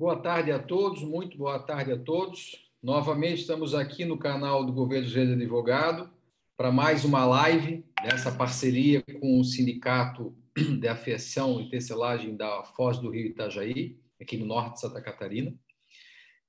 Boa 0.00 0.16
tarde 0.16 0.50
a 0.50 0.58
todos, 0.58 1.02
muito 1.02 1.36
boa 1.36 1.58
tarde 1.58 1.92
a 1.92 1.98
todos. 1.98 2.56
Novamente 2.82 3.42
estamos 3.42 3.74
aqui 3.74 4.02
no 4.06 4.16
canal 4.16 4.64
do 4.64 4.72
Governo 4.72 5.06
Reis 5.06 5.30
Advogado 5.30 6.10
para 6.56 6.72
mais 6.72 7.04
uma 7.04 7.26
live 7.26 7.84
dessa 8.02 8.32
parceria 8.32 9.02
com 9.20 9.38
o 9.38 9.44
Sindicato 9.44 10.34
de 10.56 10.88
Afiação 10.88 11.60
e 11.60 11.68
Tecelagem 11.68 12.34
da 12.34 12.64
Foz 12.64 12.96
do 12.96 13.10
Rio 13.10 13.26
Itajaí, 13.26 14.00
aqui 14.18 14.38
no 14.38 14.46
norte 14.46 14.76
de 14.76 14.80
Santa 14.80 15.02
Catarina. 15.02 15.54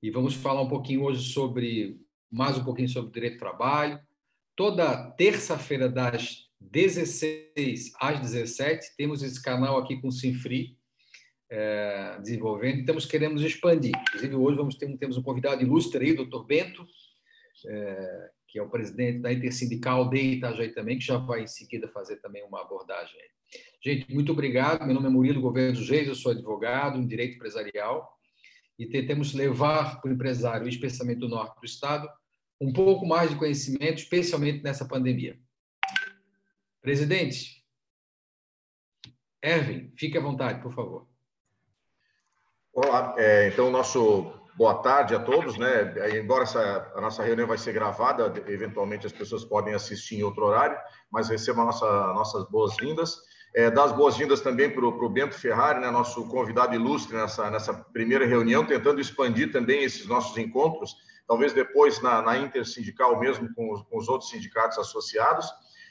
E 0.02 0.09
vamos 0.09 0.33
falar 0.33 0.61
um 0.61 0.70
pouquinho 0.70 1.04
hoje 1.04 1.33
sobre, 1.33 1.99
mais 2.31 2.57
um 2.57 2.63
pouquinho 2.63 2.88
sobre 2.88 3.11
direito 3.11 3.33
do 3.33 3.39
trabalho. 3.39 3.99
Toda 4.55 5.11
terça-feira, 5.11 5.89
das 5.89 6.47
16 6.57 7.91
às 7.99 8.18
17, 8.18 8.95
temos 8.95 9.21
esse 9.21 9.43
canal 9.43 9.77
aqui 9.77 9.99
com 9.99 10.07
o 10.07 10.11
Sinfri, 10.11 10.77
é, 11.51 12.17
desenvolvendo, 12.21 12.77
e 12.77 12.79
estamos 12.79 13.05
queremos 13.05 13.41
expandir. 13.41 13.91
Inclusive, 14.07 14.35
hoje 14.35 14.57
vamos 14.57 14.75
ter, 14.75 14.97
temos 14.97 15.17
um 15.17 15.21
convidado 15.21 15.61
ilustre 15.61 16.05
aí, 16.05 16.13
doutor 16.13 16.45
Bento, 16.45 16.87
é, 17.67 18.29
que 18.47 18.57
é 18.57 18.63
o 18.63 18.69
presidente 18.69 19.19
da 19.19 19.33
Intersindical 19.33 20.09
de 20.09 20.17
Itajaí 20.17 20.73
também, 20.73 20.97
que 20.97 21.05
já 21.05 21.17
vai 21.17 21.43
em 21.43 21.47
seguida 21.47 21.89
fazer 21.89 22.21
também 22.21 22.41
uma 22.45 22.61
abordagem. 22.61 23.19
Gente, 23.83 24.13
muito 24.13 24.31
obrigado. 24.31 24.85
Meu 24.85 24.95
nome 24.95 25.07
é 25.07 25.09
Murilo 25.09 25.41
Governo 25.41 25.77
Reis, 25.85 26.07
eu 26.07 26.15
sou 26.15 26.31
advogado 26.31 26.97
em 26.97 27.05
direito 27.05 27.35
empresarial 27.35 28.17
e 28.79 28.85
tentamos 28.85 29.33
levar 29.33 29.99
para 29.99 30.09
o 30.09 30.13
empresário, 30.13 30.69
especialmente 30.69 31.19
do 31.19 31.27
norte 31.27 31.59
do 31.59 31.65
estado, 31.65 32.09
um 32.61 32.71
pouco 32.71 33.05
mais 33.05 33.29
de 33.29 33.35
conhecimento, 33.35 33.97
especialmente 33.97 34.63
nessa 34.63 34.88
pandemia. 34.88 35.38
Presidente, 36.81 37.61
Erwin, 39.43 39.91
fique 39.97 40.17
à 40.17 40.21
vontade, 40.21 40.61
por 40.61 40.73
favor. 40.73 41.10
Olá, 42.73 43.16
é, 43.17 43.50
então 43.50 43.69
nosso 43.69 44.31
boa 44.55 44.75
tarde 44.75 45.14
a 45.14 45.19
todos, 45.19 45.58
né? 45.58 45.94
Embora 46.17 46.44
essa, 46.44 46.89
a 46.95 47.02
nossa 47.02 47.22
reunião 47.22 47.45
vai 47.45 47.58
ser 47.58 47.73
gravada, 47.73 48.31
eventualmente 48.47 49.05
as 49.05 49.11
pessoas 49.11 49.44
podem 49.44 49.73
assistir 49.73 50.16
em 50.16 50.23
outro 50.23 50.45
horário, 50.45 50.77
mas 51.11 51.27
recebam 51.27 51.66
nossa, 51.66 51.86
nossas 52.14 52.45
boas-vindas. 52.45 53.17
É, 53.53 53.69
dar 53.69 53.83
as 53.83 53.92
boas-vindas 53.92 54.39
também 54.39 54.69
para 54.69 54.86
o 54.86 55.09
Bento 55.09 55.36
Ferrari, 55.36 55.81
né, 55.81 55.92
nosso 55.92 56.25
convidado 56.30 56.73
ilustre 56.73 57.14
nessa, 57.14 57.52
nessa 57.52 57.73
primeira 57.73 58.25
reunião, 58.25 58.66
tentando 58.66 59.02
expandir 59.02 59.52
também 59.52 59.83
esses 59.83 60.08
nossos 60.08 60.38
encontros, 60.38 60.95
talvez 61.27 61.52
depois 61.52 62.02
na, 62.02 62.22
na 62.22 62.38
intersindical 62.38 63.19
mesmo, 63.19 63.53
com 63.53 63.73
os, 63.73 63.81
com 63.81 63.97
os 63.97 64.08
outros 64.08 64.30
sindicatos 64.30 64.77
associados. 64.77 65.45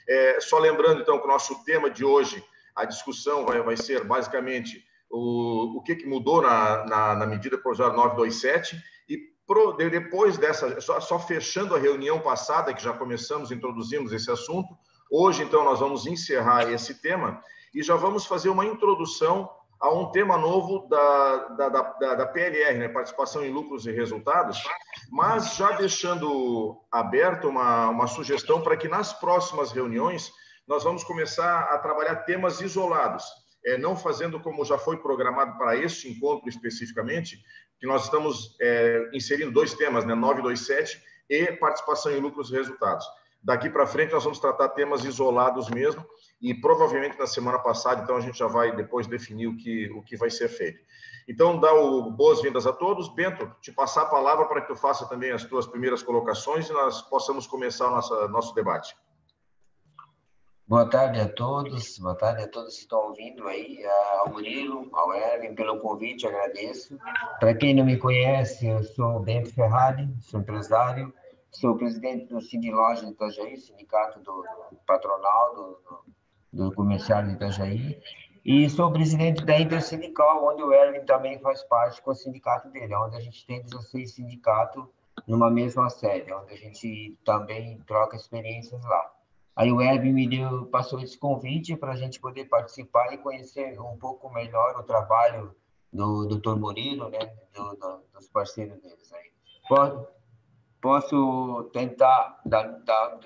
É, 0.09 0.39
só 0.39 0.57
lembrando, 0.57 1.01
então, 1.01 1.19
que 1.19 1.25
o 1.25 1.29
nosso 1.29 1.63
tema 1.63 1.91
de 1.91 2.03
hoje, 2.03 2.43
a 2.75 2.85
discussão 2.85 3.45
vai, 3.45 3.61
vai 3.61 3.77
ser 3.77 4.03
basicamente 4.03 4.83
o, 5.11 5.77
o 5.77 5.81
que, 5.81 5.95
que 5.95 6.07
mudou 6.07 6.41
na, 6.41 6.85
na, 6.85 7.15
na 7.15 7.25
medida 7.25 7.57
provisória 7.57 7.95
927 7.95 8.81
e 9.09 9.17
pro, 9.45 9.73
depois 9.73 10.37
dessa, 10.37 10.79
só, 10.79 10.99
só 11.01 11.19
fechando 11.19 11.75
a 11.75 11.79
reunião 11.79 12.19
passada, 12.19 12.73
que 12.73 12.81
já 12.81 12.93
começamos, 12.93 13.51
introduzimos 13.51 14.13
esse 14.13 14.31
assunto, 14.31 14.77
hoje, 15.11 15.43
então, 15.43 15.65
nós 15.65 15.79
vamos 15.79 16.07
encerrar 16.07 16.71
esse 16.71 17.01
tema 17.01 17.43
e 17.73 17.83
já 17.83 17.95
vamos 17.95 18.25
fazer 18.25 18.49
uma 18.49 18.65
introdução 18.65 19.49
a 19.79 19.91
um 19.91 20.11
tema 20.11 20.37
novo 20.37 20.87
da, 20.87 21.37
da, 21.49 21.69
da, 21.69 22.15
da 22.15 22.25
PLR, 22.27 22.77
né? 22.77 22.87
Participação 22.87 23.43
em 23.43 23.51
Lucros 23.51 23.87
e 23.87 23.91
Resultados, 23.91 24.63
mas 25.09 25.55
já 25.55 25.71
deixando 25.71 26.79
aberto 26.91 27.47
uma, 27.47 27.89
uma 27.89 28.05
sugestão 28.05 28.61
para 28.61 28.77
que 28.77 28.87
nas 28.87 29.11
próximas 29.11 29.71
reuniões 29.71 30.31
nós 30.67 30.83
vamos 30.83 31.03
começar 31.03 31.61
a 31.63 31.79
trabalhar 31.79 32.17
temas 32.17 32.61
isolados 32.61 33.25
é, 33.65 33.77
não 33.77 33.95
fazendo 33.95 34.39
como 34.39 34.65
já 34.65 34.77
foi 34.77 34.97
programado 34.97 35.57
para 35.57 35.75
este 35.75 36.09
encontro 36.09 36.49
especificamente, 36.49 37.41
que 37.79 37.87
nós 37.87 38.05
estamos 38.05 38.55
é, 38.61 39.09
inserindo 39.13 39.51
dois 39.51 39.73
temas, 39.73 40.05
né, 40.05 40.13
927 40.13 41.01
e 41.29 41.51
participação 41.53 42.11
em 42.11 42.19
lucros 42.19 42.49
e 42.51 42.53
resultados. 42.53 43.05
Daqui 43.43 43.69
para 43.69 43.87
frente 43.87 44.11
nós 44.11 44.23
vamos 44.23 44.39
tratar 44.39 44.69
temas 44.69 45.03
isolados 45.03 45.69
mesmo 45.69 46.05
e 46.39 46.53
provavelmente 46.53 47.17
na 47.17 47.25
semana 47.25 47.57
passada, 47.57 48.03
então 48.03 48.15
a 48.15 48.19
gente 48.19 48.37
já 48.37 48.47
vai 48.47 48.75
depois 48.75 49.07
definir 49.07 49.47
o 49.47 49.57
que, 49.57 49.89
o 49.91 50.03
que 50.03 50.15
vai 50.15 50.29
ser 50.29 50.47
feito. 50.47 50.79
Então, 51.27 51.59
dá 51.59 51.71
boas-vindas 52.11 52.67
a 52.67 52.73
todos. 52.73 53.07
Bento, 53.07 53.49
te 53.61 53.71
passar 53.71 54.03
a 54.03 54.07
palavra 54.07 54.45
para 54.45 54.61
que 54.61 54.67
tu 54.67 54.75
faça 54.75 55.07
também 55.07 55.31
as 55.31 55.43
tuas 55.43 55.65
primeiras 55.65 56.03
colocações 56.03 56.69
e 56.69 56.73
nós 56.73 57.01
possamos 57.03 57.47
começar 57.47 57.87
o 57.87 57.91
nosso, 57.91 58.27
nosso 58.27 58.55
debate. 58.55 58.95
Boa 60.71 60.89
tarde 60.89 61.19
a 61.19 61.27
todos, 61.27 61.99
boa 61.99 62.15
tarde 62.15 62.43
a 62.43 62.47
todos 62.47 62.75
que 62.75 62.83
estão 62.83 63.09
ouvindo 63.09 63.45
aí, 63.45 63.83
ao 64.19 64.29
Murilo, 64.29 64.87
ao 64.93 65.13
Erwin, 65.13 65.53
pelo 65.53 65.77
convite, 65.81 66.25
agradeço. 66.25 66.97
Para 67.41 67.53
quem 67.53 67.75
não 67.75 67.83
me 67.83 67.97
conhece, 67.97 68.67
eu 68.67 68.81
sou 68.81 69.19
Bento 69.19 69.53
Ferrari, 69.53 70.07
sou 70.21 70.39
empresário, 70.39 71.13
sou 71.51 71.75
presidente 71.75 72.27
do 72.27 72.39
Cine 72.39 72.71
Loja 72.71 73.05
de 73.05 73.11
Itajaí, 73.11 73.57
sindicato 73.57 74.21
do, 74.21 74.45
patronal 74.87 75.55
do, 75.55 76.03
do, 76.53 76.73
comercial 76.73 77.21
de 77.23 77.33
Itajaí, 77.33 78.01
e 78.45 78.69
sou 78.69 78.93
presidente 78.93 79.43
da 79.43 79.59
Intersindical, 79.59 80.41
onde 80.45 80.63
o 80.63 80.71
Erwin 80.71 81.05
também 81.05 81.37
faz 81.39 81.61
parte 81.65 82.01
com 82.01 82.11
o 82.11 82.15
sindicato 82.15 82.69
dele, 82.69 82.95
onde 82.95 83.17
a 83.17 83.19
gente 83.19 83.45
tem 83.45 83.61
16 83.61 84.13
sindicatos 84.13 84.85
numa 85.27 85.51
mesma 85.51 85.89
sede, 85.89 86.31
onde 86.31 86.53
a 86.53 86.57
gente 86.57 87.19
também 87.25 87.77
troca 87.85 88.15
experiências 88.15 88.81
lá. 88.85 89.20
Aí 89.55 89.71
o 89.71 89.77
Web 89.77 90.11
me 90.11 90.27
deu, 90.27 90.65
passou 90.67 90.99
esse 91.01 91.17
convite 91.17 91.75
para 91.75 91.91
a 91.91 91.95
gente 91.95 92.19
poder 92.19 92.45
participar 92.45 93.13
e 93.13 93.17
conhecer 93.17 93.79
um 93.79 93.97
pouco 93.97 94.29
melhor 94.29 94.77
o 94.79 94.83
trabalho 94.83 95.53
do 95.91 96.25
Dr. 96.25 96.55
Murilo, 96.55 97.09
né, 97.09 97.19
do, 97.53 97.75
do, 97.75 98.03
dos 98.13 98.29
parceiros 98.29 98.81
deles 98.81 99.11
aí. 99.13 99.31
Posso, 100.81 101.69
tentar, 101.73 102.41
da, 102.45 102.63
da, 102.63 103.19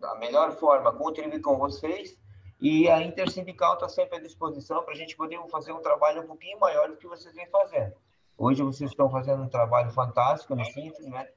da 0.00 0.14
melhor 0.14 0.52
forma, 0.52 0.92
contribuir 0.92 1.40
com 1.40 1.58
vocês 1.58 2.16
e 2.60 2.88
a 2.88 3.02
Intersindical 3.02 3.74
está 3.74 3.88
sempre 3.88 4.16
à 4.16 4.20
disposição 4.20 4.82
para 4.82 4.94
a 4.94 4.96
gente 4.96 5.14
poder 5.14 5.38
fazer 5.50 5.72
um 5.72 5.82
trabalho 5.82 6.22
um 6.22 6.26
pouquinho 6.26 6.58
maior 6.58 6.88
do 6.88 6.96
que 6.96 7.06
vocês 7.06 7.34
vêm 7.34 7.46
fazendo. 7.48 7.92
Hoje 8.38 8.62
vocês 8.62 8.90
estão 8.90 9.10
fazendo 9.10 9.42
um 9.42 9.48
trabalho 9.48 9.90
fantástico 9.90 10.54
no 10.54 10.64
Simples, 10.64 11.06
né? 11.06 11.28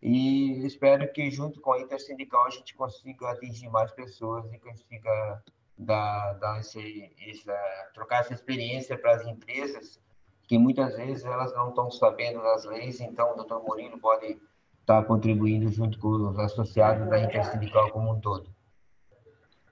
E 0.00 0.64
espero 0.64 1.10
que, 1.12 1.30
junto 1.30 1.60
com 1.60 1.72
a 1.72 1.80
Intersindical, 1.80 2.46
a 2.46 2.50
gente 2.50 2.74
consiga 2.74 3.30
atingir 3.30 3.68
mais 3.68 3.90
pessoas 3.92 4.44
e 4.52 4.58
consiga 4.58 5.42
dar, 5.76 6.34
dar 6.34 6.60
esse, 6.60 7.10
essa, 7.26 7.56
trocar 7.92 8.20
essa 8.20 8.34
experiência 8.34 8.96
para 8.96 9.14
as 9.14 9.26
empresas, 9.26 10.00
que 10.46 10.56
muitas 10.56 10.96
vezes 10.96 11.24
elas 11.24 11.52
não 11.54 11.70
estão 11.70 11.90
sabendo 11.90 12.40
das 12.40 12.64
leis, 12.64 13.00
então 13.00 13.32
o 13.32 13.36
doutor 13.36 13.62
Murilo 13.62 13.98
pode 13.98 14.38
estar 14.80 15.02
contribuindo 15.04 15.68
junto 15.70 15.98
com 15.98 16.08
os 16.08 16.38
associados 16.38 17.08
da 17.08 17.20
Intersindical 17.20 17.90
como 17.90 18.12
um 18.12 18.20
todo. 18.20 18.48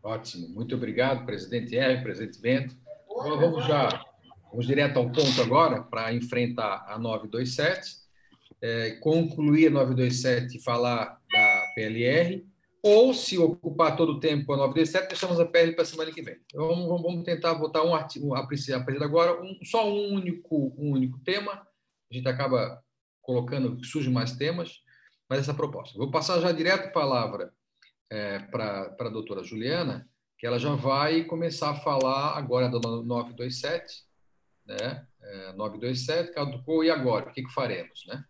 Ótimo, 0.03 0.49
muito 0.49 0.75
obrigado, 0.75 1.25
presidente 1.25 1.77
R, 1.77 2.03
presidente 2.03 2.41
Bento. 2.41 2.77
Vamos 3.09 3.65
já, 3.65 3.89
vamos 4.51 4.67
direto 4.67 4.99
ao 4.99 5.07
ponto 5.07 5.41
agora 5.41 5.83
para 5.83 6.13
enfrentar 6.13 6.85
a 6.87 6.99
927 6.99 8.06
é, 8.67 8.91
concluir 9.01 9.69
a 9.69 9.71
927 9.71 10.57
e 10.57 10.63
falar 10.63 11.21
da 11.31 11.73
PLR, 11.75 12.45
ou 12.83 13.15
se 13.15 13.39
ocupar 13.39 13.97
todo 13.97 14.13
o 14.13 14.21
tempo 14.21 14.53
a 14.53 14.57
927, 14.57 15.09
deixamos 15.09 15.39
a 15.39 15.47
PL 15.47 15.73
para 15.73 15.83
a 15.83 15.87
semana 15.87 16.13
que 16.13 16.23
vem. 16.23 16.37
Então, 16.47 16.69
vamos, 16.69 17.03
vamos 17.03 17.25
tentar 17.25 17.55
botar 17.55 17.83
um 17.85 17.95
artigo, 17.95 18.35
a 18.35 18.47
partir 18.47 18.73
agora, 18.75 19.41
um, 19.41 19.59
só 19.65 19.89
um 19.89 20.15
único, 20.15 20.75
um 20.79 20.93
único 20.93 21.19
tema. 21.21 21.53
A 22.11 22.15
gente 22.15 22.29
acaba 22.29 22.83
colocando, 23.23 23.85
surgem 23.85 24.13
mais 24.13 24.33
temas, 24.37 24.81
mas 25.29 25.41
essa 25.41 25.51
é 25.51 25.55
a 25.55 25.57
proposta. 25.57 25.99
Vou 25.99 26.11
passar 26.11 26.41
já 26.41 26.53
direto 26.53 26.89
a 26.89 26.93
palavra 26.93 27.53
é, 28.11 28.39
para 28.39 28.97
a 28.99 29.09
doutora 29.09 29.43
Juliana, 29.43 30.09
que 30.39 30.47
ela 30.47 30.59
já 30.59 30.75
vai 30.75 31.25
começar 31.25 31.71
a 31.71 31.77
falar 31.77 32.37
agora 32.37 32.69
do 32.69 32.79
927, 32.81 34.05
né? 34.65 35.07
É, 35.21 35.53
927, 35.55 36.33
caducou, 36.33 36.85
e 36.85 36.91
agora? 36.91 37.31
O 37.31 37.33
que, 37.33 37.43
que 37.43 37.53
faremos, 37.53 38.05
né? 38.07 38.25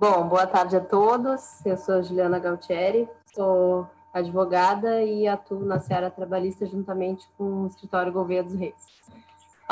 Bom, 0.00 0.26
boa 0.26 0.46
tarde 0.46 0.74
a 0.78 0.80
todos. 0.80 1.60
Eu 1.62 1.76
sou 1.76 2.02
Juliana 2.02 2.38
Galtieri, 2.38 3.06
sou 3.34 3.86
advogada 4.14 5.02
e 5.02 5.28
atuo 5.28 5.62
na 5.62 5.78
seara 5.78 6.10
trabalhista 6.10 6.64
juntamente 6.64 7.28
com 7.36 7.64
o 7.64 7.66
escritório 7.66 8.10
Gouveia 8.10 8.42
dos 8.42 8.54
Reis. 8.54 8.82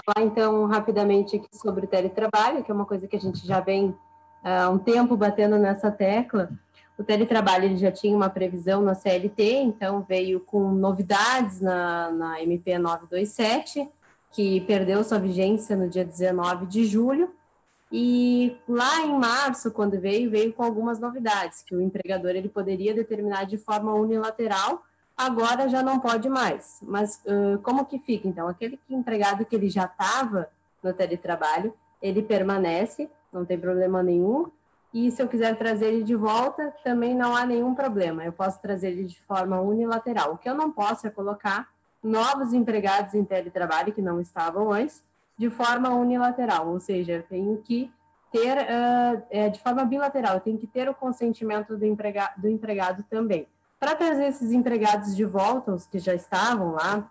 Falar 0.05 0.27
então 0.27 0.67
rapidamente 0.67 1.37
aqui 1.37 1.49
sobre 1.57 1.87
o 1.87 1.89
teletrabalho, 1.89 2.63
que 2.63 2.71
é 2.71 2.75
uma 2.75 2.85
coisa 2.85 3.09
que 3.09 3.17
a 3.17 3.19
gente 3.19 3.47
já 3.47 3.61
vem 3.61 3.97
há 4.45 4.69
um 4.69 4.77
tempo 4.77 5.17
batendo 5.17 5.57
nessa 5.57 5.91
tecla. 5.91 6.51
O 6.99 7.03
teletrabalho 7.03 7.65
ele 7.65 7.79
já 7.79 7.91
tinha 7.91 8.15
uma 8.15 8.29
previsão 8.29 8.83
na 8.83 8.95
CLT, 8.95 9.63
então 9.63 10.05
veio 10.07 10.41
com 10.41 10.73
novidades 10.73 11.63
na, 11.63 12.11
na 12.11 12.43
MP 12.43 12.77
927, 12.77 13.89
que 14.31 14.61
perdeu 14.61 15.03
sua 15.03 15.19
vigência 15.19 15.75
no 15.75 15.89
dia 15.89 16.05
19 16.05 16.67
de 16.67 16.85
julho, 16.85 17.33
e 17.91 18.57
lá 18.69 19.01
em 19.01 19.19
março, 19.19 19.71
quando 19.71 19.99
veio, 19.99 20.31
veio 20.31 20.53
com 20.53 20.63
algumas 20.63 20.99
novidades, 20.99 21.63
que 21.63 21.75
o 21.75 21.81
empregador 21.81 22.31
ele 22.31 22.49
poderia 22.49 22.95
determinar 22.95 23.45
de 23.45 23.57
forma 23.57 23.95
unilateral, 23.95 24.83
agora 25.17 25.69
já 25.69 25.83
não 25.83 25.99
pode 25.99 26.29
mais. 26.29 26.81
Mas 26.83 27.23
uh, 27.25 27.59
como 27.63 27.87
que 27.87 27.99
fica, 27.99 28.29
então? 28.29 28.47
Aquele 28.47 28.79
empregado 28.91 29.45
que 29.45 29.57
ele 29.57 29.71
já 29.71 29.87
estava 29.87 30.49
no 30.83 30.93
teletrabalho, 30.93 31.73
ele 32.01 32.23
permanece, 32.23 33.11
não 33.33 33.45
tem 33.45 33.59
problema 33.59 34.03
nenhum. 34.03 34.51
E 34.93 35.11
se 35.11 35.23
eu 35.23 35.29
quiser 35.29 35.57
trazer 35.57 35.87
ele 35.87 36.03
de 36.03 36.15
volta, 36.15 36.75
também 36.85 37.15
não 37.15 37.35
há 37.35 37.45
nenhum 37.45 37.75
problema. 37.75 38.25
Eu 38.25 38.33
posso 38.33 38.61
trazer 38.61 38.89
ele 38.89 39.05
de 39.05 39.21
forma 39.21 39.61
unilateral. 39.61 40.35
O 40.35 40.39
que 40.39 40.49
eu 40.49 40.55
não 40.55 40.71
posso 40.71 41.07
é 41.07 41.11
colocar 41.11 41.69
novos 42.03 42.53
empregados 42.53 43.15
em 43.15 43.25
teletrabalho 43.25 43.93
que 43.93 44.01
não 44.01 44.21
estavam 44.21 44.73
antes, 44.73 45.03
de 45.39 45.49
forma 45.49 45.91
unilateral, 45.91 46.69
ou 46.69 46.81
seja, 46.81 47.13
eu 47.13 47.23
tenho 47.23 47.57
que 47.59 47.91
ter, 48.33 48.59
uh, 48.59 49.23
é, 49.31 49.49
de 49.49 49.61
forma 49.61 49.85
bilateral, 49.85 50.35
eu 50.35 50.41
tenho 50.41 50.59
que 50.59 50.67
ter 50.67 50.89
o 50.89 50.95
consentimento 50.95 51.77
do, 51.77 51.87
emprega 51.87 52.33
do 52.37 52.49
empregado 52.49 53.05
também. 53.09 53.47
Para 53.79 53.95
trazer 53.95 54.27
esses 54.27 54.51
empregados 54.51 55.15
de 55.15 55.25
volta, 55.25 55.73
os 55.73 55.87
que 55.87 56.01
já 56.01 56.13
estavam 56.13 56.73
lá 56.73 57.09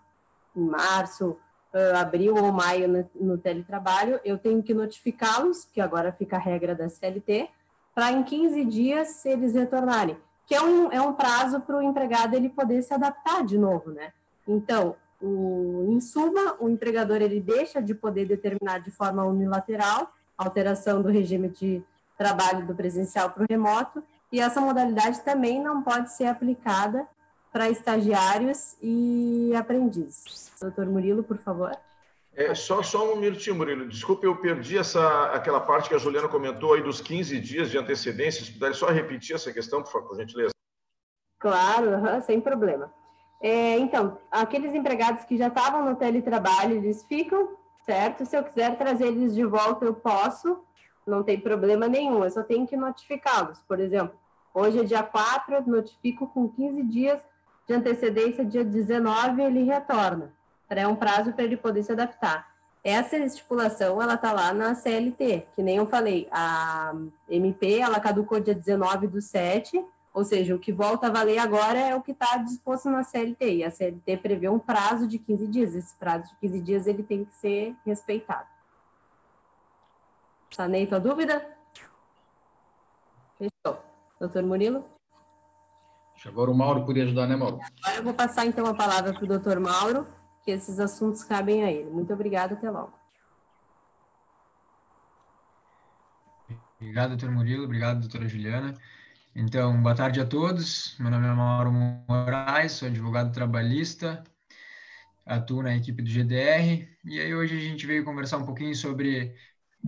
em 0.53 0.62
março, 0.62 1.38
uh, 1.74 1.97
abril 1.97 2.35
ou 2.35 2.51
maio 2.51 2.88
no, 2.89 3.09
no 3.15 3.38
teletrabalho, 3.38 4.19
eu 4.25 4.38
tenho 4.38 4.62
que 4.62 4.74
notificá-los, 4.74 5.63
que 5.63 5.79
agora 5.79 6.12
fica 6.12 6.35
a 6.35 6.39
regra 6.39 6.75
da 6.75 6.89
CLT, 6.89 7.50
para 7.95 8.12
em 8.12 8.24
15 8.24 8.65
dias 8.65 9.25
eles 9.25 9.53
retornarem, 9.53 10.18
que 10.45 10.53
é 10.53 10.62
um, 10.62 10.91
é 10.91 11.01
um 11.01 11.13
prazo 11.13 11.62
para 11.62 11.77
o 11.77 11.81
empregado 11.81 12.35
ele 12.35 12.50
poder 12.50 12.81
se 12.83 12.94
adaptar 12.94 13.44
de 13.44 13.57
novo, 13.57 13.91
né? 13.91 14.12
Então, 14.45 14.95
o, 15.22 15.88
em 15.90 16.00
suma, 16.00 16.56
o 16.60 16.69
empregador 16.69 17.22
ele 17.22 17.40
deixa 17.40 17.81
de 17.81 17.94
poder 17.94 18.25
determinar 18.25 18.80
de 18.80 18.92
forma 18.92 19.24
unilateral 19.24 20.14
a 20.38 20.46
alteração 20.46 21.02
do 21.02 21.10
regime 21.10 21.50
de 21.50 21.84
trabalho 22.18 22.66
do 22.66 22.75
presencial 22.75 23.30
para 23.30 23.44
o 23.44 23.48
remoto, 23.50 24.04
e 24.31 24.40
essa 24.40 24.60
modalidade 24.60 25.22
também 25.22 25.62
não 25.62 25.81
pode 25.84 26.12
ser 26.14 26.25
aplicada 26.25 27.08
para 27.52 27.69
estagiários 27.69 28.75
e 28.81 29.54
aprendizes. 29.56 30.52
Doutor 30.60 30.86
Murilo, 30.88 31.24
por 31.24 31.38
favor. 31.38 31.72
É, 32.36 32.54
só, 32.54 32.84
só 32.84 33.13
um 33.13 33.16
minutinho, 33.16 33.56
Murilo. 33.56 33.88
Desculpe, 33.88 34.28
eu 34.28 34.36
perdi 34.36 34.78
essa, 34.78 35.31
aquela 35.31 35.60
parte 35.60 35.90
que 35.90 35.96
a 35.96 35.98
Juliana 35.98 36.28
comentou 36.28 36.74
aí 36.74 36.84
dos 36.84 37.02
15 37.02 37.40
dias 37.40 37.72
de 37.72 37.80
antecedência. 37.80 38.46
Se 38.46 38.54
puder 38.54 38.75
só 38.75 38.92
repetir 38.92 39.36
essa 39.36 39.52
questão, 39.52 39.81
por 39.81 39.92
favor, 39.92 40.10
por 40.10 40.18
gentileza. 40.18 40.52
Claro, 41.40 42.22
sem 42.25 42.40
problema. 42.40 42.94
É, 43.39 43.78
então, 43.78 44.18
aqueles 44.31 44.74
empregados 44.74 45.24
que 45.25 45.38
já 45.38 45.48
estavam 45.48 45.86
no 45.86 45.95
teletrabalho, 45.95 46.75
eles 46.75 47.04
ficam, 47.04 47.50
certo? 47.86 48.25
Se 48.25 48.36
eu 48.36 48.44
quiser 48.44 48.78
trazer 48.78 49.07
eles 49.07 49.36
de 49.36 49.45
volta, 49.45 49.86
eu 49.86 49.94
posso, 49.94 50.60
não 51.06 51.24
tem 51.24 51.39
problema 51.39 51.88
nenhum, 51.88 52.24
eu 52.24 52.31
só 52.31 52.44
tenho 52.44 52.68
que 52.68 52.75
notificá-los. 52.75 53.62
Por 53.68 53.80
exemplo, 53.80 54.18
hoje 54.54 54.80
é 54.80 54.84
dia 54.84 55.04
4, 55.04 55.56
eu 55.56 55.68
notifico 55.68 56.28
com 56.28 56.50
15 56.50 56.84
dias 56.84 57.19
de 57.68 57.74
antecedência, 57.74 58.44
dia 58.44 58.63
19 58.63 59.42
ele 59.42 59.63
retorna. 59.63 60.34
É 60.69 60.88
um 60.88 60.95
prazo 60.95 61.31
para 61.31 61.44
ele 61.44 61.56
poder 61.56 61.84
se 61.84 61.92
adaptar. 61.92 62.48
Essa 62.84 63.18
estipulação, 63.18 64.01
ela 64.01 64.13
está 64.13 64.31
lá 64.31 64.54
na 64.54 64.74
CLT, 64.74 65.48
que 65.56 65.62
nem 65.62 65.78
eu 65.78 65.88
falei, 65.88 66.28
a 66.31 66.94
MP, 67.30 67.80
ela 67.80 68.00
caducou 68.00 68.39
dia 68.39 68.56
19 68.56 69.07
do 69.07 69.22
7, 69.22 69.84
ou 70.18 70.24
seja, 70.24 70.56
o 70.56 70.60
que 70.60 70.74
volta 70.74 71.06
a 71.06 71.10
valer 71.12 71.38
agora 71.38 71.78
é 71.78 71.96
o 71.96 72.02
que 72.02 72.12
está 72.12 72.38
disposto 72.38 72.90
na 72.90 73.04
CLT. 73.04 73.58
E 73.58 73.64
a 73.64 73.69
CLT 73.69 74.18
prevê 74.18 74.50
um 74.50 74.58
prazo 74.58 75.08
de 75.08 75.19
15 75.19 75.48
dias. 75.48 75.75
Esse 75.75 75.96
prazo 75.96 76.31
de 76.31 76.36
15 76.38 76.60
dias 76.60 76.88
ele 76.88 77.04
tem 77.04 77.24
que 77.24 77.36
ser 77.36 77.75
respeitado. 77.86 78.48
Sanei 80.50 80.88
tua 80.88 81.00
dúvida? 81.00 81.48
Fechou. 83.38 83.80
Doutor 84.19 84.42
Murilo? 84.42 84.84
Agora 86.25 86.50
o 86.50 86.56
Mauro 86.56 86.84
podia 86.84 87.04
ajudar, 87.04 87.28
né, 87.28 87.36
Mauro? 87.36 87.60
Agora 87.84 87.98
eu 87.98 88.04
vou 88.04 88.13
passar 88.16 88.48
então 88.48 88.66
a 88.66 88.74
palavra 88.74 89.13
para 89.13 89.24
o 89.24 89.28
doutor 89.28 89.60
Mauro, 89.60 90.08
que 90.44 90.50
esses 90.50 90.80
assuntos 90.80 91.24
cabem 91.24 91.63
a 91.63 91.72
ele. 91.72 91.92
Muito 91.92 92.12
obrigada, 92.12 92.56
até 92.56 92.72
logo. 92.72 92.92
Obrigado, 96.81 97.10
doutor 97.10 97.30
Murilo. 97.30 97.66
Obrigado, 97.66 98.00
doutora 98.00 98.28
Juliana. 98.28 98.74
Então, 99.39 99.80
boa 99.84 99.94
tarde 99.94 100.19
a 100.19 100.25
todos. 100.25 100.95
Meu 100.98 101.12
nome 101.12 101.28
é 101.28 101.31
Mauro 101.31 101.72
Moraes, 101.72 102.72
sou 102.72 102.88
advogado 102.88 103.31
trabalhista, 103.31 104.24
atuo 105.24 105.62
na 105.62 105.78
equipe 105.78 106.01
do 106.01 106.10
GDR. 106.10 106.89
E 107.06 107.19
aí 107.19 107.36
hoje 107.36 107.56
a 107.56 107.62
gente 107.62 107.86
veio 107.86 108.04
conversar 108.04 108.39
um 108.39 108.45
pouquinho 108.48 108.75
sobre 108.75 109.36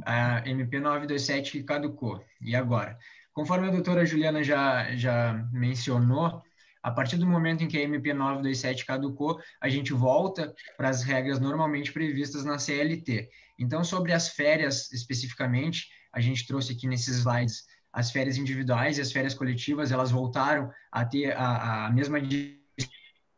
a 0.05 0.47
MP 0.47 0.79
927 0.79 1.51
que 1.51 1.63
caducou. 1.63 2.23
E 2.39 2.55
agora? 2.55 2.95
Conforme 3.33 3.67
a 3.67 3.71
doutora 3.71 4.05
Juliana 4.05 4.43
já, 4.43 4.95
já 4.95 5.33
mencionou, 5.51 6.43
a 6.83 6.91
partir 6.91 7.17
do 7.17 7.25
momento 7.25 7.63
em 7.63 7.67
que 7.67 7.79
a 7.79 7.81
MP 7.81 8.13
927 8.13 8.85
caducou, 8.85 9.41
a 9.59 9.67
gente 9.67 9.93
volta 9.93 10.53
para 10.77 10.89
as 10.89 11.01
regras 11.01 11.39
normalmente 11.39 11.91
previstas 11.91 12.45
na 12.45 12.59
CLT. 12.59 13.27
Então, 13.57 13.83
sobre 13.83 14.13
as 14.13 14.29
férias 14.29 14.91
especificamente, 14.91 15.87
a 16.13 16.19
gente 16.21 16.45
trouxe 16.45 16.73
aqui 16.73 16.87
nesses 16.87 17.17
slides 17.17 17.63
as 17.91 18.11
férias 18.11 18.37
individuais 18.37 18.97
e 18.97 19.01
as 19.01 19.11
férias 19.11 19.33
coletivas, 19.33 19.91
elas 19.91 20.11
voltaram 20.11 20.71
a 20.91 21.05
ter 21.05 21.35
a, 21.35 21.87
a 21.87 21.91
mesma 21.91 22.19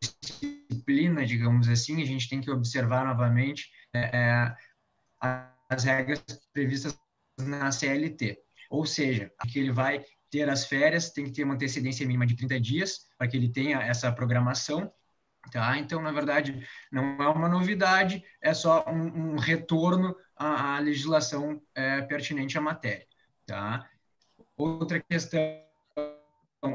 disciplina, 0.02 1.26
digamos 1.26 1.68
assim, 1.70 2.02
a 2.02 2.06
gente 2.06 2.30
tem 2.30 2.42
que 2.42 2.52
observar 2.52 3.06
novamente 3.06 3.70
é, 3.94 4.00
é 4.18 4.56
as 5.70 5.84
regras 5.86 6.22
previstas 6.52 7.00
na 7.40 7.72
CLT. 7.72 8.38
Ou 8.70 8.86
seja, 8.86 9.32
que 9.50 9.60
ele 9.60 9.72
vai 9.72 10.04
ter 10.30 10.50
as 10.50 10.66
férias, 10.66 11.12
tem 11.12 11.26
que 11.26 11.32
ter 11.32 11.44
uma 11.44 11.54
antecedência 11.54 12.06
mínima 12.06 12.26
de 12.26 12.36
30 12.36 12.60
dias 12.60 13.08
para 13.18 13.28
que 13.28 13.38
ele 13.38 13.52
tenha 13.52 13.82
essa 13.82 14.12
programação. 14.12 14.92
Tá? 15.52 15.78
Então, 15.78 16.02
na 16.02 16.12
verdade, 16.12 16.66
não 16.92 17.22
é 17.22 17.28
uma 17.28 17.50
novidade, 17.50 18.24
é 18.42 18.54
só 18.54 18.86
um, 18.88 19.34
um 19.34 19.36
retorno 19.38 20.16
à, 20.36 20.76
à 20.76 20.80
legislação 20.80 21.62
é, 21.76 22.02
pertinente 22.02 22.58
à 22.58 22.62
matéria. 22.62 23.06
Tá? 23.46 23.90
Outra 24.62 25.00
questão, 25.00 25.60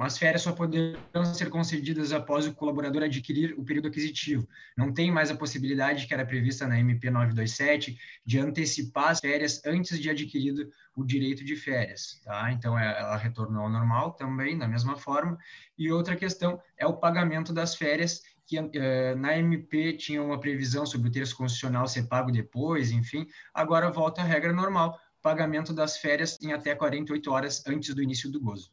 as 0.00 0.19
férias 0.19 0.43
só 0.43 0.50
poderão 0.50 1.25
ser 1.33 1.49
concedidas 1.49 2.12
após 2.12 2.44
o 2.44 2.53
colaborador 2.53 3.05
adquirir 3.05 3.55
o 3.56 3.65
período 3.65 3.87
aquisitivo. 3.87 4.44
Não 4.77 4.93
tem 4.93 5.09
mais 5.09 5.31
a 5.31 5.37
possibilidade 5.37 6.05
que 6.05 6.12
era 6.12 6.27
prevista 6.27 6.67
na 6.67 6.81
MP 6.81 7.09
927 7.11 7.97
de 8.25 8.41
antecipar 8.41 9.11
as 9.11 9.21
férias 9.21 9.65
antes 9.65 10.00
de 10.00 10.11
adquirido 10.11 10.69
o 10.97 11.05
direito 11.05 11.44
de 11.44 11.55
férias, 11.55 12.21
tá? 12.25 12.50
Então 12.50 12.77
é, 12.77 12.99
ela 12.99 13.17
retornou 13.17 13.62
ao 13.62 13.71
normal 13.71 14.15
também 14.15 14.59
da 14.59 14.67
mesma 14.67 14.97
forma. 14.97 15.38
E 15.79 15.93
outra 15.93 16.17
questão 16.17 16.61
é 16.77 16.88
o 16.88 16.97
pagamento 16.97 17.53
das 17.53 17.77
férias 17.77 18.21
que 18.47 18.56
eh, 18.59 19.15
na 19.17 19.37
MP 19.37 19.93
tinha 19.94 20.23
uma 20.23 20.38
previsão 20.38 20.87
sobre 20.87 21.09
o 21.09 21.12
terço 21.12 21.37
constitucional 21.37 21.88
ser 21.88 22.05
pago 22.05 22.31
depois, 22.31 22.93
enfim, 22.93 23.26
agora 23.52 23.90
volta 23.90 24.23
à 24.23 24.25
regra 24.25 24.52
normal 24.52 24.99
pagamento 25.26 25.73
das 25.73 25.97
férias 25.97 26.38
em 26.40 26.52
até 26.52 26.73
48 26.73 27.33
horas 27.33 27.61
antes 27.66 27.92
do 27.92 28.00
início 28.00 28.30
do 28.30 28.40
gozo. 28.40 28.71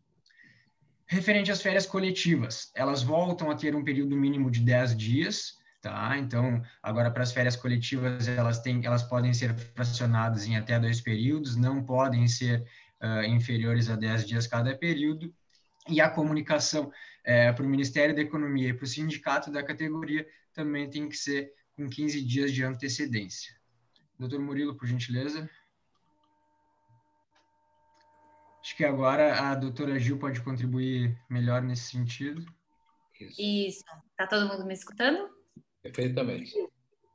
Referente 1.08 1.52
às 1.52 1.64
férias 1.64 1.88
coletivas, 1.88 2.72
elas 2.76 3.02
voltam 3.02 3.50
a 3.50 3.56
ter 3.56 3.76
um 3.76 3.84
período 3.84 4.16
mínimo 4.16 4.52
de 4.52 4.60
10 4.60 4.96
dias, 4.96 5.58
tá? 5.82 6.16
Então, 6.16 6.62
agora 6.84 7.10
para 7.10 7.24
as 7.24 7.32
férias 7.32 7.56
coletivas, 7.56 8.28
elas 8.28 8.60
têm, 8.60 8.86
elas 8.86 9.02
podem 9.02 9.34
ser 9.34 9.56
fracionadas 9.56 10.46
em 10.46 10.56
até 10.56 10.80
dois 10.80 11.02
períodos, 11.02 11.56
não 11.56 11.84
podem 11.84 12.28
ser 12.28 12.64
uh, 13.02 13.24
inferiores 13.24 13.90
a 13.90 13.96
10 13.96 14.28
dias 14.28 14.46
cada 14.46 14.78
período, 14.78 15.34
e 15.90 16.00
a 16.00 16.08
comunicação 16.08 16.92
é, 17.26 17.52
para 17.52 17.66
o 17.66 17.68
Ministério 17.68 18.14
da 18.14 18.22
Economia 18.22 18.70
e 18.70 18.74
para 18.76 18.86
o 18.86 18.88
sindicato 18.88 19.52
da 19.52 19.64
categoria 19.64 20.24
também 20.54 20.88
tem 20.88 21.10
que 21.10 21.18
ser 21.18 21.52
com 21.76 21.90
15 21.90 22.22
dias 22.22 22.54
de 22.54 22.64
antecedência. 22.64 23.56
Doutor 24.20 24.40
Murilo, 24.40 24.76
por 24.76 24.88
gentileza. 24.88 25.50
Acho 28.64 28.78
que 28.78 28.86
agora 28.86 29.42
a 29.42 29.56
doutora 29.56 30.00
Gil 30.00 30.18
pode 30.18 30.42
contribuir 30.42 31.22
melhor 31.30 31.62
nesse 31.62 31.92
sentido. 31.92 32.46
Isso. 33.38 33.84
Está 34.12 34.26
todo 34.26 34.48
mundo 34.48 34.66
me 34.66 34.74
escutando? 34.74 35.30
Perfeitamente. 35.82 36.54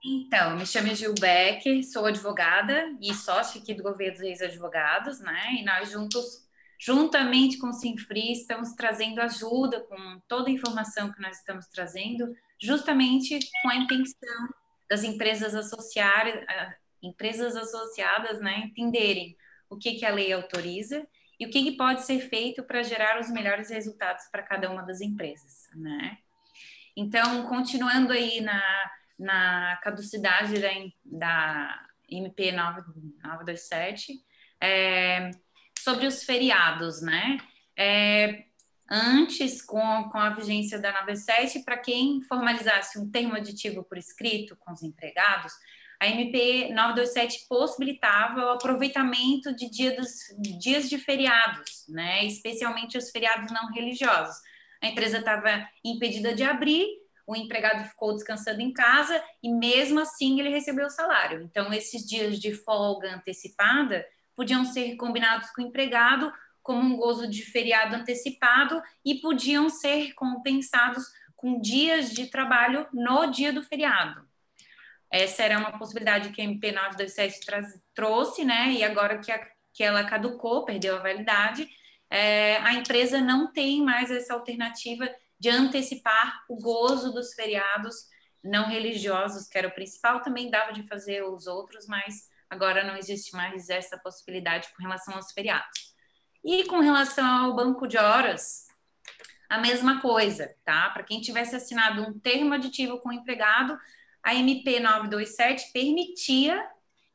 Então, 0.04 0.58
me 0.58 0.66
chamo 0.66 0.94
Gil 0.94 1.14
Becker, 1.18 1.82
sou 1.90 2.04
advogada 2.04 2.94
e 3.00 3.14
sócia 3.14 3.62
aqui 3.62 3.72
do 3.72 3.82
Governo 3.82 4.12
dos 4.12 4.22
Reis 4.22 4.42
Advogados, 4.42 5.20
né? 5.20 5.54
E 5.54 5.64
nós 5.64 5.90
juntos, 5.90 6.46
juntamente 6.78 7.56
com 7.56 7.68
o 7.68 7.72
Sinfri, 7.72 8.32
estamos 8.32 8.74
trazendo 8.74 9.22
ajuda 9.22 9.80
com 9.80 10.20
toda 10.28 10.50
a 10.50 10.52
informação 10.52 11.10
que 11.10 11.20
nós 11.22 11.38
estamos 11.38 11.66
trazendo, 11.68 12.30
justamente 12.60 13.38
com 13.62 13.70
a 13.70 13.76
intenção 13.76 14.48
das 14.88 15.02
empresas 15.02 15.54
associadas, 15.54 16.44
empresas 17.02 17.56
associadas, 17.56 18.38
né, 18.38 18.64
entenderem 18.66 19.34
o 19.70 19.78
que, 19.78 19.94
que 19.94 20.04
a 20.04 20.12
lei 20.12 20.30
autoriza 20.30 21.06
e 21.38 21.46
o 21.46 21.50
que, 21.50 21.62
que 21.62 21.76
pode 21.76 22.04
ser 22.04 22.20
feito 22.28 22.62
para 22.62 22.82
gerar 22.82 23.20
os 23.20 23.30
melhores 23.30 23.70
resultados 23.70 24.24
para 24.26 24.42
cada 24.42 24.70
uma 24.70 24.82
das 24.82 25.00
empresas, 25.00 25.68
né? 25.74 26.18
Então, 26.96 27.46
continuando 27.46 28.12
aí 28.12 28.40
na, 28.40 28.90
na 29.18 29.78
caducidade 29.82 30.60
da, 30.60 30.68
da 31.04 31.86
MP 32.10 32.50
927, 32.50 34.14
é, 34.60 35.30
sobre 35.78 36.06
os 36.06 36.24
feriados, 36.24 37.00
né? 37.00 37.38
É, 37.76 38.44
antes, 38.90 39.62
com, 39.62 40.08
com 40.10 40.18
a 40.18 40.30
vigência 40.30 40.80
da 40.80 40.92
97, 40.92 41.60
para 41.60 41.78
quem 41.78 42.20
formalizasse 42.22 42.98
um 42.98 43.08
termo 43.08 43.36
aditivo 43.36 43.84
por 43.84 43.96
escrito 43.96 44.56
com 44.56 44.72
os 44.72 44.82
empregados, 44.82 45.52
a 46.00 46.06
MP 46.06 46.68
927 46.72 47.46
possibilitava 47.48 48.44
o 48.44 48.50
aproveitamento 48.50 49.54
de 49.54 49.68
dia 49.68 49.96
dos, 49.96 50.10
dias 50.58 50.88
de 50.88 50.96
feriados, 50.96 51.84
né? 51.88 52.24
especialmente 52.24 52.96
os 52.96 53.10
feriados 53.10 53.50
não 53.50 53.72
religiosos. 53.72 54.36
A 54.80 54.86
empresa 54.86 55.18
estava 55.18 55.68
impedida 55.84 56.32
de 56.34 56.44
abrir, 56.44 56.86
o 57.26 57.34
empregado 57.34 57.88
ficou 57.88 58.14
descansando 58.14 58.60
em 58.60 58.72
casa 58.72 59.22
e 59.42 59.52
mesmo 59.52 59.98
assim 59.98 60.38
ele 60.38 60.50
recebeu 60.50 60.86
o 60.86 60.90
salário. 60.90 61.42
Então, 61.42 61.72
esses 61.72 62.06
dias 62.06 62.38
de 62.38 62.54
folga 62.54 63.16
antecipada 63.16 64.06
podiam 64.36 64.64
ser 64.64 64.94
combinados 64.96 65.50
com 65.50 65.62
o 65.62 65.66
empregado 65.66 66.32
como 66.62 66.80
um 66.80 66.96
gozo 66.96 67.28
de 67.28 67.42
feriado 67.42 67.96
antecipado 67.96 68.80
e 69.04 69.16
podiam 69.16 69.68
ser 69.68 70.12
compensados 70.12 71.04
com 71.34 71.60
dias 71.60 72.12
de 72.12 72.26
trabalho 72.26 72.86
no 72.92 73.26
dia 73.26 73.52
do 73.52 73.62
feriado. 73.62 74.27
Essa 75.10 75.42
era 75.42 75.58
uma 75.58 75.78
possibilidade 75.78 76.30
que 76.30 76.40
a 76.40 76.44
MP 76.44 76.72
927 76.72 77.80
trouxe, 77.94 78.44
né? 78.44 78.72
E 78.72 78.84
agora 78.84 79.18
que, 79.18 79.32
a, 79.32 79.46
que 79.72 79.82
ela 79.82 80.04
caducou, 80.04 80.64
perdeu 80.64 80.96
a 80.96 81.00
validade, 81.00 81.68
é, 82.10 82.56
a 82.58 82.74
empresa 82.74 83.20
não 83.20 83.52
tem 83.52 83.82
mais 83.82 84.10
essa 84.10 84.34
alternativa 84.34 85.08
de 85.38 85.48
antecipar 85.48 86.44
o 86.48 86.56
gozo 86.56 87.12
dos 87.12 87.32
feriados 87.34 87.94
não 88.42 88.68
religiosos, 88.68 89.48
que 89.48 89.58
era 89.58 89.68
o 89.68 89.74
principal, 89.74 90.22
também 90.22 90.50
dava 90.50 90.72
de 90.72 90.86
fazer 90.86 91.22
os 91.22 91.46
outros, 91.46 91.86
mas 91.86 92.28
agora 92.48 92.84
não 92.84 92.96
existe 92.96 93.34
mais 93.34 93.68
essa 93.68 93.98
possibilidade 93.98 94.68
com 94.74 94.82
relação 94.82 95.14
aos 95.14 95.32
feriados. 95.32 95.94
E 96.44 96.64
com 96.64 96.80
relação 96.80 97.26
ao 97.26 97.54
banco 97.54 97.86
de 97.86 97.98
horas, 97.98 98.66
a 99.48 99.58
mesma 99.58 100.00
coisa, 100.00 100.54
tá? 100.64 100.88
Para 100.90 101.02
quem 101.02 101.20
tivesse 101.20 101.56
assinado 101.56 102.02
um 102.02 102.18
termo 102.18 102.54
aditivo 102.54 102.98
com 103.00 103.08
o 103.08 103.12
empregado, 103.12 103.78
a 104.22 104.34
MP 104.34 104.80
927 104.80 105.72
permitia 105.72 106.64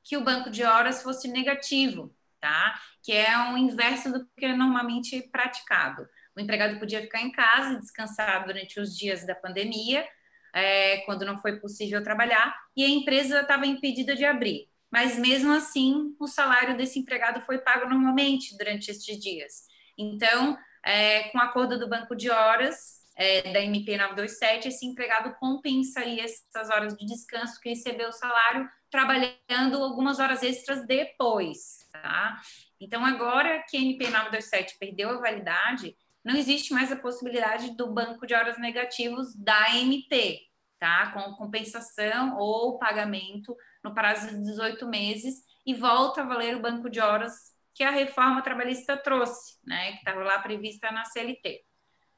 que 0.03 0.17
o 0.17 0.23
banco 0.23 0.49
de 0.49 0.63
horas 0.63 1.01
fosse 1.01 1.27
negativo, 1.27 2.13
tá? 2.39 2.79
Que 3.01 3.13
é 3.13 3.37
o 3.51 3.57
inverso 3.57 4.11
do 4.11 4.25
que 4.37 4.45
é 4.45 4.55
normalmente 4.55 5.21
praticado. 5.31 6.07
O 6.35 6.39
empregado 6.39 6.79
podia 6.79 7.01
ficar 7.01 7.21
em 7.21 7.31
casa 7.31 7.73
e 7.73 7.79
descansar 7.79 8.45
durante 8.45 8.79
os 8.79 8.97
dias 8.97 9.25
da 9.25 9.35
pandemia, 9.35 10.05
é, 10.53 10.97
quando 11.05 11.25
não 11.25 11.39
foi 11.39 11.59
possível 11.59 12.03
trabalhar, 12.03 12.55
e 12.75 12.83
a 12.83 12.89
empresa 12.89 13.41
estava 13.41 13.65
impedida 13.65 14.15
de 14.15 14.25
abrir 14.25 14.67
mas 14.93 15.17
mesmo 15.17 15.51
assim 15.51 16.15
o 16.19 16.27
salário 16.27 16.77
desse 16.77 16.99
empregado 16.99 17.41
foi 17.41 17.57
pago 17.57 17.89
normalmente 17.89 18.55
durante 18.55 18.91
estes 18.91 19.17
dias. 19.19 19.63
Então, 19.97 20.55
é, 20.85 21.29
com 21.29 21.39
o 21.39 21.41
acordo 21.41 21.79
do 21.79 21.89
banco 21.89 22.15
de 22.15 22.29
horas 22.29 23.02
é, 23.15 23.53
da 23.53 23.61
MP 23.61 23.97
927, 23.97 24.67
esse 24.67 24.85
empregado 24.85 25.35
compensaria 25.39 26.23
essas 26.23 26.69
horas 26.69 26.95
de 26.95 27.05
descanso 27.05 27.59
que 27.59 27.69
recebeu 27.69 28.09
o 28.09 28.13
salário 28.13 28.67
trabalhando 28.89 29.83
algumas 29.83 30.19
horas 30.19 30.43
extras 30.43 30.85
depois, 30.85 31.79
tá? 31.91 32.39
Então, 32.79 33.05
agora 33.05 33.63
que 33.69 33.77
a 33.77 33.79
MP 33.79 34.05
927 34.05 34.77
perdeu 34.79 35.09
a 35.09 35.19
validade, 35.19 35.95
não 36.23 36.35
existe 36.35 36.73
mais 36.73 36.91
a 36.91 36.95
possibilidade 36.95 37.75
do 37.75 37.93
banco 37.93 38.25
de 38.25 38.33
horas 38.33 38.57
negativos 38.57 39.35
da 39.35 39.75
MP, 39.75 40.39
tá? 40.79 41.11
Com 41.11 41.33
compensação 41.35 42.37
ou 42.37 42.77
pagamento 42.77 43.55
no 43.83 43.93
prazo 43.93 44.27
de 44.29 44.41
18 44.43 44.87
meses 44.87 45.43
e 45.65 45.73
volta 45.73 46.21
a 46.21 46.25
valer 46.25 46.55
o 46.55 46.61
banco 46.61 46.89
de 46.89 46.99
horas 46.99 47.53
que 47.73 47.83
a 47.83 47.91
reforma 47.91 48.41
trabalhista 48.41 48.95
trouxe, 48.95 49.57
né, 49.65 49.93
que 49.93 49.97
estava 49.97 50.23
lá 50.23 50.39
prevista 50.39 50.91
na 50.91 51.05
CLT. 51.05 51.63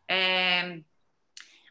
É, 0.10 0.80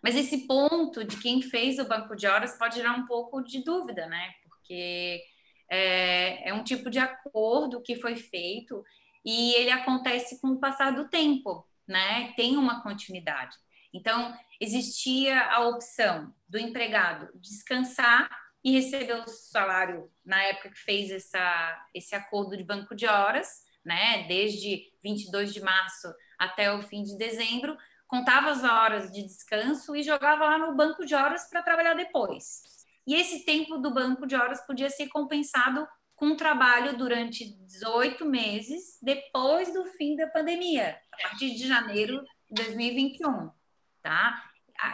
mas 0.03 0.17
esse 0.17 0.47
ponto 0.47 1.03
de 1.03 1.17
quem 1.17 1.41
fez 1.41 1.79
o 1.79 1.89
banco 1.89 2.15
de 2.15 2.27
horas 2.27 2.59
pode 2.59 2.77
gerar 2.77 2.93
um 2.93 3.07
pouco 3.07 3.41
de 3.43 3.65
dúvida, 3.65 4.07
né, 4.07 4.35
porque 4.43 5.23
é, 5.71 6.51
é 6.51 6.53
um 6.53 6.63
tipo 6.63 6.91
de 6.91 6.99
acordo 6.99 7.81
que 7.81 7.97
foi 7.97 8.15
feito 8.17 8.85
e 9.25 9.55
ele 9.55 9.71
acontece 9.71 10.41
com 10.43 10.49
o 10.49 10.61
passar 10.61 10.91
do 10.91 11.09
tempo, 11.09 11.67
né, 11.89 12.35
tem 12.37 12.59
uma 12.59 12.83
continuidade. 12.83 13.57
Então, 13.95 14.37
existia 14.61 15.41
a 15.47 15.67
opção 15.69 16.35
do 16.47 16.59
empregado 16.59 17.31
descansar 17.37 18.29
e 18.63 18.73
recebeu 18.73 19.23
o 19.23 19.29
salário 19.29 20.11
na 20.25 20.43
época 20.43 20.71
que 20.71 20.79
fez 20.79 21.11
essa, 21.11 21.87
esse 21.95 22.15
acordo 22.15 22.57
de 22.57 22.65
banco 22.65 22.95
de 22.95 23.07
horas, 23.07 23.63
né, 23.85 24.25
desde 24.27 24.93
22 25.03 25.55
de 25.55 25.61
março 25.61 26.13
até 26.39 26.73
o 26.73 26.83
fim 26.83 27.03
de 27.03 27.17
dezembro, 27.17 27.77
contava 28.07 28.51
as 28.51 28.63
horas 28.63 29.11
de 29.11 29.23
descanso 29.23 29.95
e 29.97 30.03
jogava 30.03 30.45
lá 30.45 30.59
no 30.59 30.75
banco 30.75 31.05
de 31.05 31.15
horas 31.15 31.49
para 31.49 31.63
trabalhar 31.63 31.95
depois. 31.95 32.63
E 33.07 33.15
esse 33.15 33.45
tempo 33.45 33.79
do 33.79 33.93
banco 33.93 34.27
de 34.27 34.35
horas 34.35 34.61
podia 34.67 34.89
ser 34.89 35.09
compensado 35.09 35.87
com 36.15 36.37
trabalho 36.37 36.97
durante 36.97 37.45
18 37.45 38.25
meses 38.25 38.99
depois 39.03 39.73
do 39.73 39.85
fim 39.85 40.17
da 40.17 40.27
pandemia, 40.29 40.99
a 41.13 41.29
partir 41.29 41.55
de 41.55 41.67
janeiro 41.67 42.23
de 42.51 42.63
2021, 42.63 43.51
tá? 44.03 44.43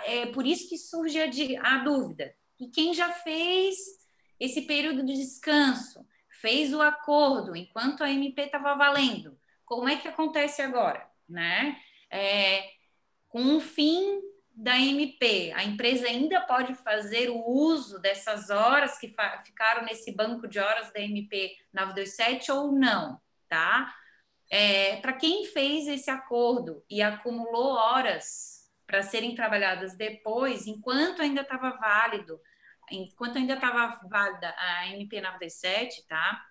É 0.04 0.26
por 0.26 0.46
isso 0.46 0.68
que 0.68 0.78
surge 0.78 1.18
a, 1.20 1.74
a 1.74 1.78
dúvida 1.78 2.34
e 2.58 2.68
quem 2.68 2.92
já 2.92 3.10
fez 3.10 3.76
esse 4.38 4.62
período 4.62 5.04
de 5.04 5.14
descanso, 5.14 6.06
fez 6.40 6.72
o 6.72 6.80
acordo 6.80 7.54
enquanto 7.54 8.02
a 8.02 8.10
MP 8.10 8.42
estava 8.42 8.74
valendo, 8.74 9.38
como 9.64 9.88
é 9.88 9.96
que 9.96 10.08
acontece 10.08 10.62
agora, 10.62 11.06
né? 11.28 11.76
É, 12.10 12.79
com 13.30 13.56
o 13.56 13.60
fim 13.60 14.20
da 14.54 14.78
MP, 14.78 15.52
a 15.56 15.64
empresa 15.64 16.06
ainda 16.06 16.42
pode 16.42 16.74
fazer 16.74 17.30
o 17.30 17.42
uso 17.48 17.98
dessas 17.98 18.50
horas 18.50 18.98
que 18.98 19.14
ficaram 19.44 19.84
nesse 19.84 20.12
banco 20.12 20.46
de 20.46 20.58
horas 20.58 20.92
da 20.92 21.00
MP 21.00 21.56
927 21.72 22.52
ou 22.52 22.70
não, 22.70 23.18
tá? 23.48 23.94
É, 24.50 24.96
Para 24.96 25.14
quem 25.14 25.46
fez 25.46 25.88
esse 25.88 26.10
acordo 26.10 26.84
e 26.90 27.00
acumulou 27.00 27.72
horas 27.72 28.68
para 28.86 29.02
serem 29.02 29.34
trabalhadas 29.34 29.96
depois, 29.96 30.66
enquanto 30.66 31.22
ainda 31.22 31.40
estava 31.40 31.70
válido 31.78 32.38
enquanto 32.90 33.38
ainda 33.38 33.54
estava 33.54 34.00
válida 34.08 34.54
a 34.56 34.88
MP 34.88 35.20
97, 35.20 36.06
tá? 36.06 36.44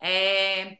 É, 0.00 0.78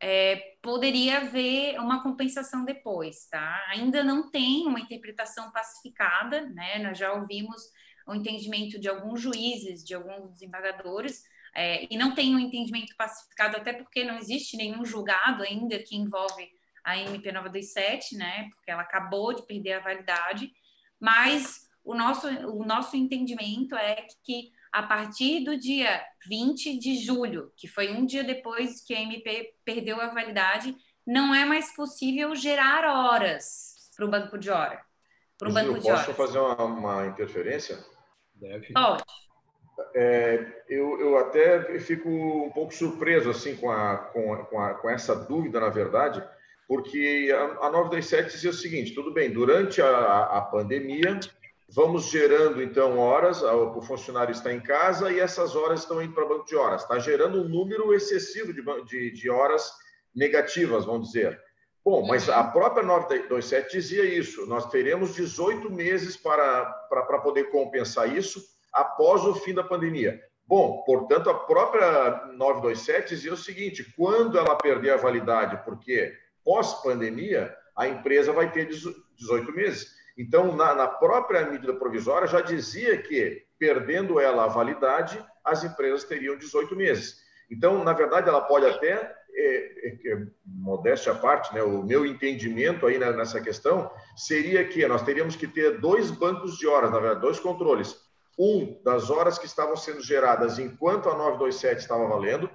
é, 0.00 0.56
poderia 0.62 1.18
haver 1.18 1.78
uma 1.80 2.02
compensação 2.02 2.64
depois, 2.64 3.26
tá? 3.26 3.64
Ainda 3.70 4.04
não 4.04 4.30
tem 4.30 4.66
uma 4.66 4.80
interpretação 4.80 5.50
pacificada, 5.50 6.42
né? 6.50 6.78
Nós 6.78 6.96
já 6.96 7.12
ouvimos 7.12 7.60
o 8.06 8.14
entendimento 8.14 8.78
de 8.78 8.88
alguns 8.88 9.20
juízes, 9.20 9.84
de 9.84 9.94
alguns 9.94 10.32
desembargadores, 10.32 11.22
é, 11.54 11.86
e 11.92 11.96
não 11.96 12.14
tem 12.14 12.34
um 12.34 12.38
entendimento 12.38 12.94
pacificado, 12.96 13.56
até 13.56 13.72
porque 13.72 14.04
não 14.04 14.16
existe 14.16 14.56
nenhum 14.56 14.84
julgado 14.84 15.42
ainda 15.42 15.78
que 15.78 15.96
envolve 15.96 16.48
a 16.84 16.96
MP 16.96 17.32
927, 17.32 18.16
né? 18.16 18.48
Porque 18.50 18.70
ela 18.70 18.82
acabou 18.82 19.34
de 19.34 19.46
perder 19.46 19.74
a 19.74 19.80
validade, 19.80 20.50
mas 21.00 21.68
o 21.84 21.94
nosso, 21.94 22.28
o 22.28 22.64
nosso 22.64 22.96
entendimento 22.96 23.74
é 23.74 24.06
que 24.24 24.52
a 24.72 24.82
partir 24.82 25.44
do 25.44 25.58
dia 25.58 26.02
20 26.26 26.78
de 26.78 26.96
julho, 26.96 27.52
que 27.56 27.66
foi 27.66 27.92
um 27.92 28.04
dia 28.04 28.22
depois 28.22 28.82
que 28.82 28.94
a 28.94 29.00
MP 29.00 29.54
perdeu 29.64 30.00
a 30.00 30.08
validade, 30.08 30.76
não 31.06 31.34
é 31.34 31.44
mais 31.44 31.74
possível 31.74 32.34
gerar 32.34 32.84
horas 32.84 33.90
para 33.96 34.04
o 34.04 34.10
banco 34.10 34.38
de 34.38 34.50
hora. 34.50 34.80
Para 35.38 35.48
o 35.48 35.52
banco 35.52 35.78
de 35.78 35.88
posso 35.88 36.12
fazer 36.14 36.38
uma, 36.38 36.64
uma 36.64 37.06
interferência? 37.06 37.78
Deve. 38.34 38.72
Pode. 38.72 39.04
É, 39.94 40.62
eu, 40.68 41.00
eu 41.00 41.18
até 41.18 41.78
fico 41.78 42.08
um 42.08 42.50
pouco 42.50 42.74
surpreso 42.74 43.30
assim 43.30 43.56
com, 43.56 43.70
a, 43.70 43.96
com, 43.96 44.36
com, 44.44 44.60
a, 44.60 44.74
com 44.74 44.90
essa 44.90 45.14
dúvida, 45.14 45.60
na 45.60 45.68
verdade, 45.68 46.22
porque 46.66 47.32
a, 47.32 47.66
a 47.66 47.70
927 47.70 48.32
dizia 48.32 48.50
o 48.50 48.54
seguinte: 48.54 48.94
tudo 48.94 49.12
bem, 49.12 49.30
durante 49.30 49.80
a, 49.80 50.24
a 50.24 50.40
pandemia, 50.42 51.18
Vamos 51.70 52.04
gerando, 52.04 52.62
então, 52.62 52.98
horas, 52.98 53.42
o 53.42 53.82
funcionário 53.82 54.32
está 54.32 54.52
em 54.52 54.60
casa 54.60 55.12
e 55.12 55.20
essas 55.20 55.54
horas 55.54 55.80
estão 55.80 56.02
indo 56.02 56.14
para 56.14 56.24
banco 56.24 56.46
de 56.46 56.56
horas. 56.56 56.82
Está 56.82 56.98
gerando 56.98 57.42
um 57.42 57.48
número 57.48 57.92
excessivo 57.92 58.54
de, 58.54 58.62
de, 58.84 59.10
de 59.10 59.30
horas 59.30 59.70
negativas, 60.14 60.86
vamos 60.86 61.08
dizer. 61.08 61.38
Bom, 61.84 62.06
mas 62.06 62.28
a 62.28 62.42
própria 62.42 62.82
927 62.82 63.72
dizia 63.72 64.04
isso. 64.04 64.46
Nós 64.46 64.66
teremos 64.70 65.14
18 65.14 65.70
meses 65.70 66.16
para, 66.16 66.64
para, 66.88 67.02
para 67.02 67.18
poder 67.18 67.50
compensar 67.50 68.14
isso 68.16 68.42
após 68.72 69.24
o 69.24 69.34
fim 69.34 69.52
da 69.52 69.62
pandemia. 69.62 70.18
Bom, 70.46 70.82
portanto, 70.84 71.28
a 71.28 71.34
própria 71.34 72.26
927 72.32 73.14
dizia 73.14 73.34
o 73.34 73.36
seguinte: 73.36 73.92
quando 73.94 74.38
ela 74.38 74.56
perder 74.56 74.92
a 74.92 74.96
validade, 74.96 75.62
porque 75.64 76.14
pós-pandemia, 76.42 77.54
a 77.76 77.86
empresa 77.86 78.32
vai 78.32 78.50
ter 78.50 78.66
18 78.66 79.52
meses. 79.52 79.97
Então, 80.18 80.56
na, 80.56 80.74
na, 80.74 80.88
própria 80.88 81.48
medida 81.48 81.72
provisória, 81.74 82.26
já 82.26 82.40
dizia 82.40 83.00
que, 83.00 83.44
perdendo 83.56 84.18
ela 84.18 84.44
a 84.44 84.48
validade, 84.48 85.24
as 85.44 85.62
empresas 85.62 86.02
teriam 86.02 86.36
18 86.36 86.74
meses. 86.74 87.20
Então, 87.48 87.84
na 87.84 87.92
verdade, 87.92 88.28
ela 88.28 88.40
pode 88.40 88.66
até 88.66 89.14
é, 89.32 89.88
é, 89.88 90.12
é, 90.12 90.26
modéstia 90.44 91.12
à 91.12 91.14
parte, 91.14 91.54
né, 91.54 91.62
o 91.62 91.84
meu 91.84 92.04
entendimento 92.04 92.84
aí 92.84 92.98
nessa 92.98 93.40
questão 93.40 93.88
seria 94.16 94.66
que 94.66 94.84
nós 94.88 95.02
teríamos 95.02 95.36
que 95.36 95.46
ter 95.46 95.78
dois 95.78 96.10
bancos 96.10 96.58
de 96.58 96.66
horas, 96.66 96.90
na 96.90 96.98
verdade, 96.98 97.20
dois 97.20 97.38
controles. 97.38 97.96
Um 98.36 98.80
das 98.82 99.10
horas 99.10 99.38
que 99.38 99.46
estavam 99.46 99.76
sendo 99.76 100.02
geradas 100.02 100.58
enquanto 100.58 101.08
a 101.08 101.16
927 101.16 101.80
estava 101.80 102.08
valendo, 102.08 102.50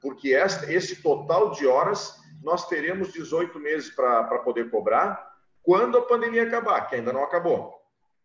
porque 0.00 0.32
esta, 0.32 0.72
esse 0.72 1.02
total 1.02 1.50
de 1.50 1.66
horas 1.66 2.14
nós 2.42 2.68
teremos 2.68 3.12
18 3.12 3.58
meses 3.58 3.90
para 3.90 4.38
poder 4.38 4.70
cobrar 4.70 5.27
quando 5.68 5.98
a 5.98 6.06
pandemia 6.06 6.44
acabar, 6.44 6.88
que 6.88 6.94
ainda 6.94 7.12
não 7.12 7.22
acabou. 7.22 7.74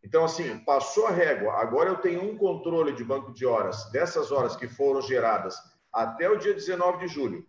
Então, 0.02 0.24
assim, 0.24 0.60
passou 0.60 1.08
a 1.08 1.12
régua, 1.12 1.56
agora 1.56 1.90
eu 1.90 1.98
tenho 1.98 2.24
um 2.24 2.38
controle 2.38 2.94
de 2.94 3.04
banco 3.04 3.34
de 3.34 3.46
horas 3.46 3.92
dessas 3.92 4.32
horas 4.32 4.56
que 4.56 4.66
foram 4.66 5.02
geradas 5.02 5.58
até 5.92 6.30
o 6.30 6.38
dia 6.38 6.54
19 6.54 7.00
de 7.00 7.14
julho. 7.14 7.46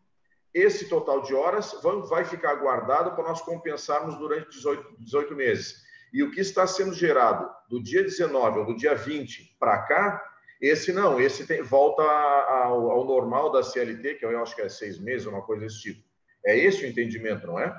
Esse 0.53 0.89
total 0.89 1.23
de 1.23 1.33
horas 1.33 1.81
vai 2.09 2.25
ficar 2.25 2.57
guardado 2.57 3.15
para 3.15 3.23
nós 3.23 3.41
compensarmos 3.43 4.19
durante 4.19 4.51
18, 4.51 4.97
18 4.99 5.37
meses. 5.37 5.85
E 6.13 6.25
o 6.25 6.33
que 6.33 6.41
está 6.41 6.67
sendo 6.67 6.93
gerado 6.93 7.49
do 7.71 7.81
dia 7.81 8.03
19 8.03 8.59
ou 8.59 8.67
do 8.67 8.77
dia 8.77 8.97
20 8.97 9.57
para 9.61 9.81
cá, 9.83 10.25
esse 10.61 10.93
não, 10.93 11.21
esse 11.21 11.47
tem, 11.47 11.63
volta 11.63 12.03
ao, 12.03 12.91
ao, 12.91 13.05
normal 13.05 13.53
da 13.53 13.63
CLT, 13.63 14.17
que 14.17 14.25
eu 14.25 14.43
acho 14.43 14.57
que 14.57 14.63
é 14.63 14.69
seis 14.69 14.99
meses, 14.99 15.29
uma 15.29 15.43
coisa 15.43 15.63
desse 15.63 15.83
tipo. 15.83 16.03
É 16.45 16.59
esse 16.59 16.85
o 16.85 16.89
entendimento, 16.89 17.47
não 17.47 17.61
é? 17.61 17.79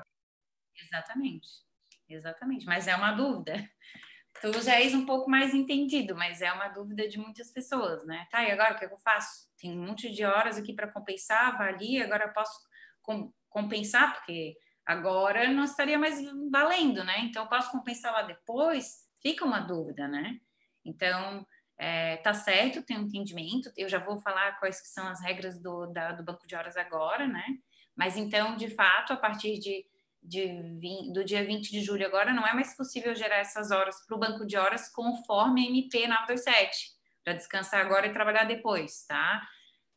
Exatamente, 0.74 1.65
exatamente. 2.08 2.66
Mas 2.66 2.86
é 2.88 2.94
uma 2.96 3.12
dúvida. 3.12 3.68
Tu 4.40 4.52
já 4.62 4.80
és 4.80 4.94
um 4.94 5.06
pouco 5.06 5.30
mais 5.30 5.54
entendido, 5.54 6.14
mas 6.14 6.42
é 6.42 6.52
uma 6.52 6.68
dúvida 6.68 7.08
de 7.08 7.18
muitas 7.18 7.50
pessoas, 7.50 8.04
né? 8.04 8.26
Tá, 8.30 8.44
e 8.44 8.50
agora 8.50 8.74
o 8.74 8.78
que 8.78 8.84
eu 8.84 8.98
faço? 8.98 9.48
Tem 9.58 9.78
um 9.78 9.86
monte 9.86 10.10
de 10.10 10.24
horas 10.24 10.58
aqui 10.58 10.74
para 10.74 10.92
compensar, 10.92 11.54
avalia, 11.54 12.04
agora 12.04 12.28
posso 12.28 12.58
com, 13.02 13.32
compensar, 13.48 14.12
porque 14.12 14.54
agora 14.84 15.50
não 15.50 15.64
estaria 15.64 15.98
mais 15.98 16.20
valendo, 16.50 17.02
né? 17.02 17.20
Então, 17.20 17.46
posso 17.46 17.70
compensar 17.70 18.12
lá 18.12 18.22
depois? 18.22 19.06
Fica 19.22 19.44
uma 19.44 19.60
dúvida, 19.60 20.06
né? 20.06 20.38
Então, 20.84 21.46
é, 21.78 22.18
tá 22.18 22.32
certo, 22.32 22.82
tem 22.82 22.98
um 22.98 23.02
entendimento, 23.02 23.70
eu 23.76 23.88
já 23.88 23.98
vou 23.98 24.18
falar 24.18 24.58
quais 24.58 24.80
são 24.84 25.06
as 25.08 25.20
regras 25.20 25.60
do, 25.60 25.86
da, 25.86 26.12
do 26.12 26.22
banco 26.22 26.46
de 26.46 26.54
horas 26.54 26.76
agora, 26.76 27.26
né? 27.26 27.44
Mas 27.94 28.16
então, 28.16 28.56
de 28.56 28.68
fato, 28.68 29.12
a 29.12 29.16
partir 29.16 29.58
de 29.58 29.84
de 30.26 30.46
20, 30.80 31.12
do 31.12 31.24
dia 31.24 31.44
20 31.44 31.70
de 31.70 31.80
julho 31.80 32.06
agora, 32.06 32.32
não 32.32 32.46
é 32.46 32.52
mais 32.52 32.76
possível 32.76 33.14
gerar 33.14 33.36
essas 33.36 33.70
horas 33.70 34.04
para 34.06 34.16
o 34.16 34.18
banco 34.18 34.44
de 34.44 34.56
horas 34.56 34.88
conforme 34.88 35.66
a 35.66 35.70
MP 35.70 36.06
927, 36.06 36.90
para 37.24 37.34
descansar 37.34 37.84
agora 37.84 38.06
e 38.06 38.12
trabalhar 38.12 38.44
depois, 38.44 39.04
tá? 39.06 39.42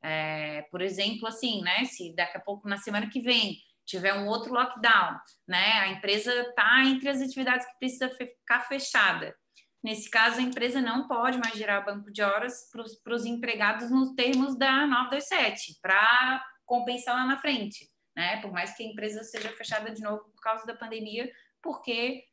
É, 0.01 0.61
por 0.71 0.81
exemplo, 0.81 1.27
assim, 1.27 1.61
né? 1.61 1.83
Se 1.85 2.15
daqui 2.15 2.37
a 2.37 2.41
pouco, 2.41 2.69
na 2.69 2.77
semana 2.77 3.09
que 3.09 3.19
vem, 3.19 3.57
tiver 3.85 4.13
um 4.13 4.27
outro 4.27 4.53
lockdown, 4.53 5.17
né? 5.47 5.79
A 5.79 5.87
empresa 5.89 6.31
está 6.33 6.83
entre 6.85 7.09
as 7.09 7.21
atividades 7.21 7.65
que 7.65 7.79
precisa 7.79 8.09
ficar 8.09 8.61
fechada. 8.61 9.35
Nesse 9.83 10.09
caso, 10.09 10.39
a 10.39 10.43
empresa 10.43 10.81
não 10.81 11.07
pode 11.07 11.37
mais 11.37 11.55
gerar 11.55 11.81
banco 11.81 12.11
de 12.11 12.21
horas 12.21 12.69
para 13.03 13.15
os 13.15 13.25
empregados 13.25 13.89
nos 13.89 14.13
termos 14.13 14.57
da 14.57 14.85
927, 14.85 15.79
para 15.81 16.43
compensar 16.65 17.15
lá 17.15 17.25
na 17.25 17.37
frente 17.37 17.89
né? 18.15 18.41
Por 18.41 18.51
mais 18.51 18.75
que 18.75 18.83
a 18.83 18.87
empresa 18.87 19.23
seja 19.23 19.49
fechada 19.49 19.91
de 19.91 20.01
novo 20.01 20.23
por 20.35 20.41
causa 20.41 20.65
da 20.65 20.75
pandemia, 20.75 21.31
porque 21.61 22.23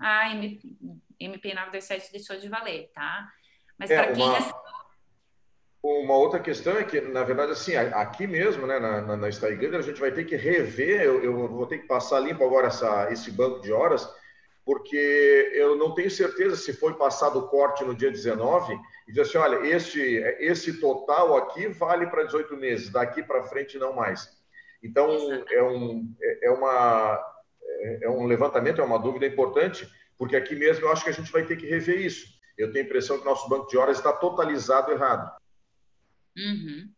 a 0.00 0.30
MP, 0.30 0.60
MP 1.18 1.54
927 1.54 2.12
deixou 2.12 2.36
de 2.36 2.48
valer, 2.48 2.90
tá? 2.94 3.28
Mas 3.78 3.90
é, 3.90 3.96
para 3.96 4.12
quem 4.12 4.24
uma, 4.24 4.38
uma 5.82 6.16
outra 6.16 6.40
questão 6.40 6.76
é 6.76 6.84
que, 6.84 7.00
na 7.00 7.22
verdade, 7.22 7.52
assim, 7.52 7.76
aqui 7.76 8.26
mesmo, 8.26 8.66
né, 8.66 8.78
na, 8.78 9.00
na, 9.00 9.16
na 9.16 9.26
a 9.26 9.82
gente 9.82 10.00
vai 10.00 10.10
ter 10.10 10.24
que 10.24 10.36
rever, 10.36 11.02
eu, 11.02 11.22
eu, 11.22 11.48
vou 11.48 11.66
ter 11.66 11.78
que 11.78 11.86
passar 11.86 12.20
limpo 12.20 12.44
agora 12.44 12.68
essa, 12.68 13.10
esse 13.12 13.30
banco 13.30 13.60
de 13.60 13.72
horas, 13.72 14.08
porque 14.64 15.52
eu 15.54 15.76
não 15.76 15.94
tenho 15.94 16.10
certeza 16.10 16.56
se 16.56 16.72
foi 16.72 16.94
passado 16.94 17.38
o 17.38 17.48
corte 17.48 17.84
no 17.84 17.94
dia 17.94 18.10
19 18.10 18.76
e 19.06 19.12
dizer 19.12 19.22
assim, 19.22 19.38
olha, 19.38 19.66
este, 19.66 20.00
esse 20.40 20.80
total 20.80 21.36
aqui 21.36 21.68
vale 21.68 22.06
para 22.08 22.24
18 22.24 22.56
meses, 22.56 22.90
daqui 22.90 23.22
para 23.22 23.44
frente 23.44 23.78
não 23.78 23.92
mais. 23.92 24.35
Então, 24.86 25.10
é 25.50 25.62
um, 25.62 26.14
é, 26.22 26.46
é, 26.46 26.50
uma, 26.50 27.34
é, 27.62 28.04
é 28.04 28.10
um 28.10 28.26
levantamento, 28.26 28.80
é 28.80 28.84
uma 28.84 28.98
dúvida 28.98 29.26
importante, 29.26 29.88
porque 30.16 30.36
aqui 30.36 30.54
mesmo 30.54 30.86
eu 30.86 30.92
acho 30.92 31.04
que 31.04 31.10
a 31.10 31.14
gente 31.14 31.32
vai 31.32 31.44
ter 31.44 31.56
que 31.56 31.66
rever 31.66 32.00
isso. 32.00 32.26
Eu 32.56 32.72
tenho 32.72 32.84
a 32.84 32.88
impressão 32.88 33.18
que 33.18 33.24
nosso 33.24 33.48
banco 33.48 33.68
de 33.68 33.76
horas 33.76 33.98
está 33.98 34.12
totalizado 34.12 34.92
errado. 34.92 35.36
Uhum. 36.36 36.90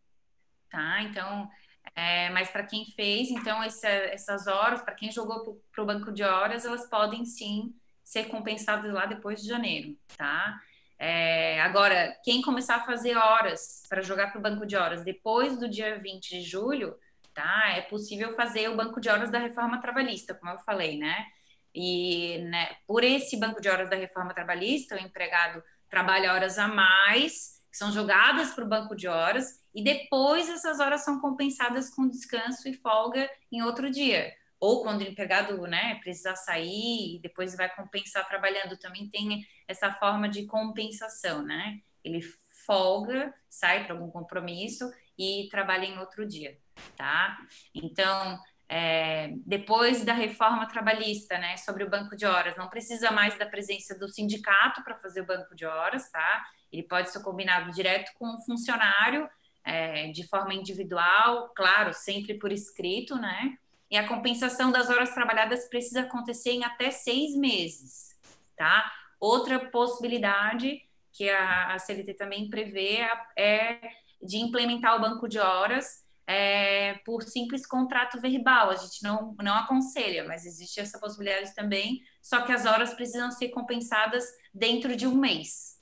Tá, 0.69 1.01
então, 1.01 1.49
é, 1.95 2.29
mas 2.29 2.49
para 2.49 2.65
quem 2.65 2.85
fez, 2.85 3.29
então, 3.29 3.61
essa, 3.63 3.87
essas 3.87 4.47
horas, 4.47 4.81
para 4.81 4.93
quem 4.93 5.11
jogou 5.11 5.61
para 5.71 5.83
o 5.83 5.85
banco 5.85 6.11
de 6.11 6.23
horas, 6.23 6.63
elas 6.63 6.87
podem 6.87 7.25
sim 7.25 7.73
ser 8.03 8.25
compensadas 8.25 8.91
lá 8.93 9.05
depois 9.05 9.41
de 9.41 9.47
janeiro, 9.47 9.97
tá? 10.17 10.59
É, 10.97 11.61
agora, 11.61 12.13
quem 12.23 12.41
começar 12.41 12.75
a 12.75 12.85
fazer 12.85 13.15
horas 13.15 13.83
para 13.87 14.01
jogar 14.01 14.31
para 14.31 14.39
o 14.39 14.41
banco 14.41 14.65
de 14.65 14.75
horas 14.75 15.03
depois 15.03 15.57
do 15.57 15.69
dia 15.69 15.97
20 15.97 16.29
de 16.29 16.41
julho, 16.41 16.95
tá? 17.39 17.69
É 17.69 17.81
possível 17.81 18.33
fazer 18.33 18.67
o 18.67 18.75
banco 18.75 18.99
de 18.99 19.07
horas 19.07 19.31
da 19.31 19.39
reforma 19.39 19.79
trabalhista, 19.79 20.33
como 20.33 20.51
eu 20.51 20.59
falei, 20.59 20.97
né? 20.97 21.25
E 21.73 22.39
né, 22.49 22.75
por 22.85 23.01
esse 23.01 23.37
banco 23.37 23.61
de 23.61 23.69
horas 23.69 23.89
da 23.89 23.95
reforma 23.95 24.33
trabalhista, 24.33 24.95
o 24.95 24.99
empregado 24.99 25.63
trabalha 25.89 26.33
horas 26.33 26.59
a 26.59 26.67
mais, 26.67 27.63
que 27.71 27.77
são 27.77 27.93
jogadas 27.93 28.51
para 28.53 28.65
o 28.65 28.67
banco 28.67 28.93
de 28.93 29.07
horas, 29.07 29.63
e 29.73 29.81
depois 29.81 30.49
essas 30.49 30.81
horas 30.81 31.05
são 31.05 31.21
compensadas 31.21 31.89
com 31.89 32.09
descanso 32.09 32.67
e 32.67 32.73
folga 32.73 33.29
em 33.49 33.61
outro 33.61 33.89
dia. 33.89 34.33
Ou 34.59 34.83
quando 34.83 34.99
o 34.99 35.07
empregado 35.07 35.61
né, 35.61 35.95
precisar 36.01 36.35
sair 36.35 37.15
e 37.15 37.21
depois 37.21 37.55
vai 37.55 37.73
compensar 37.73 38.27
trabalhando, 38.27 38.77
também 38.77 39.09
tem 39.09 39.45
essa 39.65 39.93
forma 39.93 40.27
de 40.27 40.45
compensação, 40.45 41.41
né? 41.41 41.79
Ele 42.03 42.21
folga, 42.65 43.33
sai 43.49 43.85
para 43.85 43.93
algum 43.93 44.11
compromisso 44.11 44.91
e 45.17 45.47
trabalha 45.49 45.85
em 45.85 45.97
outro 45.99 46.27
dia 46.27 46.57
tá? 46.95 47.37
Então, 47.73 48.39
é, 48.71 49.33
depois 49.47 50.05
da 50.05 50.13
reforma 50.13 50.67
trabalhista, 50.67 51.39
né, 51.39 51.57
sobre 51.57 51.83
o 51.83 51.89
banco 51.89 52.15
de 52.15 52.25
horas, 52.27 52.55
não 52.55 52.69
precisa 52.69 53.09
mais 53.09 53.35
da 53.37 53.47
presença 53.47 53.97
do 53.97 54.07
sindicato 54.07 54.83
para 54.83 54.95
fazer 54.95 55.21
o 55.21 55.25
banco 55.25 55.55
de 55.55 55.65
horas, 55.65 56.09
tá? 56.11 56.43
Ele 56.71 56.83
pode 56.83 57.09
ser 57.09 57.23
combinado 57.23 57.71
direto 57.71 58.11
com 58.13 58.27
o 58.27 58.45
funcionário, 58.45 59.27
é, 59.63 60.11
de 60.11 60.27
forma 60.27 60.53
individual, 60.53 61.49
claro, 61.55 61.93
sempre 61.93 62.35
por 62.35 62.51
escrito, 62.51 63.15
né? 63.15 63.57
E 63.89 63.97
a 63.97 64.07
compensação 64.07 64.71
das 64.71 64.87
horas 64.87 65.15
trabalhadas 65.15 65.67
precisa 65.67 66.01
acontecer 66.01 66.51
em 66.51 66.63
até 66.63 66.91
seis 66.91 67.35
meses, 67.35 68.15
tá? 68.55 68.91
Outra 69.19 69.59
possibilidade 69.71 70.79
que 71.11 71.27
a, 71.27 71.73
a 71.73 71.79
CLT 71.79 72.13
também 72.13 72.49
prevê 72.49 72.99
é 73.35 73.79
de 74.21 74.37
implementar 74.37 74.95
o 74.95 75.01
banco 75.01 75.27
de 75.27 75.39
horas 75.39 76.07
é, 76.29 76.93
por 77.03 77.23
simples 77.23 77.65
contrato 77.65 78.21
verbal. 78.21 78.69
A 78.69 78.75
gente 78.75 79.01
não, 79.01 79.35
não 79.41 79.55
aconselha, 79.55 80.23
mas 80.25 80.45
existe 80.45 80.79
essa 80.79 80.99
possibilidade 80.99 81.55
também. 81.55 82.03
Só 82.21 82.41
que 82.41 82.51
as 82.51 82.67
horas 82.67 82.93
precisam 82.93 83.31
ser 83.31 83.49
compensadas 83.49 84.23
dentro 84.53 84.95
de 84.95 85.07
um 85.07 85.15
mês. 85.15 85.79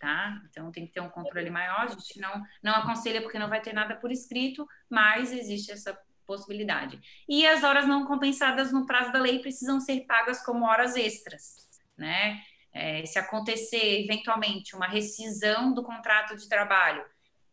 Tá? 0.00 0.42
Então 0.50 0.72
tem 0.72 0.84
que 0.84 0.92
ter 0.92 1.00
um 1.00 1.08
controle 1.08 1.48
maior. 1.48 1.82
A 1.82 1.86
gente 1.86 2.20
não, 2.20 2.42
não 2.60 2.74
aconselha 2.74 3.22
porque 3.22 3.38
não 3.38 3.48
vai 3.48 3.60
ter 3.60 3.72
nada 3.72 3.94
por 3.94 4.10
escrito, 4.10 4.66
mas 4.90 5.30
existe 5.32 5.70
essa 5.70 5.96
possibilidade. 6.26 7.00
E 7.28 7.46
as 7.46 7.62
horas 7.62 7.86
não 7.86 8.04
compensadas 8.04 8.72
no 8.72 8.84
prazo 8.84 9.12
da 9.12 9.20
lei 9.20 9.38
precisam 9.38 9.78
ser 9.78 10.00
pagas 10.06 10.44
como 10.44 10.64
horas 10.64 10.96
extras, 10.96 11.68
né? 11.96 12.42
É, 12.72 13.06
se 13.06 13.18
acontecer 13.18 14.04
eventualmente 14.04 14.74
uma 14.74 14.88
rescisão 14.88 15.72
do 15.72 15.84
contrato 15.84 16.36
de 16.36 16.48
trabalho 16.48 17.04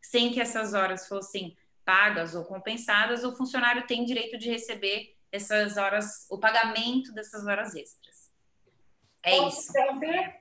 sem 0.01 0.31
que 0.31 0.39
essas 0.41 0.73
horas 0.73 1.07
fossem 1.07 1.55
pagas 1.85 2.35
ou 2.35 2.43
compensadas, 2.43 3.23
o 3.23 3.35
funcionário 3.35 3.85
tem 3.85 4.03
direito 4.03 4.37
de 4.37 4.49
receber 4.49 5.15
essas 5.31 5.77
horas, 5.77 6.27
o 6.29 6.39
pagamento 6.39 7.13
dessas 7.13 7.45
horas 7.45 7.75
extras. 7.75 8.33
É 9.23 9.37
Posso 9.37 9.59
isso. 9.59 9.69
Interromper? 9.71 10.35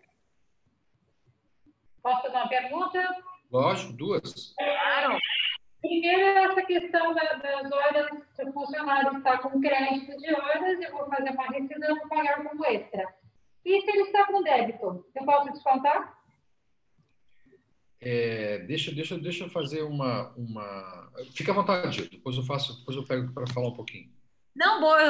Posso 2.03 2.23
fazer 2.23 2.37
uma 2.37 2.49
pergunta? 2.49 3.25
Lógico, 3.51 3.93
duas. 3.93 4.55
Claro. 4.57 5.19
Primeiro, 5.81 6.51
essa 6.51 6.63
questão 6.63 7.15
das 7.15 7.73
horas, 7.73 8.11
se 8.35 8.45
o 8.45 8.53
funcionário 8.53 9.19
está 9.19 9.39
com 9.39 9.61
crédito 9.61 10.17
de 10.17 10.35
horas, 10.35 10.81
eu 10.81 10.93
vou 10.93 11.07
fazer 11.09 11.31
uma 11.31 11.47
rescisão 11.47 11.97
e 11.97 12.09
pagar 12.09 12.43
como 12.43 12.65
extra. 12.65 13.15
E 13.65 13.81
se 13.81 13.91
ele 13.91 14.03
está 14.03 14.27
com 14.27 14.43
débito, 14.43 15.07
eu 15.15 15.25
posso 15.25 15.53
descontar? 15.53 16.19
É, 18.05 18.59
deixa, 18.59 18.93
deixa, 18.93 19.19
deixa 19.19 19.45
eu 19.45 19.51
fazer 19.51 19.83
uma, 19.83 20.31
uma. 20.37 21.11
Fica 21.33 21.53
à 21.53 21.55
vontade, 21.55 22.09
depois 22.11 22.37
eu 22.37 22.43
faço, 22.43 22.79
depois 22.79 22.97
eu 22.97 23.05
pego 23.05 23.33
para 23.33 23.47
falar 23.47 23.69
um 23.69 23.75
pouquinho. 23.75 24.11
Não, 24.55 24.81
boa, 24.81 25.01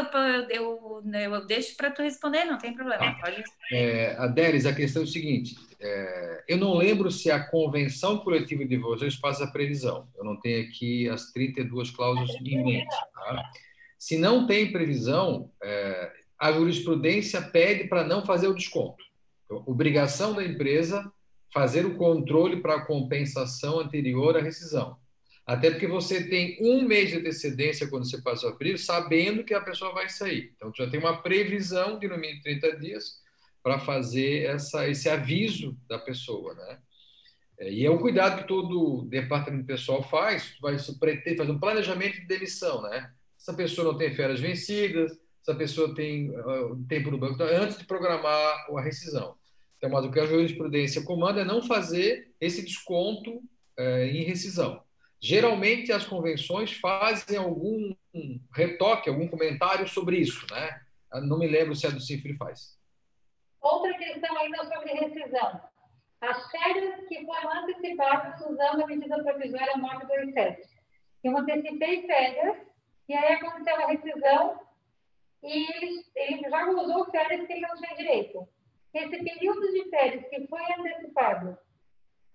eu, 0.49 0.49
eu, 0.49 1.03
eu 1.13 1.47
deixo 1.47 1.77
para 1.77 1.91
tu 1.91 2.03
responder, 2.03 2.45
não 2.45 2.57
tem 2.57 2.73
problema. 2.73 3.15
Pode 3.21 3.43
é, 3.73 4.17
Adélis, 4.17 4.65
a 4.65 4.75
questão 4.75 5.03
é 5.03 5.05
o 5.05 5.09
seguinte: 5.09 5.57
é, 5.81 6.45
eu 6.49 6.57
não 6.57 6.77
lembro 6.77 7.11
se 7.11 7.31
a 7.31 7.45
convenção 7.45 8.19
coletiva 8.19 8.65
de 8.65 8.77
vocês 8.77 9.17
faz 9.17 9.43
a 9.43 9.49
previsão. 9.49 10.09
Eu 10.17 10.25
não 10.25 10.41
tenho 10.41 10.67
aqui 10.67 11.09
as 11.09 11.33
32 11.33 11.91
cláusulas 11.91 12.31
em 12.41 12.65
mente. 12.65 12.97
Tá? 13.13 13.51
Se 13.99 14.17
não 14.17 14.47
tem 14.47 14.73
previsão, 14.73 15.51
é, 15.63 16.13
a 16.39 16.53
jurisprudência 16.53 17.43
pede 17.43 17.89
para 17.89 18.05
não 18.05 18.25
fazer 18.25 18.47
o 18.49 18.55
desconto. 18.55 19.05
Então, 19.45 19.63
obrigação 19.67 20.33
da 20.33 20.45
empresa 20.45 21.13
fazer 21.55 21.87
o 21.87 21.95
controle 21.95 22.61
para 22.61 22.75
a 22.75 22.85
compensação 22.85 23.79
anterior 23.79 24.37
à 24.37 24.43
rescisão. 24.43 24.99
Até 25.47 25.71
porque 25.71 25.87
você 25.87 26.29
tem 26.29 26.59
um 26.61 26.83
mês 26.83 27.11
de 27.11 27.19
antecedência 27.19 27.87
quando 27.89 28.11
você 28.11 28.21
passa 28.21 28.49
o 28.49 28.57
período, 28.57 28.79
sabendo 28.79 29.45
que 29.45 29.55
a 29.55 29.61
pessoa 29.61 29.93
vai 29.93 30.09
sair. 30.09 30.53
Então, 30.57 30.73
já 30.75 30.91
tem 30.91 30.99
uma 30.99 31.23
previsão 31.23 31.97
de 31.97 32.09
no 32.09 32.19
mínimo 32.19 32.43
30 32.43 32.77
dias 32.79 33.21
para 33.63 33.79
fazer 33.79 34.47
essa, 34.47 34.89
esse 34.89 35.09
aviso 35.09 35.79
da 35.89 35.99
pessoa, 35.99 36.55
né? 36.55 36.79
É, 37.57 37.71
e 37.71 37.87
é 37.87 37.91
um 37.91 37.99
cuidado 37.99 38.43
que 38.43 38.49
todo 38.49 39.07
departamento 39.09 39.65
pessoal 39.65 40.03
faz, 40.03 40.57
vai 40.61 40.77
pretender 40.99 41.37
fazer 41.37 41.53
um 41.53 41.61
planejamento 41.61 42.15
de 42.15 42.27
demissão, 42.27 42.83
né? 42.83 43.13
Se 43.39 43.49
a 43.49 43.55
pessoa 43.55 43.93
não 43.93 43.97
tem 43.97 44.13
férias 44.13 44.41
vencidas, 44.41 45.13
se 45.41 45.53
a 45.53 45.55
pessoa 45.55 45.95
tem 45.95 46.31
uh, 46.31 46.77
tempo 46.89 47.13
no 47.13 47.19
banco, 47.19 47.35
então, 47.35 47.47
antes 47.47 47.79
de 47.79 47.85
programar 47.85 48.67
a 48.77 48.81
rescisão. 48.81 49.37
Então, 49.85 49.93
mas 49.93 50.07
o 50.07 50.11
que 50.11 50.19
a 50.19 50.25
jurisprudência 50.25 51.05
comanda 51.05 51.43
é 51.43 51.45
não 51.45 51.61
fazer 51.61 52.35
esse 52.41 52.65
desconto 52.65 53.37
uh, 53.79 54.05
em 54.11 54.25
rescisão. 54.25 54.83
Geralmente 55.21 55.93
as 55.93 56.07
convenções 56.07 56.73
fazem 56.73 57.37
algum 57.37 57.95
retoque, 58.55 59.11
algum 59.11 59.29
comentário 59.29 59.87
sobre 59.87 60.17
isso, 60.17 60.47
né? 60.51 60.81
Não 61.27 61.39
me 61.39 61.47
lembro 61.47 61.77
se 61.77 61.87
a 61.87 61.91
do 61.91 62.01
Cifre 62.01 62.35
faz. 62.35 62.79
Outra 63.61 63.93
questão 63.99 64.35
ainda 64.39 64.65
sobre 64.65 64.95
rescisão. 64.95 65.61
As 66.19 66.51
férias 66.51 67.07
que 67.07 67.23
foram 67.27 67.65
antecipadas 67.65 68.41
usando 68.41 68.85
a 68.85 68.87
medida 68.87 69.23
provisória 69.23 69.77
927. 69.77 70.67
Eu 71.25 71.37
antecipei 71.37 72.07
férias 72.07 72.57
e 73.07 73.13
aí 73.13 73.35
aconteceu 73.35 73.77
a 73.77 73.89
rescisão 73.89 74.61
e 75.43 75.77
ele, 75.77 76.05
ele 76.17 76.49
já 76.49 76.71
usou 76.71 77.05
férias 77.11 77.47
que 77.47 77.53
ele 77.53 77.67
não 77.67 77.77
tinha 77.77 77.95
direito. 77.97 78.49
Esse 78.95 79.25
período 79.25 79.73
de 79.73 79.91
férias 79.91 80.25
que 80.29 80.47
foi 80.47 80.61
antecipado, 80.79 81.59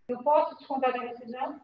eu 0.07 0.17
posso 0.23 0.57
descontar 0.57 0.91
da 0.91 1.01
rescisão? 1.01 1.61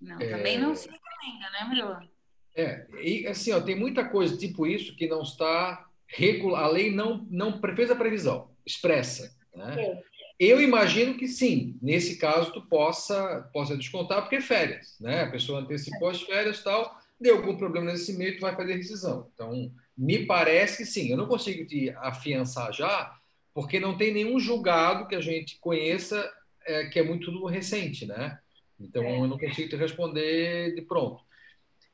Não, 0.00 0.20
é... 0.20 0.30
também 0.30 0.58
não 0.58 0.74
se 0.74 0.88
recomenda, 0.88 1.50
né, 1.50 1.64
Murilo? 1.64 2.08
É, 2.54 2.86
e 3.02 3.26
assim, 3.26 3.52
ó, 3.52 3.60
tem 3.60 3.74
muita 3.74 4.04
coisa 4.08 4.36
tipo 4.36 4.66
isso 4.66 4.96
que 4.96 5.06
não 5.06 5.22
está 5.22 5.88
regula, 6.06 6.60
a 6.60 6.68
lei 6.68 6.90
não 6.90 7.26
não 7.30 7.60
fez 7.76 7.90
a 7.90 7.96
previsão 7.96 8.50
expressa, 8.66 9.36
né? 9.54 10.02
Eu 10.38 10.60
imagino 10.60 11.16
que 11.16 11.26
sim, 11.26 11.76
nesse 11.82 12.16
caso 12.16 12.52
tu 12.52 12.62
possa 12.62 13.48
possa 13.52 13.76
descontar 13.76 14.22
porque 14.22 14.36
é 14.36 14.40
férias, 14.40 14.96
né? 15.00 15.22
A 15.22 15.30
pessoa 15.30 15.60
antecipou 15.60 16.08
as 16.08 16.22
férias 16.22 16.62
tal, 16.62 16.96
deu 17.20 17.36
algum 17.36 17.56
problema 17.56 17.92
nesse 17.92 18.16
meio, 18.16 18.36
tu 18.36 18.40
vai 18.40 18.54
fazer 18.54 18.76
rescisão. 18.76 19.30
Então, 19.34 19.72
me 19.96 20.26
parece 20.26 20.78
que 20.78 20.86
sim. 20.86 21.10
Eu 21.10 21.16
não 21.16 21.26
consigo 21.26 21.66
te 21.66 21.90
afiançar 21.90 22.72
já, 22.72 23.17
porque 23.58 23.80
não 23.80 23.96
tem 23.96 24.14
nenhum 24.14 24.38
julgado 24.38 25.08
que 25.08 25.16
a 25.16 25.20
gente 25.20 25.58
conheça 25.58 26.32
é, 26.64 26.86
que 26.86 26.96
é 26.96 27.02
muito 27.02 27.44
recente, 27.46 28.06
né? 28.06 28.38
Então, 28.78 29.02
é. 29.02 29.18
eu 29.18 29.26
não 29.26 29.36
consigo 29.36 29.68
te 29.68 29.74
responder 29.74 30.76
de 30.76 30.82
pronto. 30.82 31.24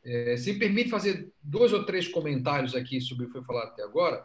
É, 0.04 0.36
se 0.36 0.52
me 0.52 0.58
permite 0.58 0.90
fazer 0.90 1.32
dois 1.42 1.72
ou 1.72 1.86
três 1.86 2.06
comentários 2.06 2.74
aqui 2.74 3.00
sobre 3.00 3.24
o 3.24 3.28
que 3.28 3.32
foi 3.32 3.44
falado 3.44 3.68
até 3.68 3.82
agora. 3.82 4.22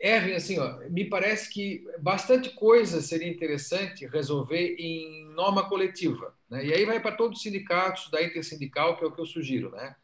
Erwin, 0.00 0.34
assim, 0.34 0.60
ó, 0.60 0.78
me 0.88 1.06
parece 1.06 1.50
que 1.50 1.82
bastante 1.98 2.50
coisa 2.50 3.02
seria 3.02 3.28
interessante 3.28 4.06
resolver 4.06 4.76
em 4.78 5.24
norma 5.34 5.68
coletiva. 5.68 6.36
Né? 6.48 6.66
E 6.66 6.72
aí 6.72 6.84
vai 6.84 7.00
para 7.00 7.16
todos 7.16 7.38
os 7.38 7.42
sindicatos 7.42 8.08
da 8.12 8.22
intersindical, 8.22 8.96
que 8.96 9.02
é 9.02 9.08
o 9.08 9.12
que 9.12 9.20
eu 9.20 9.26
sugiro. 9.26 9.72
Né? 9.72 9.96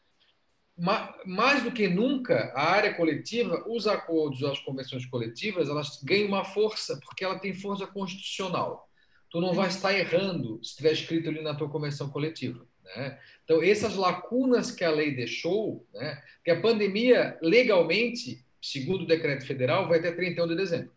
Mais 0.76 1.62
do 1.62 1.72
que 1.72 1.88
nunca, 1.88 2.52
a 2.54 2.70
área 2.70 2.94
coletiva, 2.94 3.64
os 3.66 3.86
acordos, 3.86 4.44
as 4.44 4.58
convenções 4.58 5.06
coletivas, 5.06 5.68
elas 5.68 6.02
ganham 6.02 6.28
uma 6.28 6.44
força, 6.44 7.00
porque 7.04 7.24
ela 7.24 7.38
tem 7.38 7.54
força 7.54 7.86
constitucional 7.86 8.86
tu 9.30 9.40
não 9.40 9.52
vai 9.52 9.68
estar 9.68 9.92
errando 9.92 10.58
se 10.62 10.70
estiver 10.70 10.92
escrito 10.92 11.28
ali 11.28 11.42
na 11.42 11.54
tua 11.54 11.68
convenção 11.68 12.08
coletiva. 12.08 12.66
Né? 12.84 13.18
Então, 13.44 13.62
essas 13.62 13.94
lacunas 13.94 14.70
que 14.70 14.84
a 14.84 14.90
lei 14.90 15.14
deixou, 15.14 15.86
né? 15.92 16.22
que 16.44 16.50
a 16.50 16.60
pandemia, 16.60 17.38
legalmente, 17.42 18.44
segundo 18.62 19.02
o 19.02 19.06
decreto 19.06 19.46
federal, 19.46 19.88
vai 19.88 19.98
até 19.98 20.12
31 20.12 20.48
de 20.48 20.56
dezembro. 20.56 20.92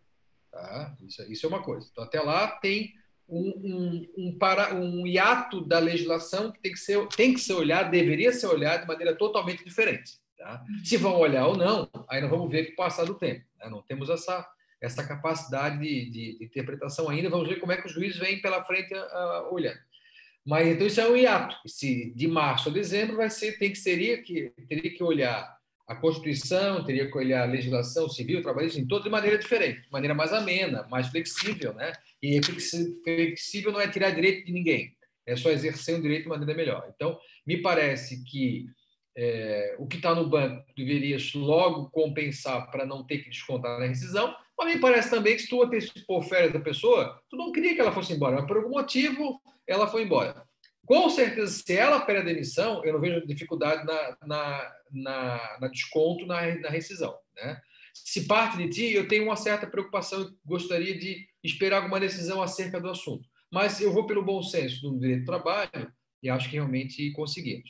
Tá? 0.50 0.96
Isso, 1.02 1.22
isso 1.30 1.46
é 1.46 1.48
uma 1.48 1.62
coisa. 1.62 1.88
Então, 1.90 2.04
até 2.04 2.20
lá 2.20 2.48
tem 2.48 2.94
um, 3.30 3.52
um, 3.64 4.06
um, 4.18 4.38
para, 4.38 4.74
um 4.74 5.06
hiato 5.06 5.64
da 5.64 5.78
legislação 5.78 6.50
que 6.50 6.60
tem 6.60 6.72
que, 6.72 6.78
ser, 6.78 7.06
tem 7.08 7.32
que 7.32 7.40
ser 7.40 7.54
olhado, 7.54 7.90
deveria 7.90 8.32
ser 8.32 8.46
olhado 8.46 8.82
de 8.82 8.88
maneira 8.88 9.14
totalmente 9.14 9.64
diferente. 9.64 10.18
Tá? 10.36 10.64
Se 10.84 10.96
vão 10.96 11.16
olhar 11.16 11.46
ou 11.46 11.56
não, 11.56 11.88
aí 12.08 12.20
nós 12.20 12.30
vamos 12.30 12.50
ver 12.50 12.66
com 12.66 12.72
o 12.72 12.76
passar 12.76 13.04
do 13.04 13.14
tempo. 13.14 13.44
Né? 13.58 13.68
Não 13.70 13.82
temos 13.82 14.10
essa, 14.10 14.46
essa 14.80 15.06
capacidade 15.06 15.78
de, 15.78 16.10
de, 16.10 16.38
de, 16.38 16.44
interpretação 16.44 17.08
ainda. 17.08 17.30
Vamos 17.30 17.48
ver 17.48 17.60
como 17.60 17.72
é 17.72 17.76
que 17.76 17.86
os 17.86 17.92
juízes 17.92 18.18
vêm 18.18 18.40
pela 18.40 18.64
frente 18.64 18.92
uh, 18.92 19.52
olhando. 19.52 19.78
Mas 20.44 20.66
então 20.68 20.86
isso 20.86 21.00
é 21.00 21.08
um 21.08 21.16
hiato. 21.16 21.56
Se 21.66 22.12
de 22.14 22.26
março 22.26 22.70
a 22.70 22.72
dezembro 22.72 23.18
vai 23.18 23.28
ser, 23.28 23.58
tem 23.58 23.70
que 23.70 23.78
seria 23.78 24.22
que 24.22 24.52
teria 24.68 24.90
que 24.90 25.02
olhar 25.04 25.59
a 25.90 25.96
Constituição, 25.96 26.84
teria 26.84 27.10
a 27.42 27.44
legislação 27.44 28.08
civil, 28.08 28.40
trabalhista, 28.42 28.78
em 28.78 28.86
toda 28.86 29.02
de 29.02 29.10
maneira 29.10 29.36
diferente, 29.36 29.82
de 29.82 29.90
maneira 29.90 30.14
mais 30.14 30.32
amena, 30.32 30.86
mais 30.88 31.08
flexível, 31.08 31.74
né? 31.74 31.90
E 32.22 32.40
flexível 32.40 33.72
não 33.72 33.80
é 33.80 33.88
tirar 33.88 34.10
direito 34.10 34.46
de 34.46 34.52
ninguém, 34.52 34.96
é 35.26 35.34
só 35.34 35.50
exercer 35.50 35.96
um 35.96 36.00
direito 36.00 36.22
de 36.22 36.28
maneira 36.28 36.54
melhor. 36.54 36.88
Então, 36.94 37.18
me 37.44 37.56
parece 37.60 38.22
que 38.22 38.66
é, 39.16 39.74
o 39.80 39.86
que 39.88 39.96
está 39.96 40.14
no 40.14 40.28
banco 40.28 40.64
deveria 40.76 41.16
logo 41.34 41.90
compensar 41.90 42.70
para 42.70 42.86
não 42.86 43.04
ter 43.04 43.18
que 43.18 43.30
descontar 43.30 43.80
na 43.80 43.86
rescisão, 43.86 44.32
mas 44.56 44.72
me 44.72 44.80
parece 44.80 45.10
também 45.10 45.34
que 45.34 45.42
se 45.42 45.48
tu 45.48 45.60
antecipou 45.60 46.22
férias 46.22 46.52
da 46.52 46.60
pessoa, 46.60 47.20
tu 47.28 47.36
não 47.36 47.50
queria 47.50 47.74
que 47.74 47.80
ela 47.80 47.90
fosse 47.90 48.12
embora, 48.12 48.36
mas 48.36 48.46
por 48.46 48.58
algum 48.58 48.70
motivo 48.70 49.40
ela 49.66 49.88
foi 49.88 50.04
embora. 50.04 50.40
Com 50.86 51.10
certeza, 51.10 51.50
se 51.50 51.76
ela 51.76 52.00
pede 52.00 52.20
a 52.20 52.24
demissão, 52.24 52.84
eu 52.84 52.92
não 52.92 53.00
vejo 53.00 53.26
dificuldade 53.26 53.84
na, 53.84 54.16
na, 54.24 54.72
na, 54.92 55.58
na 55.60 55.68
desconto 55.68 56.26
na, 56.26 56.54
na 56.56 56.68
rescisão. 56.68 57.16
Né? 57.36 57.60
Se 57.94 58.26
parte 58.26 58.56
de 58.56 58.68
ti, 58.68 58.92
eu 58.92 59.08
tenho 59.08 59.24
uma 59.24 59.36
certa 59.36 59.66
preocupação, 59.66 60.32
gostaria 60.44 60.98
de 60.98 61.26
esperar 61.42 61.78
alguma 61.78 62.00
decisão 62.00 62.42
acerca 62.42 62.80
do 62.80 62.88
assunto. 62.88 63.28
Mas 63.52 63.80
eu 63.80 63.92
vou 63.92 64.06
pelo 64.06 64.24
bom 64.24 64.42
senso 64.42 64.82
do 64.82 64.98
direito 64.98 65.20
do 65.20 65.26
trabalho 65.26 65.92
e 66.22 66.30
acho 66.30 66.48
que 66.48 66.56
realmente 66.56 67.10
conseguimos. 67.12 67.68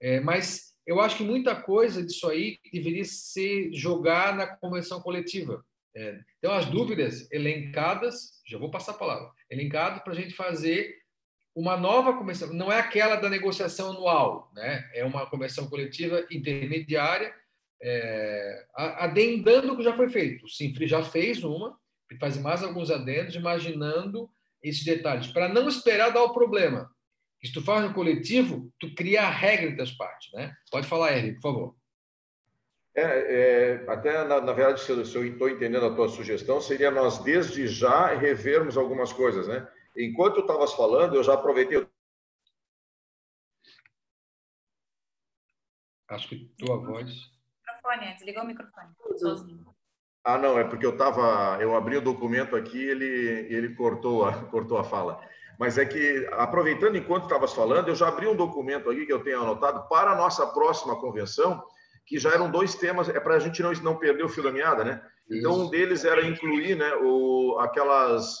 É, 0.00 0.20
mas 0.20 0.74
eu 0.86 1.00
acho 1.00 1.18
que 1.18 1.24
muita 1.24 1.54
coisa 1.54 2.04
disso 2.04 2.28
aí 2.28 2.58
deveria 2.72 3.04
ser 3.04 3.70
jogar 3.72 4.34
na 4.34 4.46
convenção 4.46 5.00
coletiva. 5.00 5.62
É, 5.94 6.20
então, 6.38 6.52
as 6.52 6.66
dúvidas 6.66 7.30
elencadas, 7.32 8.40
já 8.46 8.56
vou 8.56 8.70
passar 8.70 8.92
a 8.92 8.98
palavra, 8.98 9.30
elencadas 9.50 10.02
para 10.02 10.12
a 10.12 10.16
gente 10.16 10.34
fazer 10.34 10.96
uma 11.58 11.76
nova 11.76 12.16
convenção, 12.16 12.52
não 12.52 12.70
é 12.70 12.78
aquela 12.78 13.16
da 13.16 13.28
negociação 13.28 13.90
anual, 13.90 14.48
né? 14.54 14.88
é 14.94 15.04
uma 15.04 15.26
convenção 15.26 15.68
coletiva 15.68 16.24
intermediária, 16.30 17.34
é, 17.82 18.64
adendando 18.76 19.72
o 19.72 19.76
que 19.76 19.82
já 19.82 19.96
foi 19.96 20.08
feito. 20.08 20.44
O 20.44 20.48
Sinfri 20.48 20.86
já 20.86 21.02
fez 21.02 21.42
uma, 21.42 21.76
faz 22.20 22.38
mais 22.38 22.62
alguns 22.62 22.92
adendos, 22.92 23.34
imaginando 23.34 24.30
esses 24.62 24.84
detalhes, 24.84 25.26
para 25.26 25.48
não 25.48 25.66
esperar 25.66 26.10
dar 26.10 26.22
o 26.22 26.32
problema. 26.32 26.88
Se 27.44 27.52
tu 27.52 27.60
faz 27.60 27.84
no 27.84 27.92
coletivo, 27.92 28.72
tu 28.78 28.94
cria 28.94 29.22
a 29.22 29.30
regra 29.30 29.74
das 29.74 29.90
partes. 29.90 30.32
Né? 30.32 30.54
Pode 30.70 30.86
falar, 30.86 31.18
Eric, 31.18 31.40
por 31.40 31.42
favor. 31.42 31.76
É, 32.94 33.02
é, 33.02 33.84
até, 33.88 34.24
na, 34.24 34.40
na 34.40 34.52
verdade, 34.52 34.80
se 34.80 34.90
eu 34.90 35.02
estou 35.02 35.48
entendendo 35.48 35.86
a 35.86 35.94
tua 35.94 36.08
sugestão, 36.08 36.60
seria 36.60 36.90
nós, 36.92 37.18
desde 37.18 37.66
já, 37.66 38.14
revermos 38.14 38.76
algumas 38.76 39.12
coisas, 39.12 39.48
né? 39.48 39.66
Enquanto 39.96 40.34
tu 40.34 40.40
estavas 40.40 40.72
falando, 40.72 41.16
eu 41.16 41.22
já 41.22 41.34
aproveitei... 41.34 41.86
Acho 46.08 46.28
que 46.28 46.52
tua 46.58 46.78
voz... 46.78 47.08
Microfone, 47.66 48.14
desligou 48.14 48.42
o 48.42 48.46
microfone, 48.46 48.88
sozinho. 49.16 49.74
Ah, 50.24 50.38
não, 50.38 50.58
é 50.58 50.64
porque 50.64 50.86
eu 50.86 50.92
estava... 50.92 51.60
Eu 51.60 51.76
abri 51.76 51.96
o 51.96 52.02
documento 52.02 52.56
aqui 52.56 52.82
ele 52.82 53.46
ele 53.52 53.74
cortou 53.74 54.24
a, 54.24 54.44
cortou 54.50 54.78
a 54.78 54.84
fala. 54.84 55.20
Mas 55.58 55.76
é 55.76 55.84
que, 55.84 56.28
aproveitando 56.32 56.96
enquanto 56.96 57.24
estavas 57.24 57.52
falando, 57.52 57.88
eu 57.88 57.94
já 57.94 58.08
abri 58.08 58.28
um 58.28 58.36
documento 58.36 58.88
aqui 58.88 59.04
que 59.04 59.12
eu 59.12 59.22
tenho 59.22 59.42
anotado 59.42 59.88
para 59.88 60.12
a 60.12 60.16
nossa 60.16 60.46
próxima 60.46 61.00
convenção, 61.00 61.62
que 62.06 62.18
já 62.18 62.30
eram 62.30 62.50
dois 62.50 62.76
temas, 62.76 63.08
é 63.08 63.18
para 63.18 63.34
a 63.34 63.38
gente 63.40 63.60
não, 63.60 63.72
não 63.72 63.98
perder 63.98 64.24
o 64.24 64.28
fio 64.28 64.42
da 64.42 64.52
meada, 64.52 64.84
né? 64.84 65.02
Então, 65.30 65.52
um 65.52 65.68
deles 65.68 66.04
era 66.04 66.26
incluir 66.26 66.76
né, 66.76 66.94
o, 67.02 67.58
aquelas, 67.60 68.38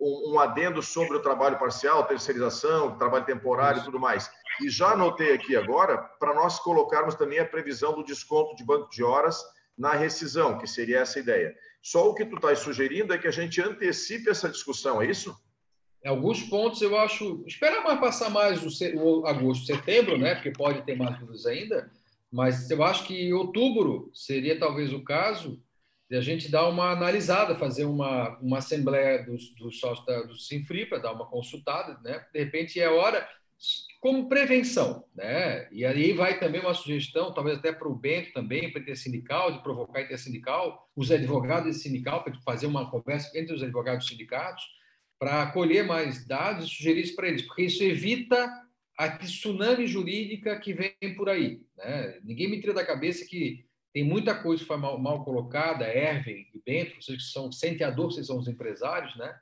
um, 0.00 0.34
um 0.34 0.40
adendo 0.40 0.82
sobre 0.82 1.16
o 1.16 1.22
trabalho 1.22 1.58
parcial, 1.58 2.06
terceirização, 2.06 2.96
trabalho 2.96 3.24
temporário 3.24 3.80
e 3.80 3.84
tudo 3.84 3.98
mais. 3.98 4.30
E 4.62 4.68
já 4.68 4.92
anotei 4.92 5.32
aqui 5.32 5.56
agora 5.56 5.98
para 6.18 6.34
nós 6.34 6.58
colocarmos 6.58 7.14
também 7.14 7.38
a 7.38 7.46
previsão 7.46 7.94
do 7.94 8.04
desconto 8.04 8.56
de 8.56 8.64
banco 8.64 8.90
de 8.90 9.02
horas 9.02 9.42
na 9.76 9.92
rescisão, 9.92 10.58
que 10.58 10.66
seria 10.66 11.00
essa 11.00 11.18
ideia. 11.20 11.54
Só 11.82 12.08
o 12.08 12.14
que 12.14 12.24
tu 12.24 12.36
estás 12.36 12.58
sugerindo 12.58 13.12
é 13.14 13.18
que 13.18 13.28
a 13.28 13.32
gente 13.32 13.60
antecipe 13.60 14.28
essa 14.28 14.48
discussão, 14.48 15.00
é 15.00 15.06
isso? 15.06 15.36
Alguns 16.04 16.42
pontos 16.42 16.80
eu 16.80 16.96
acho. 16.98 17.44
Espera 17.46 17.82
mais 17.82 18.00
passar 18.00 18.30
mais 18.30 18.62
o, 18.62 18.96
o 18.96 19.26
agosto, 19.26 19.66
setembro, 19.66 20.16
né? 20.16 20.34
Porque 20.34 20.50
pode 20.50 20.82
ter 20.82 20.96
mais 20.96 21.18
dúvidas 21.18 21.46
ainda. 21.46 21.90
Mas 22.30 22.70
eu 22.70 22.82
acho 22.82 23.04
que 23.04 23.32
outubro 23.32 24.10
seria 24.12 24.58
talvez 24.58 24.92
o 24.92 25.02
caso 25.02 25.60
de 26.08 26.16
a 26.16 26.20
gente 26.20 26.50
dar 26.50 26.68
uma 26.68 26.90
analisada, 26.90 27.54
fazer 27.54 27.84
uma, 27.84 28.38
uma 28.38 28.58
assembleia 28.58 29.22
dos, 29.24 29.54
dos 29.54 29.78
sócios 29.78 30.06
do 30.26 30.36
Sinfri 30.36 30.86
para 30.86 30.98
dar 30.98 31.12
uma 31.12 31.26
consultada, 31.26 31.98
né? 32.02 32.24
De 32.32 32.38
repente 32.38 32.80
é 32.80 32.88
hora 32.88 33.28
como 34.00 34.28
prevenção, 34.28 35.04
né? 35.14 35.68
E 35.72 35.84
aí 35.84 36.12
vai 36.12 36.38
também 36.38 36.60
uma 36.60 36.72
sugestão, 36.72 37.34
talvez 37.34 37.58
até 37.58 37.72
para 37.72 37.88
o 37.88 37.94
Bento 37.94 38.32
também, 38.32 38.72
para 38.72 38.94
sindical, 38.94 39.52
de 39.52 39.62
provocar 39.62 40.06
sindical, 40.16 40.88
os 40.96 41.10
advogados 41.10 41.76
de 41.76 41.82
sindical, 41.82 42.22
para 42.22 42.32
fazer 42.40 42.66
uma 42.66 42.90
conversa 42.90 43.36
entre 43.36 43.54
os 43.54 43.62
advogados 43.62 44.06
sindicatos, 44.06 44.64
para 45.18 45.50
colher 45.50 45.84
mais 45.84 46.26
dados 46.26 46.66
e 46.66 46.68
sugerir 46.68 47.02
isso 47.02 47.16
para 47.16 47.28
eles, 47.28 47.42
porque 47.42 47.64
isso 47.64 47.82
evita 47.82 48.48
a 48.96 49.10
tsunami 49.10 49.86
jurídica 49.86 50.58
que 50.58 50.72
vem 50.72 51.14
por 51.16 51.28
aí. 51.28 51.60
Né? 51.76 52.20
Ninguém 52.22 52.48
me 52.48 52.60
tira 52.60 52.72
da 52.72 52.86
cabeça 52.86 53.26
que 53.26 53.67
tem 53.98 54.04
muita 54.04 54.32
coisa 54.32 54.62
que 54.62 54.68
foi 54.68 54.76
mal, 54.76 54.96
mal 54.96 55.24
colocada, 55.24 55.92
Erwin 55.92 56.46
e 56.54 56.62
Bento, 56.64 57.02
vocês 57.02 57.18
que 57.18 57.32
são 57.32 57.50
senteadores, 57.50 58.14
vocês 58.14 58.28
são 58.28 58.38
os 58.38 58.46
empresários, 58.46 59.16
né? 59.16 59.34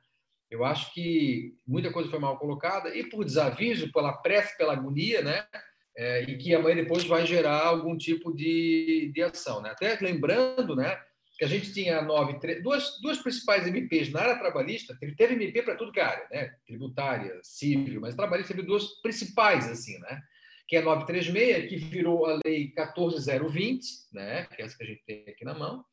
Eu 0.51 0.64
acho 0.64 0.95
que 0.95 1.55
muita 1.66 1.92
coisa 1.92 2.09
foi 2.09 2.19
mal 2.19 2.38
colocada 2.38 2.97
e 2.97 3.05
por 3.05 3.23
desaviso, 3.23 3.92
pela 3.92 4.14
pressa, 4.14 4.57
pela 4.57 4.73
agonia, 4.73 5.21
né? 5.21 5.47
É, 5.95 6.23
e 6.23 6.38
que 6.38 6.55
amanhã 6.55 6.75
depois 6.75 7.05
vai 7.05 7.27
gerar 7.27 7.66
algum 7.66 7.99
tipo 7.99 8.35
de, 8.35 9.12
de 9.14 9.23
ação, 9.23 9.61
né? 9.61 9.73
Até 9.73 9.99
lembrando, 10.01 10.75
né? 10.75 10.99
Que 11.37 11.45
a 11.45 11.49
gente 11.49 11.75
tinha 11.75 12.01
nove, 12.01 12.38
duas, 12.62 12.99
duas 13.03 13.19
principais 13.19 13.66
MPs 13.66 14.11
na 14.11 14.23
área 14.23 14.38
trabalhista, 14.38 14.97
teve, 14.99 15.14
teve 15.14 15.35
MP 15.35 15.61
para 15.61 15.77
tudo 15.77 15.92
que 15.92 16.01
é 16.01 16.05
área, 16.05 16.27
né? 16.31 16.55
Tributária, 16.66 17.38
civil, 17.42 18.01
mas 18.01 18.14
trabalhista 18.14 18.55
teve 18.55 18.66
duas 18.66 19.03
principais, 19.03 19.69
assim, 19.69 19.99
né? 19.99 20.23
Que 20.66 20.76
é 20.76 20.81
a 20.81 20.83
936, 20.83 21.68
que 21.68 21.76
virou 21.76 22.26
a 22.26 22.40
lei 22.44 22.70
14020, 22.72 23.87
né? 24.12 24.46
Que 24.55 24.62
é 24.62 24.64
essa 24.64 24.76
que 24.76 24.85
a 24.85 24.87
gente 24.87 25.02
tem 25.07 25.24
aqui 25.29 25.44
na 25.44 25.55
mão, 25.55 25.85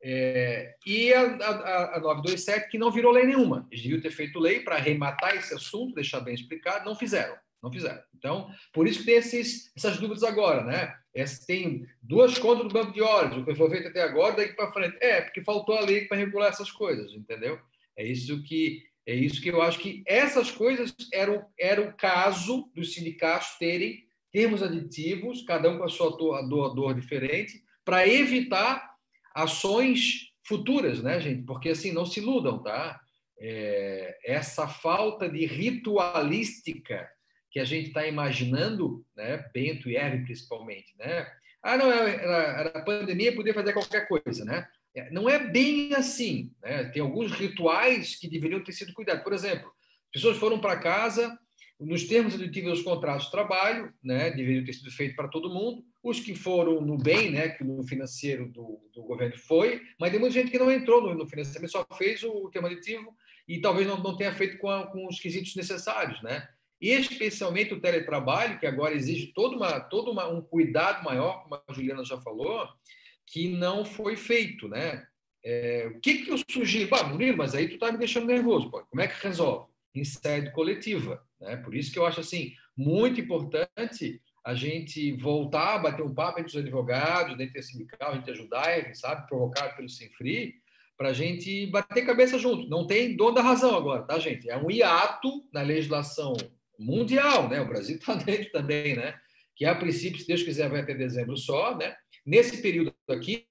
é, 0.00 0.76
e 0.86 1.12
a, 1.12 1.22
a, 1.22 1.96
a 1.96 2.00
927, 2.00 2.68
que 2.68 2.78
não 2.78 2.90
virou 2.90 3.12
lei 3.12 3.26
nenhuma. 3.26 3.66
Eles 3.70 3.82
deviam 3.82 4.00
ter 4.00 4.10
feito 4.10 4.38
lei 4.38 4.60
para 4.60 4.76
arrematar 4.76 5.34
esse 5.36 5.54
assunto, 5.54 5.94
deixar 5.94 6.20
bem 6.20 6.34
explicado, 6.34 6.84
não 6.84 6.94
fizeram. 6.94 7.36
Não 7.60 7.72
fizeram. 7.72 8.00
Então, 8.16 8.48
por 8.72 8.86
isso 8.86 9.00
que 9.00 9.06
tem 9.06 9.16
esses, 9.16 9.72
essas 9.76 9.98
dúvidas 9.98 10.22
agora, 10.22 10.62
né? 10.62 10.94
Esse, 11.12 11.44
tem 11.44 11.84
duas 12.00 12.38
contas 12.38 12.68
do 12.68 12.72
banco 12.72 12.92
de 12.92 13.02
horas, 13.02 13.36
o 13.36 13.44
que 13.44 13.54
foi 13.54 13.70
feito 13.70 13.88
até 13.88 14.02
agora, 14.02 14.36
daqui 14.36 14.54
para 14.54 14.72
frente. 14.72 14.96
É, 15.00 15.22
porque 15.22 15.42
faltou 15.42 15.76
a 15.76 15.80
lei 15.80 16.04
para 16.06 16.16
regular 16.16 16.50
essas 16.50 16.70
coisas, 16.70 17.12
entendeu? 17.12 17.58
É 17.96 18.04
isso 18.04 18.42
que 18.44 18.86
é 19.04 19.14
isso 19.14 19.40
que 19.40 19.48
eu 19.48 19.62
acho 19.62 19.78
que 19.78 20.02
essas 20.06 20.50
coisas 20.50 20.94
eram 21.12 21.44
era 21.58 21.80
o 21.80 21.96
caso 21.96 22.70
dos 22.74 22.92
sindicatos 22.92 23.56
terem 23.58 24.06
termos 24.38 24.62
aditivos, 24.62 25.42
cada 25.42 25.68
um 25.68 25.78
com 25.78 25.84
a 25.84 25.88
sua 25.88 26.16
dor, 26.16 26.72
dor 26.72 26.94
diferente, 26.94 27.60
para 27.84 28.06
evitar 28.06 28.88
ações 29.34 30.32
futuras, 30.44 31.02
né, 31.02 31.20
gente? 31.20 31.42
Porque 31.42 31.70
assim, 31.70 31.90
não 31.90 32.06
se 32.06 32.20
iludam, 32.20 32.62
tá? 32.62 33.00
É, 33.40 34.16
essa 34.24 34.68
falta 34.68 35.28
de 35.28 35.44
ritualística 35.44 37.10
que 37.50 37.58
a 37.58 37.64
gente 37.64 37.88
está 37.88 38.06
imaginando, 38.06 39.04
né, 39.16 39.44
Bento 39.52 39.90
e 39.90 39.96
Herve 39.96 40.22
principalmente, 40.22 40.94
né? 40.96 41.26
Ah, 41.60 41.76
não, 41.76 41.90
era, 41.90 42.60
era 42.60 42.84
pandemia, 42.84 43.34
podia 43.34 43.52
fazer 43.52 43.72
qualquer 43.72 44.06
coisa, 44.06 44.44
né? 44.44 44.68
É, 44.94 45.10
não 45.10 45.28
é 45.28 45.50
bem 45.50 45.94
assim, 45.94 46.52
né? 46.62 46.84
Tem 46.90 47.02
alguns 47.02 47.32
rituais 47.32 48.14
que 48.14 48.30
deveriam 48.30 48.62
ter 48.62 48.70
sido 48.70 48.92
cuidados. 48.92 49.24
Por 49.24 49.32
exemplo, 49.32 49.68
pessoas 50.12 50.36
foram 50.36 50.60
para 50.60 50.78
casa, 50.78 51.36
nos 51.80 52.04
termos 52.04 52.34
aditivos 52.34 52.72
dos 52.72 52.82
contratos 52.82 53.26
de 53.26 53.30
trabalho, 53.30 53.92
né, 54.02 54.30
deveriam 54.30 54.64
ter 54.64 54.72
sido 54.72 54.90
feito 54.90 55.14
para 55.14 55.28
todo 55.28 55.52
mundo. 55.52 55.84
Os 56.02 56.18
que 56.18 56.34
foram 56.34 56.80
no 56.80 56.96
bem, 56.96 57.30
né, 57.30 57.50
que 57.50 57.62
no 57.62 57.82
financeiro 57.84 58.48
do, 58.48 58.80
do 58.92 59.02
governo 59.02 59.36
foi, 59.38 59.82
mas 59.98 60.10
tem 60.10 60.18
muita 60.18 60.34
gente 60.34 60.50
que 60.50 60.58
não 60.58 60.70
entrou 60.70 61.02
no, 61.02 61.14
no 61.14 61.26
financiamento, 61.26 61.70
só 61.70 61.86
fez 61.96 62.22
o 62.24 62.50
termo 62.50 62.66
aditivo 62.66 63.14
e 63.46 63.60
talvez 63.60 63.86
não, 63.86 64.02
não 64.02 64.16
tenha 64.16 64.34
feito 64.34 64.58
com, 64.58 64.68
a, 64.68 64.86
com 64.86 65.06
os 65.06 65.20
quesitos 65.20 65.54
necessários, 65.54 66.20
né? 66.22 66.48
E 66.80 66.90
especialmente 66.90 67.74
o 67.74 67.80
teletrabalho, 67.80 68.58
que 68.58 68.66
agora 68.66 68.94
exige 68.94 69.32
todo, 69.32 69.56
uma, 69.56 69.80
todo 69.80 70.10
uma, 70.10 70.28
um 70.28 70.40
cuidado 70.40 71.04
maior, 71.04 71.42
como 71.42 71.54
a 71.54 71.72
Juliana 71.72 72.04
já 72.04 72.20
falou, 72.20 72.68
que 73.26 73.48
não 73.48 73.84
foi 73.84 74.16
feito, 74.16 74.68
né? 74.68 75.06
É, 75.44 75.90
o 75.94 76.00
que, 76.00 76.24
que 76.24 76.30
eu 76.30 76.36
sugiro? 76.50 76.90
Bah, 76.90 77.04
Murilo, 77.04 77.38
mas 77.38 77.54
aí 77.54 77.68
tu 77.68 77.74
está 77.74 77.90
me 77.90 77.98
deixando 77.98 78.26
nervoso. 78.26 78.70
Pô. 78.70 78.84
Como 78.84 79.00
é 79.00 79.08
que 79.08 79.22
resolve? 79.26 79.66
Em 79.94 80.04
sede 80.04 80.52
coletiva. 80.52 81.22
Né? 81.40 81.56
Por 81.56 81.74
isso 81.74 81.92
que 81.92 81.98
eu 81.98 82.06
acho 82.06 82.20
assim 82.20 82.52
muito 82.76 83.20
importante 83.20 84.20
a 84.44 84.54
gente 84.54 85.12
voltar 85.12 85.74
a 85.74 85.78
bater 85.78 86.02
um 86.02 86.14
papo 86.14 86.40
entre 86.40 86.50
os 86.50 86.56
advogados, 86.56 87.36
dentro 87.36 87.54
do 87.54 87.62
sindical, 87.62 88.12
a 88.12 88.14
gente 88.14 88.30
ajudar, 88.30 88.94
sabe, 88.94 89.26
provocado 89.26 89.76
pelo 89.76 89.88
Sinfri, 89.88 90.54
para 90.96 91.10
a 91.10 91.12
gente 91.12 91.66
bater 91.66 92.06
cabeça 92.06 92.38
junto. 92.38 92.68
Não 92.68 92.86
tem 92.86 93.16
dono 93.16 93.34
da 93.34 93.42
razão 93.42 93.76
agora, 93.76 94.04
tá, 94.04 94.18
gente? 94.18 94.48
É 94.48 94.56
um 94.56 94.70
hiato 94.70 95.44
na 95.52 95.62
legislação 95.62 96.34
mundial, 96.78 97.48
né? 97.48 97.60
O 97.60 97.68
Brasil 97.68 97.96
está 97.96 98.14
dentro 98.16 98.50
também, 98.50 98.96
né? 98.96 99.14
Que 99.54 99.64
a 99.64 99.74
princípio, 99.74 100.20
se 100.20 100.26
Deus 100.26 100.42
quiser, 100.42 100.70
vai 100.70 100.80
até 100.80 100.94
dezembro 100.94 101.36
só, 101.36 101.76
né? 101.76 101.94
Nesse 102.24 102.62
período 102.62 102.94
aqui, 103.10 103.47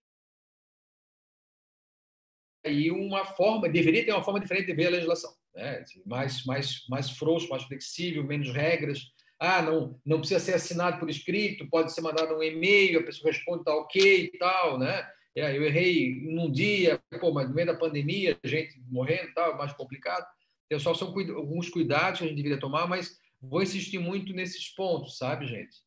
aí 2.67 2.91
uma 2.91 3.25
forma, 3.25 3.69
deveria 3.69 4.05
ter 4.05 4.11
uma 4.11 4.23
forma 4.23 4.39
diferente 4.39 4.67
de 4.67 4.73
ver 4.73 4.87
a 4.87 4.91
legislação 4.91 5.31
né? 5.57 5.83
mais, 6.05 6.45
mais, 6.45 6.85
mais 6.87 7.09
frouxo, 7.09 7.49
mais 7.49 7.63
flexível, 7.63 8.23
menos 8.23 8.51
regras. 8.53 9.01
Ah, 9.39 9.61
não, 9.61 9.99
não 10.05 10.19
precisa 10.19 10.39
ser 10.39 10.53
assinado 10.53 10.99
por 10.99 11.09
escrito, 11.09 11.69
pode 11.69 11.91
ser 11.91 12.01
mandado 12.01 12.35
um 12.35 12.43
e-mail, 12.43 12.99
a 12.99 13.03
pessoa 13.03 13.31
responde, 13.31 13.63
tá 13.63 13.75
ok 13.75 14.31
e 14.33 14.37
tal, 14.37 14.79
né? 14.79 15.07
Eu 15.35 15.63
errei 15.63 16.19
num 16.21 16.51
dia, 16.51 16.99
pô, 17.19 17.31
mas 17.31 17.47
no 17.47 17.53
meio 17.53 17.67
da 17.67 17.77
pandemia, 17.77 18.35
gente 18.43 18.79
morrendo 18.89 19.31
tal, 19.35 19.55
mais 19.55 19.71
complicado. 19.73 20.25
Então, 20.65 20.79
só 20.79 20.95
são 20.95 21.09
alguns 21.09 21.69
cuidados 21.69 22.19
que 22.19 22.25
a 22.25 22.27
gente 22.27 22.37
deveria 22.37 22.59
tomar, 22.59 22.87
mas 22.87 23.19
vou 23.39 23.61
insistir 23.61 23.99
muito 23.99 24.33
nesses 24.33 24.73
pontos, 24.73 25.17
sabe, 25.17 25.45
gente? 25.45 25.77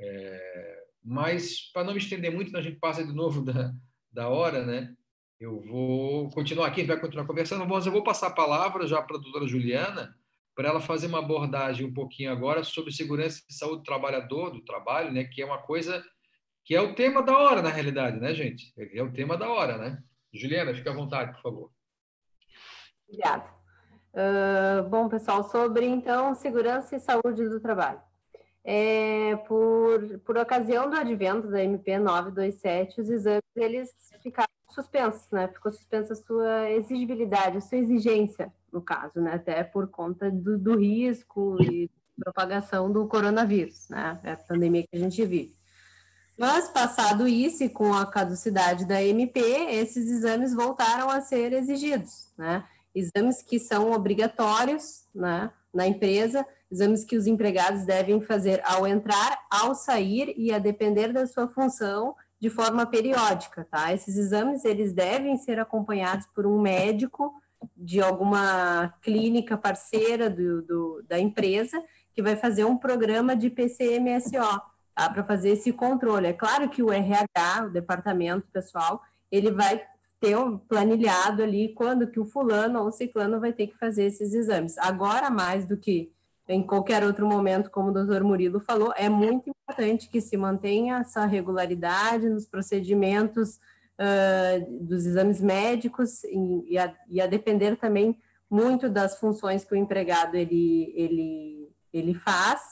É, 0.00 0.84
mas, 1.04 1.70
para 1.72 1.84
não 1.84 1.92
me 1.92 1.98
estender 1.98 2.32
muito, 2.32 2.56
a 2.56 2.62
gente 2.62 2.78
passa 2.78 3.06
de 3.06 3.12
novo 3.12 3.44
da, 3.44 3.72
da 4.10 4.28
hora, 4.30 4.64
né? 4.64 4.94
Eu 5.38 5.60
vou 5.60 6.30
continuar 6.30 6.66
aqui, 6.66 6.82
vai 6.82 6.98
continuar 6.98 7.26
conversando, 7.26 7.66
mas 7.66 7.84
eu 7.84 7.92
vou 7.92 8.02
passar 8.02 8.28
a 8.28 8.34
palavra 8.34 8.86
já 8.86 9.02
para 9.02 9.16
a 9.16 9.20
doutora 9.20 9.46
Juliana, 9.46 10.16
para 10.54 10.68
ela 10.68 10.80
fazer 10.80 11.08
uma 11.08 11.18
abordagem 11.18 11.86
um 11.86 11.92
pouquinho 11.92 12.32
agora 12.32 12.64
sobre 12.64 12.90
segurança 12.90 13.42
e 13.48 13.52
saúde 13.52 13.78
do 13.78 13.84
trabalhador, 13.84 14.50
do 14.50 14.64
trabalho, 14.64 15.12
né, 15.12 15.24
que 15.24 15.42
é 15.42 15.46
uma 15.46 15.58
coisa 15.58 16.02
que 16.64 16.74
é 16.74 16.80
o 16.80 16.94
tema 16.94 17.22
da 17.22 17.38
hora, 17.38 17.60
na 17.60 17.68
realidade, 17.68 18.18
né, 18.18 18.34
gente? 18.34 18.72
É 18.76 19.02
o 19.02 19.12
tema 19.12 19.36
da 19.36 19.48
hora, 19.48 19.78
né? 19.78 20.02
Juliana, 20.32 20.74
fique 20.74 20.88
à 20.88 20.92
vontade, 20.92 21.32
por 21.34 21.42
favor. 21.42 21.70
Obrigada. 23.06 23.44
Uh, 24.12 24.88
bom, 24.88 25.08
pessoal, 25.08 25.48
sobre, 25.48 25.86
então, 25.86 26.34
segurança 26.34 26.96
e 26.96 27.00
saúde 27.00 27.48
do 27.48 27.60
trabalho. 27.60 28.00
É, 28.64 29.36
por, 29.46 30.18
por 30.24 30.36
ocasião 30.38 30.90
do 30.90 30.96
advento 30.96 31.48
da 31.48 31.62
MP 31.62 31.98
927, 31.98 33.00
os 33.00 33.10
exames 33.10 33.42
eles 33.54 33.94
ficaram 34.20 34.55
suspensos, 34.68 35.30
né? 35.30 35.48
Ficou 35.48 35.70
suspensa 35.70 36.12
a 36.12 36.16
sua 36.16 36.70
exigibilidade, 36.70 37.58
a 37.58 37.60
sua 37.60 37.78
exigência, 37.78 38.52
no 38.72 38.80
caso, 38.80 39.20
né? 39.20 39.34
Até 39.34 39.62
por 39.64 39.88
conta 39.88 40.30
do, 40.30 40.58
do 40.58 40.78
risco 40.78 41.56
e 41.62 41.90
propagação 42.18 42.90
do 42.90 43.06
coronavírus, 43.06 43.88
né? 43.88 44.18
É 44.24 44.32
a 44.32 44.36
pandemia 44.36 44.82
que 44.82 44.96
a 44.96 44.98
gente 44.98 45.24
vive. 45.24 45.54
Mas, 46.38 46.68
passado 46.68 47.26
isso 47.26 47.64
e 47.64 47.68
com 47.68 47.94
a 47.94 48.04
caducidade 48.04 48.84
da 48.84 49.02
MP, 49.02 49.40
esses 49.40 50.10
exames 50.10 50.52
voltaram 50.52 51.08
a 51.08 51.20
ser 51.20 51.52
exigidos, 51.52 52.32
né? 52.36 52.64
Exames 52.94 53.42
que 53.42 53.58
são 53.58 53.92
obrigatórios, 53.92 55.04
né? 55.14 55.50
Na 55.72 55.86
empresa, 55.86 56.46
exames 56.70 57.04
que 57.04 57.16
os 57.16 57.26
empregados 57.26 57.84
devem 57.84 58.20
fazer 58.20 58.60
ao 58.64 58.86
entrar, 58.86 59.38
ao 59.50 59.74
sair 59.74 60.34
e 60.36 60.52
a 60.52 60.58
depender 60.58 61.12
da 61.12 61.26
sua 61.26 61.48
função 61.48 62.14
de 62.46 62.50
forma 62.50 62.86
periódica, 62.86 63.66
tá? 63.68 63.92
Esses 63.92 64.16
exames, 64.16 64.64
eles 64.64 64.92
devem 64.92 65.36
ser 65.36 65.58
acompanhados 65.58 66.28
por 66.32 66.46
um 66.46 66.60
médico 66.60 67.34
de 67.76 68.00
alguma 68.00 68.94
clínica 69.02 69.58
parceira 69.58 70.30
do, 70.30 70.62
do 70.62 71.04
da 71.08 71.18
empresa, 71.18 71.82
que 72.14 72.22
vai 72.22 72.36
fazer 72.36 72.64
um 72.64 72.78
programa 72.78 73.34
de 73.34 73.50
PCMSO, 73.50 74.62
tá? 74.94 75.10
Para 75.10 75.24
fazer 75.24 75.50
esse 75.50 75.72
controle. 75.72 76.28
É 76.28 76.32
claro 76.32 76.68
que 76.68 76.84
o 76.84 76.92
RH, 76.92 77.64
o 77.64 77.70
departamento 77.70 78.46
pessoal, 78.52 79.02
ele 79.28 79.50
vai 79.50 79.82
ter 80.20 80.38
um 80.38 80.56
planilhado 80.56 81.42
ali 81.42 81.74
quando 81.74 82.06
que 82.06 82.20
o 82.20 82.24
fulano 82.24 82.78
ou 82.78 82.86
o 82.86 82.92
ciclano 82.92 83.40
vai 83.40 83.52
ter 83.52 83.66
que 83.66 83.76
fazer 83.76 84.04
esses 84.04 84.32
exames. 84.32 84.78
Agora, 84.78 85.30
mais 85.30 85.66
do 85.66 85.76
que 85.76 86.12
em 86.48 86.62
qualquer 86.62 87.04
outro 87.04 87.26
momento, 87.26 87.70
como 87.70 87.88
o 87.88 87.92
doutor 87.92 88.22
Murilo 88.22 88.60
falou, 88.60 88.92
é 88.96 89.08
muito 89.08 89.50
importante 89.50 90.08
que 90.08 90.20
se 90.20 90.36
mantenha 90.36 90.98
essa 90.98 91.26
regularidade 91.26 92.28
nos 92.28 92.46
procedimentos 92.46 93.58
uh, 93.98 94.84
dos 94.84 95.04
exames 95.06 95.40
médicos 95.40 96.22
e, 96.24 96.74
e, 96.74 96.78
a, 96.78 96.94
e, 97.08 97.20
a, 97.20 97.26
depender 97.26 97.76
também 97.76 98.16
muito 98.48 98.88
das 98.88 99.18
funções 99.18 99.64
que 99.64 99.74
o 99.74 99.76
empregado 99.76 100.36
ele, 100.36 100.92
ele, 100.94 101.68
ele 101.92 102.14
faz, 102.14 102.62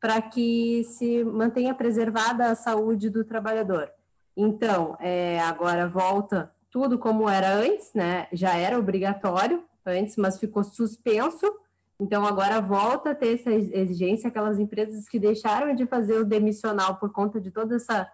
para 0.00 0.22
que 0.22 0.84
se 0.84 1.24
mantenha 1.24 1.74
preservada 1.74 2.46
a 2.46 2.54
saúde 2.54 3.10
do 3.10 3.24
trabalhador. 3.24 3.90
Então, 4.36 4.96
é, 5.00 5.40
agora 5.40 5.88
volta 5.88 6.52
tudo 6.70 6.98
como 6.98 7.28
era 7.28 7.54
antes, 7.54 7.92
né? 7.94 8.28
Já 8.32 8.54
era 8.56 8.78
obrigatório 8.78 9.64
antes, 9.84 10.16
mas 10.16 10.38
ficou 10.38 10.62
suspenso. 10.62 11.46
Então, 11.98 12.26
agora 12.26 12.60
volta 12.60 13.10
a 13.10 13.14
ter 13.14 13.34
essa 13.34 13.50
exigência, 13.50 14.28
aquelas 14.28 14.58
empresas 14.58 15.08
que 15.08 15.18
deixaram 15.18 15.74
de 15.74 15.86
fazer 15.86 16.18
o 16.18 16.26
demissional 16.26 16.96
por 16.96 17.10
conta 17.10 17.40
de 17.40 17.50
todo 17.50 17.74
essa, 17.74 18.06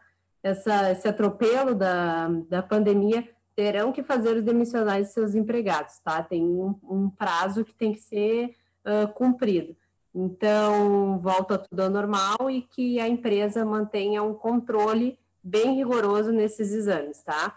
essa, 0.43 0.93
esse 0.93 1.09
atropelo 1.09 1.75
da, 1.75 2.29
da 2.49 2.63
pandemia, 2.63 3.29
terão 3.57 3.93
que 3.93 4.03
fazer 4.03 4.37
os 4.37 4.45
demissionais 4.45 5.09
de 5.09 5.13
seus 5.13 5.35
empregados, 5.35 5.99
tá? 5.99 6.23
Tem 6.23 6.43
um, 6.43 6.79
um 6.85 7.11
prazo 7.11 7.65
que 7.65 7.75
tem 7.75 7.93
que 7.93 8.01
ser 8.01 8.55
uh, 8.87 9.13
cumprido. 9.13 9.77
Então, 10.15 11.19
volta 11.19 11.59
tudo 11.59 11.81
ao 11.81 11.91
normal 11.91 12.51
e 12.51 12.63
que 12.63 13.01
a 13.01 13.09
empresa 13.09 13.65
mantenha 13.65 14.23
um 14.23 14.35
controle 14.35 15.19
bem 15.43 15.75
rigoroso 15.75 16.31
nesses 16.31 16.73
exames, 16.73 17.23
tá? 17.23 17.57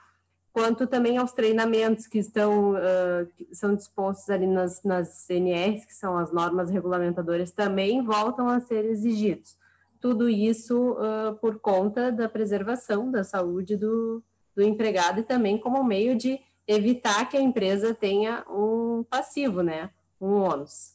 Quanto 0.56 0.88
também 0.88 1.18
aos 1.18 1.34
treinamentos 1.34 2.08
que 2.08 2.18
estão 2.18 2.76
uh, 2.76 3.28
que 3.36 3.54
são 3.54 3.76
dispostos 3.76 4.30
ali 4.30 4.48
nas, 4.48 4.82
nas 4.84 5.10
CNRs, 5.10 5.84
que 5.84 5.94
são 5.94 6.18
as 6.18 6.32
normas 6.32 6.70
regulamentadoras, 6.70 7.52
também 7.52 8.02
voltam 8.02 8.48
a 8.48 8.62
ser 8.62 8.86
exigidos. 8.86 9.58
Tudo 10.00 10.30
isso 10.30 10.94
uh, 10.94 11.36
por 11.41 11.60
conta 11.60 12.10
da 12.10 12.30
preservação 12.30 13.12
da 13.12 13.22
saúde 13.22 13.76
do, 13.76 14.24
do 14.56 14.63
empregado 14.63 15.20
e 15.20 15.24
também 15.24 15.58
como 15.58 15.84
meio 15.84 16.15
de 16.15 16.39
evitar 16.65 17.28
que 17.28 17.36
a 17.36 17.41
empresa 17.41 17.94
tenha 17.94 18.46
um 18.50 19.04
passivo, 19.10 19.62
né? 19.62 19.89
Um 20.22 20.36
ônus. 20.36 20.94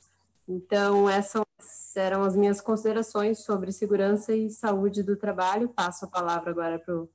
Então, 0.49 1.07
essas 1.07 1.45
eram 1.95 2.23
as 2.23 2.35
minhas 2.35 2.63
considerações 2.63 3.41
sobre 3.41 3.73
segurança 3.73 4.35
e 4.35 4.49
saúde 4.49 5.03
do 5.03 5.17
trabalho. 5.17 5.69
Passo 5.69 6.07
a 6.07 6.09
palavra 6.09 6.51
agora 6.51 6.79
para 6.79 6.97
o. 6.97 7.11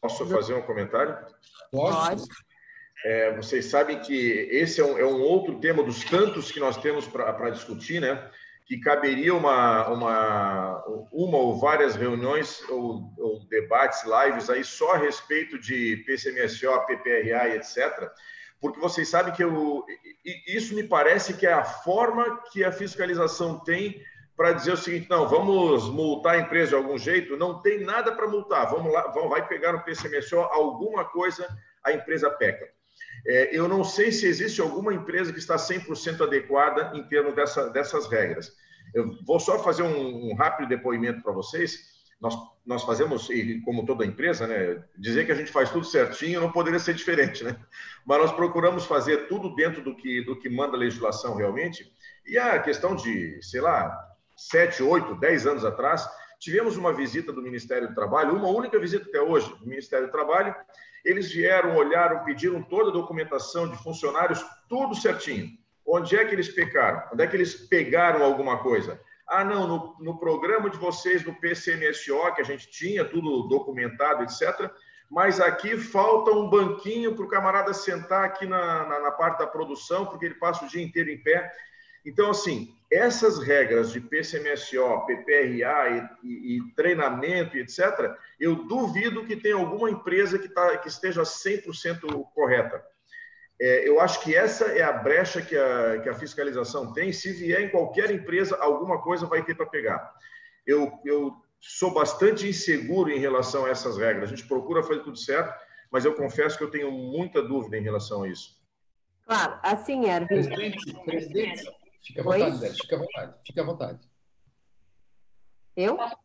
Posso 0.00 0.26
fazer 0.26 0.54
um 0.54 0.62
comentário? 0.62 1.16
Pode. 1.70 2.24
É, 3.04 3.34
vocês 3.34 3.66
sabem 3.66 3.98
que 4.00 4.48
esse 4.50 4.80
é 4.80 4.84
um, 4.84 4.98
é 4.98 5.04
um, 5.04 5.20
outro 5.20 5.58
tema 5.58 5.82
dos 5.82 6.04
tantos 6.04 6.52
que 6.52 6.60
nós 6.60 6.76
temos 6.76 7.06
para 7.06 7.50
discutir, 7.50 8.00
né? 8.00 8.30
Que 8.66 8.78
caberia 8.78 9.34
uma, 9.34 9.88
uma, 9.88 10.84
uma 11.10 11.38
ou 11.38 11.58
várias 11.58 11.96
reuniões 11.96 12.62
ou, 12.68 13.12
ou 13.18 13.40
debates, 13.48 14.04
lives 14.04 14.50
aí 14.50 14.62
só 14.62 14.94
a 14.94 14.98
respeito 14.98 15.58
de 15.58 15.96
PCMSO, 16.06 16.86
PPRA 16.86 17.48
e 17.48 17.56
etc 17.56 18.10
porque 18.60 18.78
vocês 18.78 19.08
sabem 19.08 19.32
que 19.32 19.42
eu, 19.42 19.84
isso 20.46 20.74
me 20.74 20.82
parece 20.82 21.34
que 21.34 21.46
é 21.46 21.52
a 21.52 21.64
forma 21.64 22.42
que 22.52 22.62
a 22.62 22.70
fiscalização 22.70 23.58
tem 23.58 24.02
para 24.40 24.52
dizer 24.52 24.72
o 24.72 24.76
seguinte: 24.78 25.06
não, 25.10 25.28
vamos 25.28 25.90
multar 25.90 26.36
a 26.36 26.38
empresa 26.38 26.70
de 26.70 26.76
algum 26.76 26.96
jeito, 26.96 27.36
não 27.36 27.60
tem 27.60 27.84
nada 27.84 28.10
para 28.10 28.26
multar, 28.26 28.70
vamos 28.70 28.90
lá, 28.90 29.02
vai 29.28 29.46
pegar 29.46 29.74
no 29.74 29.82
PCMSO, 29.82 30.38
alguma 30.38 31.04
coisa 31.04 31.46
a 31.84 31.92
empresa 31.92 32.30
peca. 32.30 32.66
É, 33.26 33.54
eu 33.54 33.68
não 33.68 33.84
sei 33.84 34.10
se 34.10 34.26
existe 34.26 34.62
alguma 34.62 34.94
empresa 34.94 35.30
que 35.30 35.38
está 35.38 35.56
100% 35.56 36.22
adequada 36.22 36.90
em 36.94 37.06
termos 37.06 37.34
dessa, 37.34 37.68
dessas 37.68 38.08
regras. 38.08 38.50
Eu 38.94 39.10
vou 39.26 39.38
só 39.38 39.62
fazer 39.62 39.82
um, 39.82 40.30
um 40.30 40.34
rápido 40.34 40.70
depoimento 40.70 41.22
para 41.22 41.32
vocês 41.32 42.00
nós, 42.20 42.34
nós 42.66 42.82
fazemos, 42.84 43.30
e 43.30 43.60
como 43.62 43.86
toda 43.86 44.04
empresa, 44.04 44.46
né, 44.46 44.82
dizer 44.96 45.24
que 45.24 45.32
a 45.32 45.34
gente 45.34 45.50
faz 45.50 45.70
tudo 45.70 45.86
certinho 45.86 46.40
não 46.40 46.52
poderia 46.52 46.78
ser 46.78 46.94
diferente, 46.94 47.42
né? 47.42 47.56
Mas 48.04 48.18
nós 48.18 48.32
procuramos 48.32 48.84
fazer 48.84 49.26
tudo 49.26 49.54
dentro 49.54 49.82
do 49.82 49.96
que, 49.96 50.22
do 50.22 50.38
que 50.38 50.48
manda 50.48 50.76
a 50.76 50.80
legislação 50.80 51.34
realmente. 51.34 51.90
E 52.26 52.36
a 52.36 52.58
questão 52.58 52.94
de, 52.94 53.38
sei 53.42 53.62
lá, 53.62 54.09
sete, 54.48 54.82
oito, 54.82 55.14
dez 55.16 55.46
anos 55.46 55.64
atrás, 55.64 56.08
tivemos 56.38 56.76
uma 56.76 56.92
visita 56.92 57.32
do 57.32 57.42
Ministério 57.42 57.88
do 57.88 57.94
Trabalho, 57.94 58.34
uma 58.34 58.48
única 58.48 58.78
visita 58.78 59.06
até 59.06 59.20
hoje 59.20 59.52
do 59.58 59.66
Ministério 59.66 60.06
do 60.06 60.12
Trabalho. 60.12 60.54
Eles 61.04 61.30
vieram, 61.30 61.76
olharam, 61.76 62.24
pediram 62.24 62.62
toda 62.62 62.90
a 62.90 62.92
documentação 62.92 63.68
de 63.68 63.76
funcionários, 63.82 64.44
tudo 64.68 64.94
certinho. 64.94 65.50
Onde 65.86 66.16
é 66.16 66.24
que 66.24 66.34
eles 66.34 66.48
pecaram? 66.48 67.02
Onde 67.12 67.22
é 67.22 67.26
que 67.26 67.36
eles 67.36 67.54
pegaram 67.54 68.22
alguma 68.22 68.58
coisa? 68.62 69.00
Ah, 69.28 69.44
não, 69.44 69.66
no, 69.66 69.96
no 70.00 70.18
programa 70.18 70.70
de 70.70 70.78
vocês 70.78 71.22
do 71.22 71.34
PCMSO, 71.34 72.34
que 72.34 72.40
a 72.40 72.44
gente 72.44 72.70
tinha 72.70 73.04
tudo 73.04 73.46
documentado, 73.48 74.22
etc., 74.22 74.70
mas 75.10 75.40
aqui 75.40 75.76
falta 75.76 76.30
um 76.30 76.48
banquinho 76.48 77.16
para 77.16 77.24
o 77.24 77.28
camarada 77.28 77.74
sentar 77.74 78.24
aqui 78.24 78.46
na, 78.46 78.86
na, 78.86 79.00
na, 79.00 79.10
parte 79.10 79.40
da 79.40 79.46
produção, 79.46 80.06
porque 80.06 80.24
ele 80.24 80.36
passa 80.36 80.64
o 80.64 80.68
dia 80.68 80.82
inteiro 80.82 81.10
em 81.10 81.20
pé. 81.20 81.50
Então, 82.04 82.30
assim, 82.30 82.74
essas 82.90 83.38
regras 83.38 83.92
de 83.92 84.00
PCMSO, 84.00 85.06
PPRA 85.06 86.16
e, 86.22 86.28
e, 86.28 86.56
e 86.56 86.74
treinamento, 86.74 87.56
etc., 87.56 88.14
eu 88.38 88.56
duvido 88.66 89.24
que 89.24 89.36
tenha 89.36 89.56
alguma 89.56 89.90
empresa 89.90 90.38
que, 90.38 90.48
tá, 90.48 90.76
que 90.78 90.88
esteja 90.88 91.22
100% 91.22 92.24
correta. 92.34 92.82
É, 93.60 93.86
eu 93.86 94.00
acho 94.00 94.20
que 94.22 94.34
essa 94.34 94.64
é 94.66 94.82
a 94.82 94.92
brecha 94.92 95.42
que 95.42 95.56
a, 95.56 96.00
que 96.00 96.08
a 96.08 96.14
fiscalização 96.14 96.92
tem. 96.92 97.12
Se 97.12 97.30
vier 97.32 97.60
em 97.60 97.68
qualquer 97.68 98.10
empresa, 98.10 98.56
alguma 98.56 99.02
coisa 99.02 99.26
vai 99.26 99.44
ter 99.44 99.54
para 99.54 99.66
pegar. 99.66 100.14
Eu, 100.66 100.90
eu 101.04 101.36
sou 101.60 101.92
bastante 101.92 102.48
inseguro 102.48 103.10
em 103.10 103.18
relação 103.18 103.66
a 103.66 103.70
essas 103.70 103.98
regras. 103.98 104.32
A 104.32 104.34
gente 104.34 104.48
procura 104.48 104.82
fazer 104.82 105.02
tudo 105.02 105.18
certo, 105.18 105.54
mas 105.90 106.06
eu 106.06 106.14
confesso 106.14 106.56
que 106.56 106.64
eu 106.64 106.70
tenho 106.70 106.90
muita 106.90 107.42
dúvida 107.42 107.76
em 107.76 107.82
relação 107.82 108.22
a 108.22 108.28
isso. 108.28 108.58
Claro, 109.26 109.60
assim, 109.62 110.06
Erwin. 110.06 110.26
Presidente, 110.26 111.04
presidente, 111.04 111.70
fica 112.02 112.20
à 112.20 112.24
vontade, 112.24 112.56
Zé, 112.56 112.70
fica 112.70 112.96
à 112.96 112.98
vontade, 112.98 113.34
fica 113.46 113.60
à 113.60 113.64
vontade. 113.64 114.10
Eu? 115.76 115.96
Pode, 115.96 116.16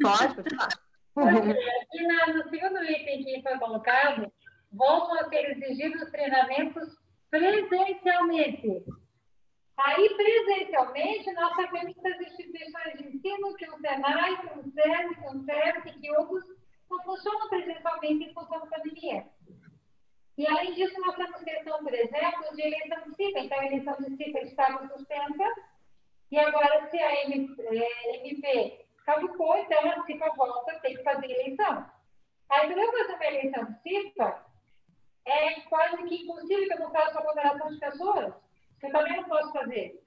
pode 0.00 0.34
falar. 0.50 0.82
Aqui 1.14 2.32
no 2.32 2.48
segundo 2.48 2.82
item 2.84 3.24
que 3.24 3.42
foi 3.42 3.58
colocado, 3.58 4.32
voltam 4.72 5.18
a 5.20 5.28
ser 5.28 5.50
exigidos 5.50 6.10
treinamentos 6.10 6.96
presencialmente. 7.30 8.84
Aí, 9.78 10.16
presencialmente, 10.16 11.32
nós 11.32 11.56
sabemos 11.56 11.94
que 11.94 12.08
as 12.08 12.20
instituições 12.20 12.98
de 12.98 13.16
ensino, 13.16 13.54
que 13.56 13.68
o 13.68 13.78
SENAI, 13.78 14.40
que 14.40 14.58
o 14.58 14.62
SESI, 14.62 15.14
que 15.14 15.26
o 15.26 15.44
SESI, 15.44 16.00
que 16.00 16.10
outros, 16.12 16.44
não 16.90 17.02
funcionam 17.02 17.48
presencialmente 17.48 18.24
em 18.24 18.34
função 18.34 18.60
da 18.60 18.66
pandemia. 18.66 19.26
E, 20.36 20.46
além 20.46 20.74
disso, 20.74 20.98
nós 21.00 21.16
temos 21.16 21.42
questão, 21.42 21.78
por 21.78 21.94
exemplo, 21.94 22.56
de 22.56 22.62
eleição 22.62 23.02
de 23.04 23.16
CIPA. 23.16 23.40
Então, 23.40 23.60
a 23.60 23.66
eleição 23.66 23.96
de 23.98 24.16
CIPA 24.16 24.38
estava 24.40 24.88
suspensa, 24.88 25.44
e 26.30 26.38
agora, 26.38 26.88
se 26.90 26.98
a 26.98 27.24
MP 27.26 28.46
é, 28.46 28.84
caducou, 29.04 29.54
então 29.58 29.90
a 29.90 30.02
CIPA 30.06 30.32
volta, 30.34 30.80
tem 30.80 30.96
que 30.96 31.02
fazer 31.02 31.30
eleição. 31.30 31.86
Aí, 32.50 32.72
para 32.72 32.82
eu 32.82 32.92
fazer 32.92 33.14
uma 33.14 33.26
eleição 33.26 33.64
de 33.66 33.82
CIPA, 33.82 34.46
é 35.26 35.60
quase 35.68 36.02
que 36.04 36.22
impossível 36.22 36.66
que 36.66 36.72
eu 36.72 36.80
não 36.80 36.90
faça 36.90 37.18
aglomeração 37.18 37.68
de 37.68 37.78
pessoas, 37.78 38.34
que 38.80 38.86
eu 38.86 38.92
também 38.92 39.16
não 39.16 39.24
posso 39.24 39.52
fazer. 39.52 40.02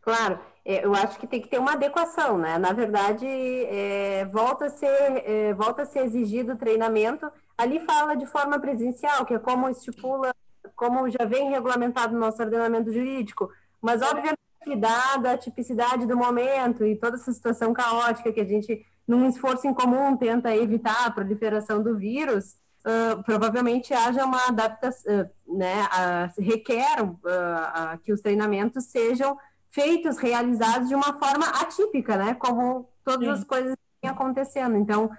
Claro, 0.00 0.40
é, 0.64 0.84
eu 0.84 0.94
acho 0.94 1.18
que 1.18 1.26
tem 1.26 1.42
que 1.42 1.48
ter 1.48 1.58
uma 1.58 1.72
adequação, 1.72 2.38
né? 2.38 2.56
Na 2.56 2.72
verdade, 2.72 3.26
é, 3.26 4.24
volta, 4.26 4.66
a 4.66 4.70
ser, 4.70 5.28
é, 5.28 5.54
volta 5.54 5.82
a 5.82 5.86
ser 5.86 6.04
exigido 6.04 6.56
treinamento. 6.56 7.30
Ali 7.60 7.78
fala 7.80 8.16
de 8.16 8.24
forma 8.24 8.58
presencial, 8.58 9.26
que 9.26 9.34
é 9.34 9.38
como 9.38 9.68
estipula, 9.68 10.34
como 10.74 11.10
já 11.10 11.26
vem 11.26 11.50
regulamentado 11.50 12.14
no 12.14 12.18
nosso 12.18 12.42
ordenamento 12.42 12.90
jurídico, 12.90 13.50
mas 13.82 14.00
obviamente 14.00 14.38
dada 14.78 15.32
a 15.32 15.36
tipicidade 15.36 16.06
do 16.06 16.16
momento 16.16 16.86
e 16.86 16.96
toda 16.96 17.16
essa 17.16 17.30
situação 17.30 17.74
caótica 17.74 18.32
que 18.32 18.40
a 18.40 18.46
gente, 18.46 18.82
num 19.06 19.28
esforço 19.28 19.66
em 19.66 19.74
comum, 19.74 20.16
tenta 20.16 20.56
evitar 20.56 21.04
a 21.04 21.10
proliferação 21.10 21.82
do 21.82 21.98
vírus, 21.98 22.56
uh, 22.86 23.22
provavelmente 23.24 23.92
haja 23.92 24.24
uma 24.24 24.48
adaptação, 24.48 25.20
uh, 25.20 25.58
né, 25.58 25.82
uh, 25.82 26.42
requer 26.42 27.02
uh, 27.02 27.98
que 28.02 28.10
os 28.10 28.22
treinamentos 28.22 28.84
sejam 28.84 29.36
feitos, 29.68 30.16
realizados 30.16 30.88
de 30.88 30.94
uma 30.94 31.12
forma 31.18 31.46
atípica, 31.60 32.16
né, 32.16 32.32
como 32.32 32.88
todas 33.04 33.26
Sim. 33.26 33.34
as 33.34 33.44
coisas 33.44 33.76
acontecendo. 34.02 34.78
Então, 34.78 35.10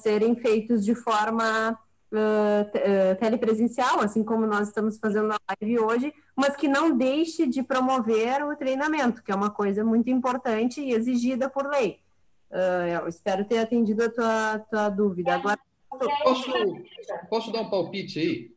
serem 0.00 0.34
feitos 0.36 0.84
de 0.84 0.94
forma 0.94 1.78
telepresencial, 3.20 4.00
assim 4.00 4.24
como 4.24 4.46
nós 4.46 4.68
estamos 4.68 4.98
fazendo 4.98 5.28
na 5.28 5.36
live 5.50 5.78
hoje, 5.78 6.14
mas 6.34 6.56
que 6.56 6.66
não 6.66 6.96
deixe 6.96 7.46
de 7.46 7.62
promover 7.62 8.42
o 8.44 8.56
treinamento, 8.56 9.22
que 9.22 9.30
é 9.30 9.34
uma 9.34 9.50
coisa 9.50 9.84
muito 9.84 10.08
importante 10.08 10.80
e 10.80 10.92
exigida 10.92 11.50
por 11.50 11.68
lei. 11.68 12.00
eu 12.98 13.08
espero 13.08 13.44
ter 13.44 13.58
atendido 13.58 14.04
a 14.04 14.10
tua, 14.10 14.58
tua 14.70 14.88
dúvida. 14.88 15.34
Agora, 15.34 15.58
Posso, 16.22 16.52
posso 17.28 17.52
dar 17.52 17.62
um 17.62 17.70
palpite 17.70 18.18
aí? 18.18 18.50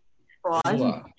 Pode. 0.43 1.13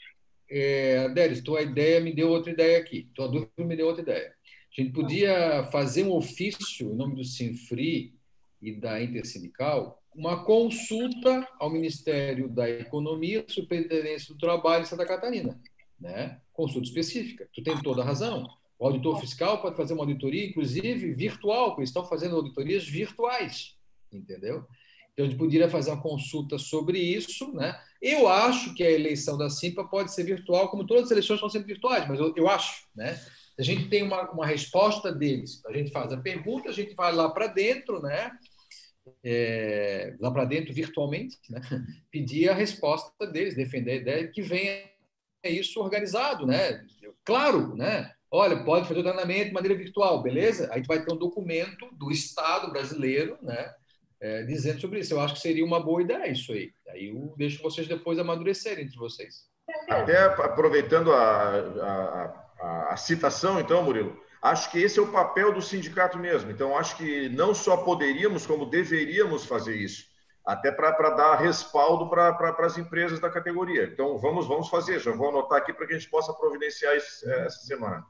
é, 0.50 1.06
Adélis, 1.06 1.42
tua 1.42 1.62
ideia 1.62 2.00
me 2.00 2.14
deu 2.14 2.28
outra 2.28 2.52
ideia 2.52 2.78
aqui, 2.78 3.08
tua 3.14 3.28
dúvida 3.28 3.50
me 3.58 3.76
deu 3.76 3.86
outra 3.86 4.02
ideia. 4.02 4.28
A 4.28 4.80
gente 4.80 4.92
podia 4.92 5.68
fazer 5.70 6.04
um 6.04 6.12
ofício, 6.12 6.92
em 6.92 6.96
nome 6.96 7.16
do 7.16 7.24
Sinfri 7.24 8.14
e 8.62 8.72
da 8.72 9.02
Intersindical, 9.02 10.00
uma 10.14 10.44
consulta 10.44 11.46
ao 11.58 11.70
Ministério 11.70 12.48
da 12.48 12.68
Economia, 12.70 13.44
Superintendência 13.48 14.32
do 14.32 14.38
Trabalho 14.38 14.82
em 14.82 14.86
Santa 14.86 15.04
Catarina. 15.04 15.60
Né? 16.00 16.40
Consulta 16.52 16.86
específica. 16.86 17.48
Tu 17.52 17.62
tem 17.62 17.76
toda 17.82 18.02
a 18.02 18.04
razão. 18.04 18.48
O 18.78 18.86
auditor 18.86 19.20
fiscal 19.20 19.60
pode 19.60 19.76
fazer 19.76 19.94
uma 19.94 20.02
auditoria, 20.02 20.46
inclusive 20.46 21.12
virtual, 21.12 21.68
porque 21.68 21.82
eles 21.82 21.90
estão 21.90 22.04
fazendo 22.04 22.36
auditorias 22.36 22.86
virtuais, 22.86 23.76
entendeu? 24.12 24.66
Então, 25.12 25.26
a 25.26 25.28
gente 25.28 25.38
poderia 25.38 25.68
fazer 25.68 25.90
uma 25.90 26.02
consulta 26.02 26.58
sobre 26.58 26.98
isso. 26.98 27.52
Né? 27.52 27.78
Eu 28.00 28.28
acho 28.28 28.74
que 28.74 28.82
a 28.82 28.90
eleição 28.90 29.38
da 29.38 29.50
Simpa 29.50 29.84
pode 29.84 30.12
ser 30.12 30.24
virtual, 30.24 30.68
como 30.68 30.86
todas 30.86 31.04
as 31.04 31.10
eleições 31.10 31.36
estão 31.36 31.50
sendo 31.50 31.66
virtuais, 31.66 32.08
mas 32.08 32.18
eu, 32.18 32.32
eu 32.36 32.48
acho. 32.48 32.86
Né? 32.94 33.20
A 33.58 33.62
gente 33.62 33.88
tem 33.88 34.02
uma, 34.02 34.30
uma 34.30 34.46
resposta 34.46 35.12
deles, 35.12 35.62
a 35.66 35.72
gente 35.72 35.90
faz 35.90 36.12
a 36.12 36.16
pergunta, 36.16 36.70
a 36.70 36.72
gente 36.72 36.94
vai 36.94 37.12
lá 37.12 37.28
para 37.30 37.46
dentro, 37.46 38.00
né? 38.00 38.32
É, 39.24 40.14
lá 40.20 40.30
para 40.30 40.44
dentro 40.44 40.72
virtualmente, 40.72 41.38
né? 41.50 41.60
pedir 42.10 42.48
a 42.48 42.54
resposta 42.54 43.26
deles, 43.26 43.54
defender 43.54 43.92
a 43.92 43.96
ideia 43.96 44.28
que 44.28 44.42
venha 44.42 44.84
isso 45.44 45.80
organizado, 45.80 46.46
né? 46.46 46.84
Claro, 47.24 47.74
né? 47.74 48.12
Olha, 48.30 48.64
pode 48.64 48.88
fazer 48.88 49.00
o 49.00 49.02
treinamento 49.02 49.46
de 49.46 49.52
maneira 49.52 49.76
virtual, 49.76 50.22
beleza? 50.22 50.68
Aí 50.72 50.82
vai 50.86 51.04
ter 51.04 51.12
um 51.12 51.18
documento 51.18 51.86
do 51.92 52.10
Estado 52.10 52.70
brasileiro, 52.70 53.36
né? 53.42 53.74
É, 54.20 54.44
dizendo 54.44 54.80
sobre 54.80 55.00
isso. 55.00 55.12
Eu 55.12 55.20
acho 55.20 55.34
que 55.34 55.40
seria 55.40 55.64
uma 55.64 55.82
boa 55.82 56.00
ideia 56.00 56.30
isso 56.30 56.52
aí. 56.52 56.72
Aí 56.88 57.08
eu 57.08 57.34
deixo 57.36 57.62
vocês 57.62 57.88
depois 57.88 58.18
amadurecerem 58.18 58.84
entre 58.84 58.96
vocês. 58.96 59.50
Até 59.88 60.16
aproveitando 60.24 61.12
a, 61.12 61.50
a, 61.50 62.46
a, 62.60 62.92
a 62.92 62.96
citação, 62.96 63.60
então, 63.60 63.82
Murilo, 63.82 64.16
acho 64.42 64.70
que 64.70 64.78
esse 64.78 64.98
é 64.98 65.02
o 65.02 65.12
papel 65.12 65.54
do 65.54 65.62
sindicato 65.62 66.18
mesmo. 66.18 66.50
Então, 66.50 66.76
acho 66.76 66.96
que 66.96 67.28
não 67.28 67.54
só 67.54 67.76
poderíamos, 67.78 68.44
como 68.44 68.66
deveríamos 68.66 69.44
fazer 69.44 69.76
isso, 69.76 70.06
até 70.44 70.72
para 70.72 71.10
dar 71.10 71.36
respaldo 71.36 72.10
para 72.10 72.32
pra, 72.34 72.66
as 72.66 72.76
empresas 72.76 73.20
da 73.20 73.30
categoria. 73.30 73.84
Então, 73.84 74.18
vamos, 74.18 74.46
vamos 74.46 74.68
fazer. 74.68 75.00
Já 75.00 75.12
vou 75.12 75.28
anotar 75.28 75.58
aqui 75.58 75.72
para 75.72 75.86
que 75.86 75.94
a 75.94 75.98
gente 75.98 76.10
possa 76.10 76.34
providenciar 76.34 76.96
isso, 76.96 77.28
é, 77.30 77.46
essa 77.46 77.60
semana. 77.60 78.04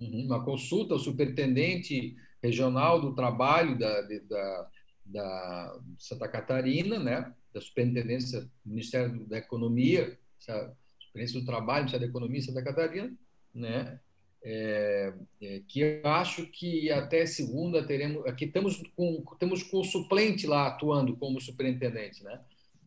Uhum, 0.00 0.24
uma 0.26 0.44
consulta 0.44 0.94
ao 0.94 1.00
superintendente 1.00 2.16
regional 2.42 3.00
do 3.00 3.14
trabalho 3.14 3.78
da, 3.78 4.00
da, 4.02 4.68
da 5.04 5.80
Santa 5.98 6.28
Catarina, 6.28 6.98
né? 6.98 7.34
da 7.52 7.60
Superintendência 7.60 8.40
do 8.40 8.50
Ministério 8.64 9.26
da 9.26 9.38
Economia, 9.38 10.18
Superintendência 10.38 11.40
do 11.40 11.46
Trabalho, 11.46 11.80
Ministério 11.80 12.06
da 12.06 12.10
Economia 12.10 12.42
Santa 12.42 12.62
Catarina, 12.62 13.12
né? 13.54 14.00
É, 14.42 15.12
é, 15.42 15.62
que 15.66 15.80
eu 15.80 16.00
acho 16.04 16.46
que 16.46 16.90
até 16.90 17.26
segunda 17.26 17.86
teremos. 17.86 18.24
Aqui 18.26 18.44
estamos 18.44 18.80
com, 18.96 19.24
temos 19.38 19.62
com 19.62 19.80
o 19.80 19.84
suplente 19.84 20.46
lá 20.46 20.68
atuando 20.68 21.16
como 21.16 21.40
superintendente, 21.40 22.22
né? 22.22 22.40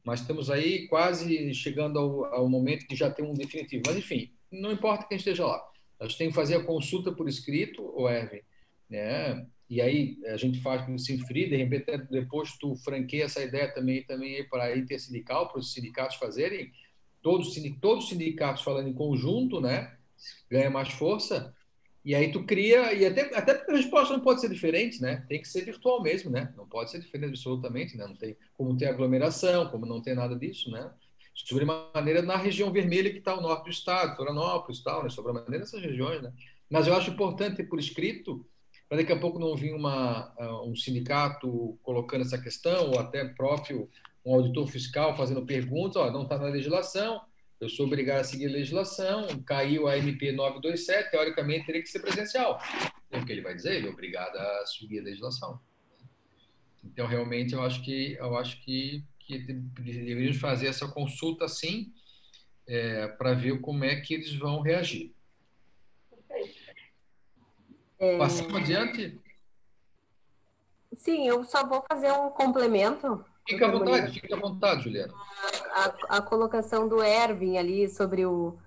Mas 0.03 0.21
estamos 0.21 0.49
aí 0.49 0.87
quase 0.87 1.53
chegando 1.53 1.99
ao, 1.99 2.25
ao 2.25 2.49
momento 2.49 2.87
de 2.87 2.95
já 2.95 3.09
ter 3.11 3.23
um 3.23 3.33
definitivo. 3.33 3.83
Mas, 3.85 3.97
enfim, 3.97 4.31
não 4.51 4.71
importa 4.71 5.05
quem 5.07 5.17
esteja 5.17 5.45
lá. 5.45 5.61
A 5.99 6.07
gente 6.07 6.17
tem 6.17 6.29
que 6.29 6.35
fazer 6.35 6.55
a 6.55 6.63
consulta 6.63 7.11
por 7.11 7.29
escrito, 7.29 7.83
o 7.95 8.09
Erwin, 8.09 8.41
né? 8.89 9.45
E 9.69 9.79
aí 9.79 10.17
a 10.25 10.35
gente 10.35 10.59
faz 10.59 10.85
com 10.85 10.95
o 10.95 10.99
Sinfri, 10.99 11.49
de 11.49 11.55
repente 11.55 11.85
depois 12.09 12.57
tu 12.57 12.75
franqueia 12.75 13.25
essa 13.25 13.41
ideia 13.41 13.73
também, 13.73 14.03
também 14.03 14.43
para 14.49 14.75
intersindical, 14.75 15.47
para 15.47 15.59
os 15.59 15.71
sindicatos 15.71 16.17
fazerem, 16.17 16.71
todos, 17.21 17.55
todos 17.79 18.03
os 18.05 18.09
sindicatos 18.09 18.63
falando 18.63 18.89
em 18.89 18.93
conjunto, 18.93 19.61
né? 19.61 19.95
Ganha 20.49 20.69
mais 20.69 20.89
força, 20.89 21.53
e 22.03 22.15
aí 22.15 22.31
tu 22.31 22.43
cria, 22.45 22.93
e 22.93 23.05
até, 23.05 23.35
até 23.35 23.53
porque 23.53 23.71
a 23.71 23.75
resposta 23.75 24.13
não 24.13 24.23
pode 24.23 24.41
ser 24.41 24.49
diferente, 24.49 24.99
né? 24.99 25.23
Tem 25.29 25.39
que 25.39 25.47
ser 25.47 25.63
virtual 25.63 26.01
mesmo, 26.01 26.31
né? 26.31 26.51
Não 26.57 26.67
pode 26.67 26.89
ser 26.89 26.99
diferente 26.99 27.29
absolutamente, 27.29 27.95
né? 27.95 28.07
Não 28.07 28.15
tem 28.15 28.35
como 28.57 28.75
ter 28.75 28.87
aglomeração, 28.87 29.69
como 29.69 29.85
não 29.85 30.01
tem 30.01 30.15
nada 30.15 30.35
disso, 30.35 30.71
né? 30.71 30.91
Sobre 31.35 31.63
maneira 31.63 32.23
na 32.23 32.35
região 32.35 32.71
vermelha 32.71 33.11
que 33.11 33.19
está 33.19 33.37
o 33.37 33.41
norte 33.41 33.65
do 33.65 33.69
estado, 33.69 34.15
Florianópolis 34.15 34.81
tal, 34.81 35.03
né? 35.03 35.09
Sobre 35.09 35.31
maneira 35.31 35.59
nessas 35.59 35.81
regiões, 35.81 36.23
né? 36.23 36.33
Mas 36.67 36.87
eu 36.87 36.95
acho 36.95 37.11
importante 37.11 37.57
ter 37.57 37.65
por 37.65 37.79
escrito, 37.79 38.43
para 38.89 38.97
daqui 38.97 39.11
a 39.13 39.19
pouco 39.19 39.37
não 39.37 39.55
vir 39.55 39.73
uma, 39.73 40.33
ah, 40.39 40.63
um 40.63 40.75
sindicato 40.75 41.77
colocando 41.83 42.21
essa 42.21 42.37
questão, 42.37 42.89
ou 42.89 42.99
até 42.99 43.25
próprio 43.25 43.87
um 44.25 44.33
auditor 44.33 44.67
fiscal 44.67 45.15
fazendo 45.15 45.45
perguntas, 45.45 45.97
ó, 45.97 46.11
não 46.11 46.23
está 46.23 46.37
na 46.37 46.47
legislação, 46.47 47.21
eu 47.61 47.69
sou 47.69 47.85
obrigado 47.85 48.21
a 48.21 48.23
seguir 48.23 48.47
a 48.47 48.51
legislação, 48.51 49.27
caiu 49.45 49.87
a 49.87 49.95
MP 49.95 50.31
927, 50.31 51.11
teoricamente 51.11 51.67
teria 51.67 51.81
que 51.81 51.87
ser 51.87 51.99
presencial. 51.99 52.59
É 53.11 53.19
o 53.19 53.25
que 53.25 53.31
ele 53.31 53.41
vai 53.41 53.53
dizer, 53.53 53.75
ele 53.75 53.87
é 53.87 53.91
obrigado 53.91 54.35
a 54.35 54.65
seguir 54.65 54.99
a 54.99 55.03
legislação. 55.03 55.61
Então, 56.83 57.05
realmente, 57.05 57.53
eu 57.53 57.61
acho 57.61 57.83
que, 57.83 58.13
eu 58.13 58.35
acho 58.35 58.59
que, 58.63 59.05
que 59.19 59.37
deveríamos 59.37 60.37
fazer 60.37 60.67
essa 60.67 60.87
consulta, 60.87 61.47
sim, 61.47 61.93
é, 62.67 63.07
para 63.09 63.33
ver 63.33 63.61
como 63.61 63.83
é 63.83 64.01
que 64.01 64.15
eles 64.15 64.33
vão 64.33 64.61
reagir. 64.61 65.13
É... 67.99 68.17
Passamos 68.17 68.55
adiante? 68.55 69.21
Sim, 70.95 71.27
eu 71.27 71.43
só 71.43 71.67
vou 71.67 71.85
fazer 71.87 72.11
um 72.11 72.31
complemento 72.31 73.23
Fica 73.47 73.67
à 73.67 73.71
vontade, 73.71 74.19
fica 74.19 74.35
à 74.35 74.39
vontade, 74.39 74.83
Juliana. 74.83 75.13
A, 75.73 76.17
a, 76.17 76.21
colocação 76.21 76.87
do 76.87 77.03
Erwin 77.03 77.57
ali 77.57 77.89
sobre 77.89 78.25
o, 78.25 78.57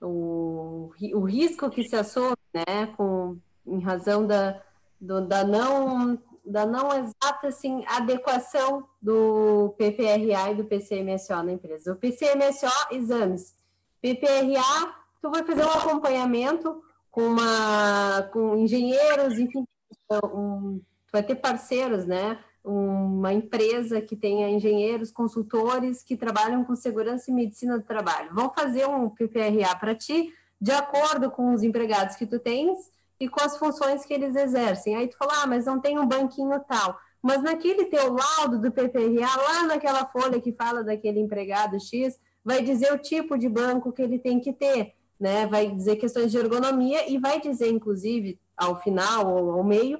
o, 0.00 0.90
o 1.14 1.20
risco 1.20 1.70
que 1.70 1.84
se 1.84 1.94
assume, 1.94 2.36
né, 2.52 2.86
com, 2.96 3.38
em 3.66 3.80
razão 3.80 4.26
da, 4.26 4.60
do, 5.00 5.26
da, 5.26 5.44
não, 5.44 6.18
da 6.44 6.66
não 6.66 6.88
exata 6.92 7.48
assim, 7.48 7.84
adequação 7.86 8.88
do 9.00 9.74
PPRA 9.78 10.50
e 10.50 10.54
do 10.54 10.64
PCMSO 10.64 11.42
na 11.42 11.52
empresa. 11.52 11.92
O 11.92 11.96
PCMSO, 11.96 12.66
exames. 12.90 13.54
PPRA, 14.00 14.94
tu 15.20 15.30
vai 15.30 15.44
fazer 15.44 15.64
um 15.64 15.70
acompanhamento 15.70 16.82
com, 17.10 17.22
uma, 17.22 18.22
com 18.32 18.56
engenheiros, 18.56 19.38
enfim, 19.38 19.64
um, 20.10 20.80
tu 21.06 21.12
vai 21.12 21.22
ter 21.22 21.36
parceiros, 21.36 22.04
né, 22.04 22.38
uma 22.64 23.32
empresa 23.32 24.00
que 24.00 24.16
tenha 24.16 24.48
engenheiros, 24.48 25.10
consultores 25.10 26.02
que 26.02 26.16
trabalham 26.16 26.64
com 26.64 26.74
segurança 26.74 27.30
e 27.30 27.34
medicina 27.34 27.78
do 27.78 27.84
trabalho. 27.84 28.34
Vão 28.34 28.48
fazer 28.48 28.86
um 28.86 29.10
PPRA 29.10 29.76
para 29.78 29.94
ti, 29.94 30.32
de 30.58 30.72
acordo 30.72 31.30
com 31.30 31.52
os 31.52 31.62
empregados 31.62 32.16
que 32.16 32.26
tu 32.26 32.38
tens 32.38 32.90
e 33.20 33.28
com 33.28 33.42
as 33.42 33.58
funções 33.58 34.06
que 34.06 34.14
eles 34.14 34.34
exercem. 34.34 34.96
Aí 34.96 35.08
tu 35.08 35.16
fala, 35.18 35.42
ah, 35.42 35.46
mas 35.46 35.66
não 35.66 35.78
tem 35.78 35.98
um 35.98 36.06
banquinho 36.06 36.58
tal. 36.66 36.98
Mas 37.22 37.42
naquele 37.42 37.84
teu 37.84 38.14
laudo 38.14 38.58
do 38.58 38.72
PPRA, 38.72 39.36
lá 39.36 39.66
naquela 39.66 40.06
folha 40.06 40.40
que 40.40 40.52
fala 40.52 40.82
daquele 40.82 41.20
empregado 41.20 41.78
X, 41.78 42.18
vai 42.42 42.62
dizer 42.62 42.92
o 42.92 42.98
tipo 42.98 43.38
de 43.38 43.48
banco 43.48 43.92
que 43.92 44.02
ele 44.02 44.18
tem 44.18 44.40
que 44.40 44.52
ter, 44.52 44.94
né? 45.18 45.46
Vai 45.46 45.70
dizer 45.70 45.96
questões 45.96 46.30
de 46.30 46.38
ergonomia 46.38 47.10
e 47.10 47.18
vai 47.18 47.40
dizer, 47.40 47.70
inclusive, 47.70 48.38
ao 48.56 48.80
final 48.80 49.34
ou 49.34 49.52
ao 49.52 49.64
meio, 49.64 49.98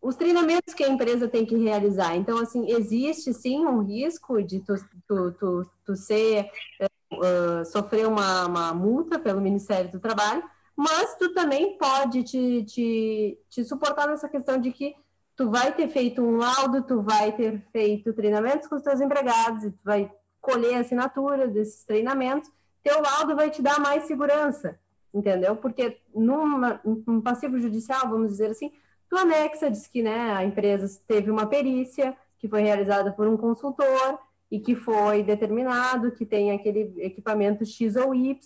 os 0.00 0.16
treinamentos 0.16 0.74
que 0.74 0.84
a 0.84 0.88
empresa 0.88 1.28
tem 1.28 1.44
que 1.44 1.56
realizar. 1.56 2.16
Então, 2.16 2.38
assim, 2.38 2.70
existe 2.70 3.32
sim 3.34 3.66
um 3.66 3.82
risco 3.82 4.42
de 4.42 4.60
tu, 4.60 4.74
tu, 5.06 5.32
tu, 5.32 5.70
tu 5.84 5.96
ser, 5.96 6.50
uh, 7.12 7.64
sofrer 7.64 8.06
uma, 8.06 8.46
uma 8.46 8.74
multa 8.74 9.18
pelo 9.18 9.40
Ministério 9.40 9.90
do 9.90 10.00
Trabalho, 10.00 10.42
mas 10.76 11.16
tu 11.16 11.32
também 11.32 11.76
pode 11.76 12.22
te, 12.22 12.64
te, 12.64 13.38
te 13.50 13.64
suportar 13.64 14.06
nessa 14.06 14.28
questão 14.28 14.60
de 14.60 14.70
que 14.70 14.94
tu 15.34 15.50
vai 15.50 15.74
ter 15.74 15.88
feito 15.88 16.22
um 16.22 16.36
laudo, 16.36 16.82
tu 16.82 17.02
vai 17.02 17.32
ter 17.32 17.60
feito 17.72 18.12
treinamentos 18.12 18.68
com 18.68 18.76
os 18.76 18.82
teus 18.82 19.00
empregados, 19.00 19.64
e 19.64 19.70
tu 19.72 19.78
vai 19.84 20.10
colher 20.40 20.76
a 20.76 20.80
assinatura 20.80 21.48
desses 21.48 21.84
treinamentos, 21.84 22.50
teu 22.82 23.00
laudo 23.02 23.34
vai 23.34 23.50
te 23.50 23.60
dar 23.60 23.80
mais 23.80 24.04
segurança, 24.04 24.78
entendeu? 25.12 25.56
Porque 25.56 25.98
num 26.14 27.20
passivo 27.20 27.58
judicial, 27.58 28.08
vamos 28.08 28.30
dizer 28.30 28.50
assim, 28.50 28.72
Tu 29.08 29.16
anexa, 29.16 29.70
diz 29.70 29.86
que 29.86 30.02
né, 30.02 30.32
a 30.32 30.44
empresa 30.44 31.00
teve 31.06 31.30
uma 31.30 31.46
perícia 31.46 32.16
que 32.38 32.48
foi 32.48 32.62
realizada 32.62 33.10
por 33.12 33.26
um 33.26 33.36
consultor 33.36 34.18
e 34.50 34.60
que 34.60 34.74
foi 34.74 35.22
determinado 35.22 36.12
que 36.12 36.24
tem 36.24 36.52
aquele 36.52 36.94
equipamento 36.98 37.64
X 37.64 37.96
ou 37.96 38.14
Y, 38.14 38.38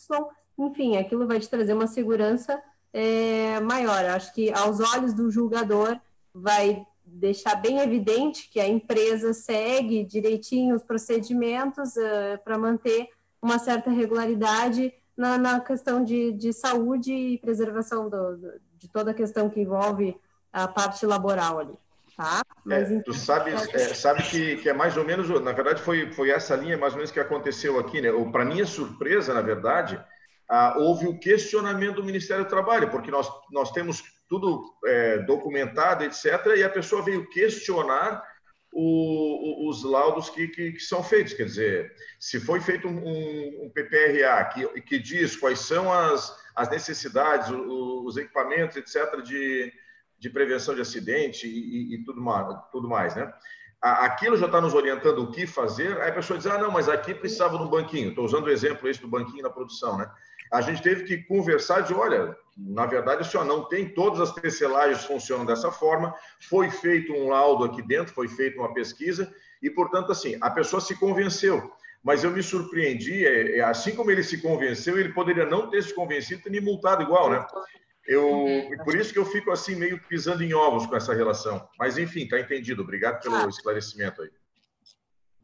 enfim, 0.58 0.96
aquilo 0.96 1.26
vai 1.26 1.40
te 1.40 1.48
trazer 1.48 1.74
uma 1.74 1.86
segurança 1.86 2.62
é, 2.92 3.60
maior. 3.60 4.04
acho 4.06 4.32
que 4.34 4.52
aos 4.52 4.80
olhos 4.80 5.14
do 5.14 5.30
julgador 5.30 5.98
vai 6.34 6.86
deixar 7.04 7.56
bem 7.56 7.78
evidente 7.78 8.48
que 8.48 8.60
a 8.60 8.68
empresa 8.68 9.32
segue 9.32 10.04
direitinho 10.04 10.74
os 10.74 10.82
procedimentos 10.82 11.96
uh, 11.96 12.42
para 12.44 12.56
manter 12.56 13.08
uma 13.40 13.58
certa 13.58 13.90
regularidade 13.90 14.92
na, 15.16 15.36
na 15.36 15.60
questão 15.60 16.02
de, 16.02 16.32
de, 16.32 16.52
saúde 16.52 17.12
e 17.12 17.38
preservação 17.38 18.08
do, 18.08 18.36
do, 18.36 18.52
de 18.78 18.88
toda 18.88 19.10
a 19.10 19.14
questão 19.14 19.50
que 19.50 19.60
envolve 19.60 20.16
a 20.52 20.68
parte 20.68 21.06
laboral 21.06 21.60
ali. 21.60 21.74
Tá? 22.16 22.42
Mas, 22.64 22.90
é, 22.90 23.00
tu 23.00 23.14
sabe, 23.14 23.50
é, 23.50 23.94
sabe 23.94 24.22
que, 24.24 24.56
que 24.56 24.68
é 24.68 24.72
mais 24.72 24.96
ou 24.96 25.04
menos, 25.04 25.28
na 25.40 25.52
verdade 25.52 25.80
foi, 25.80 26.12
foi 26.12 26.30
essa 26.30 26.54
linha 26.54 26.76
mais 26.76 26.92
ou 26.92 26.98
menos 26.98 27.10
que 27.10 27.18
aconteceu 27.18 27.78
aqui, 27.78 28.00
né? 28.00 28.10
Para 28.30 28.44
minha 28.44 28.66
surpresa, 28.66 29.32
na 29.32 29.40
verdade, 29.40 29.98
ah, 30.48 30.74
houve 30.78 31.06
o 31.06 31.18
questionamento 31.18 31.96
do 31.96 32.04
Ministério 32.04 32.44
do 32.44 32.50
Trabalho, 32.50 32.90
porque 32.90 33.10
nós, 33.10 33.26
nós 33.50 33.70
temos 33.72 34.02
tudo 34.28 34.62
é, 34.84 35.18
documentado, 35.20 36.04
etc., 36.04 36.24
e 36.56 36.62
a 36.62 36.68
pessoa 36.68 37.02
veio 37.02 37.28
questionar 37.30 38.22
o, 38.72 39.68
os 39.68 39.82
laudos 39.82 40.30
que, 40.30 40.48
que, 40.48 40.72
que, 40.72 40.80
são 40.80 41.02
feitos. 41.02 41.34
Quer 41.34 41.44
dizer, 41.44 41.92
se 42.18 42.40
foi 42.40 42.60
feito 42.60 42.88
um, 42.88 43.64
um 43.64 43.70
PPRA 43.74 44.44
que, 44.46 44.80
que 44.82 44.98
diz 44.98 45.36
quais 45.36 45.60
são 45.60 45.92
as, 45.92 46.34
as 46.54 46.68
necessidades, 46.70 47.50
os, 47.50 48.06
os 48.06 48.16
equipamentos, 48.16 48.76
etc., 48.76 49.22
de, 49.22 49.72
de 50.22 50.30
prevenção 50.30 50.72
de 50.72 50.80
acidente 50.80 51.48
e, 51.48 51.96
e, 51.96 52.04
tudo, 52.04 52.22
mais, 52.22 52.56
tudo 52.70 52.88
mais, 52.88 53.16
né? 53.16 53.30
Aquilo 53.80 54.36
já 54.36 54.46
está 54.46 54.60
nos 54.60 54.72
orientando 54.72 55.18
o 55.18 55.32
que 55.32 55.48
fazer, 55.48 56.00
aí 56.00 56.10
a 56.10 56.14
pessoa 56.14 56.38
diz, 56.38 56.46
ah, 56.46 56.58
não, 56.58 56.70
mas 56.70 56.88
aqui 56.88 57.12
precisava 57.12 57.58
de 57.58 57.64
um 57.64 57.68
banquinho. 57.68 58.10
Estou 58.10 58.24
usando 58.24 58.44
o 58.44 58.50
exemplo 58.50 58.88
esse 58.88 59.00
do 59.00 59.08
banquinho 59.08 59.42
na 59.42 59.50
produção, 59.50 59.98
né? 59.98 60.08
A 60.52 60.60
gente 60.60 60.80
teve 60.80 61.02
que 61.02 61.18
conversar 61.24 61.80
de, 61.80 61.92
olha, 61.92 62.36
na 62.56 62.86
verdade, 62.86 63.22
o 63.22 63.24
senhor 63.24 63.44
não 63.44 63.64
tem 63.64 63.88
todas 63.88 64.20
as 64.20 64.32
tecelagens 64.32 65.04
funcionam 65.04 65.44
dessa 65.44 65.72
forma, 65.72 66.14
foi 66.48 66.70
feito 66.70 67.12
um 67.12 67.28
laudo 67.28 67.64
aqui 67.64 67.82
dentro, 67.82 68.14
foi 68.14 68.28
feita 68.28 68.60
uma 68.60 68.72
pesquisa, 68.72 69.34
e, 69.60 69.68
portanto, 69.68 70.12
assim, 70.12 70.38
a 70.40 70.50
pessoa 70.50 70.80
se 70.80 70.94
convenceu. 70.94 71.68
Mas 72.00 72.22
eu 72.22 72.30
me 72.30 72.44
surpreendi, 72.44 73.26
é, 73.26 73.58
é, 73.58 73.60
assim 73.62 73.96
como 73.96 74.12
ele 74.12 74.22
se 74.22 74.40
convenceu, 74.40 74.96
ele 74.98 75.12
poderia 75.12 75.46
não 75.46 75.68
ter 75.68 75.82
se 75.82 75.92
convencido 75.92 76.42
e 76.46 76.50
me 76.50 76.60
multado 76.60 77.02
igual, 77.02 77.28
né? 77.28 77.44
Eu, 78.06 78.28
uhum. 78.28 78.76
por 78.84 78.96
isso 78.96 79.12
que 79.12 79.18
eu 79.18 79.24
fico 79.24 79.50
assim 79.50 79.76
meio 79.76 80.00
pisando 80.08 80.42
em 80.42 80.52
ovos 80.52 80.86
com 80.86 80.96
essa 80.96 81.14
relação. 81.14 81.68
Mas 81.78 81.98
enfim, 81.98 82.26
tá 82.26 82.38
entendido. 82.38 82.82
Obrigado 82.82 83.22
pelo 83.22 83.36
ah. 83.36 83.46
esclarecimento 83.48 84.22
aí. 84.22 84.30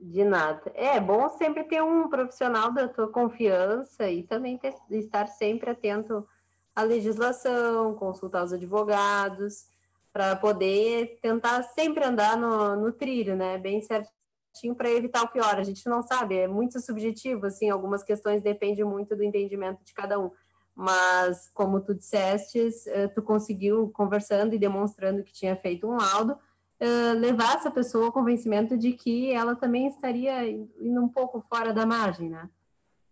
De 0.00 0.24
nada. 0.24 0.62
É 0.74 1.00
bom 1.00 1.28
sempre 1.28 1.64
ter 1.64 1.82
um 1.82 2.08
profissional 2.08 2.72
da 2.72 2.88
tua 2.88 3.08
confiança 3.08 4.08
e 4.08 4.22
também 4.22 4.56
ter, 4.56 4.74
estar 4.90 5.26
sempre 5.26 5.70
atento 5.70 6.26
à 6.74 6.82
legislação, 6.82 7.94
consultar 7.94 8.44
os 8.44 8.52
advogados, 8.52 9.66
para 10.12 10.36
poder 10.36 11.18
tentar 11.20 11.62
sempre 11.62 12.04
andar 12.04 12.36
no, 12.36 12.76
no 12.76 12.92
trilho, 12.92 13.36
né? 13.36 13.58
Bem 13.58 13.80
certinho 13.80 14.74
para 14.76 14.90
evitar 14.90 15.22
o 15.22 15.28
pior. 15.28 15.58
A 15.58 15.64
gente 15.64 15.88
não 15.88 16.02
sabe, 16.02 16.36
é 16.36 16.48
muito 16.48 16.80
subjetivo, 16.80 17.46
assim, 17.46 17.68
algumas 17.68 18.02
questões 18.02 18.42
dependem 18.42 18.84
muito 18.84 19.16
do 19.16 19.24
entendimento 19.24 19.84
de 19.84 19.92
cada 19.92 20.18
um 20.18 20.30
mas 20.78 21.50
como 21.52 21.80
tu 21.80 21.92
disseste, 21.92 22.68
eh, 22.86 23.08
tu 23.08 23.20
conseguiu, 23.20 23.90
conversando 23.90 24.54
e 24.54 24.58
demonstrando 24.60 25.24
que 25.24 25.32
tinha 25.32 25.56
feito 25.56 25.88
um 25.88 25.96
laudo, 25.96 26.38
eh, 26.78 27.14
levar 27.14 27.56
essa 27.56 27.68
pessoa 27.68 28.06
ao 28.06 28.12
convencimento 28.12 28.78
de 28.78 28.92
que 28.92 29.32
ela 29.32 29.56
também 29.56 29.88
estaria 29.88 30.48
indo 30.48 31.02
um 31.02 31.08
pouco 31.08 31.44
fora 31.48 31.74
da 31.74 31.84
margem, 31.84 32.30
né? 32.30 32.48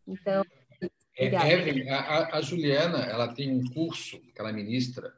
Então, 0.07 0.45
é, 1.19 1.27
Evelyn, 1.27 1.89
a, 1.91 2.37
a, 2.37 2.41
Juliana, 2.41 2.99
ela 2.99 3.35
tem 3.35 3.51
um 3.51 3.65
curso 3.73 4.21
que 4.21 4.41
ela 4.41 4.53
ministra 4.53 5.13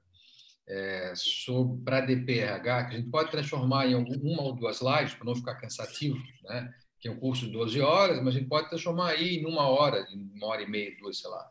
é, 0.67 1.13
sobre 1.15 1.85
para 1.85 2.01
DPRH, 2.01 2.63
que 2.63 2.95
a 2.95 2.99
gente 2.99 3.11
pode 3.11 3.31
transformar 3.31 3.89
em 3.89 3.95
uma 3.95 4.43
ou 4.43 4.55
duas 4.55 4.81
lives, 4.81 5.13
para 5.13 5.27
não 5.27 5.35
ficar 5.35 5.57
cansativo, 5.57 6.17
né? 6.45 6.73
que 6.99 7.09
é 7.09 7.11
um 7.11 7.21
curso 7.21 7.45
de 7.45 7.53
12 7.53 7.79
horas, 7.83 8.17
mas 8.23 8.35
a 8.35 8.39
gente 8.39 8.49
pode 8.49 8.71
transformar 8.71 9.11
aí 9.11 9.37
em 9.37 9.45
uma 9.45 9.69
hora, 9.69 10.07
em 10.11 10.31
uma 10.35 10.47
hora 10.47 10.63
e 10.63 10.67
meia, 10.67 10.97
duas, 10.99 11.19
sei 11.19 11.29
lá 11.29 11.47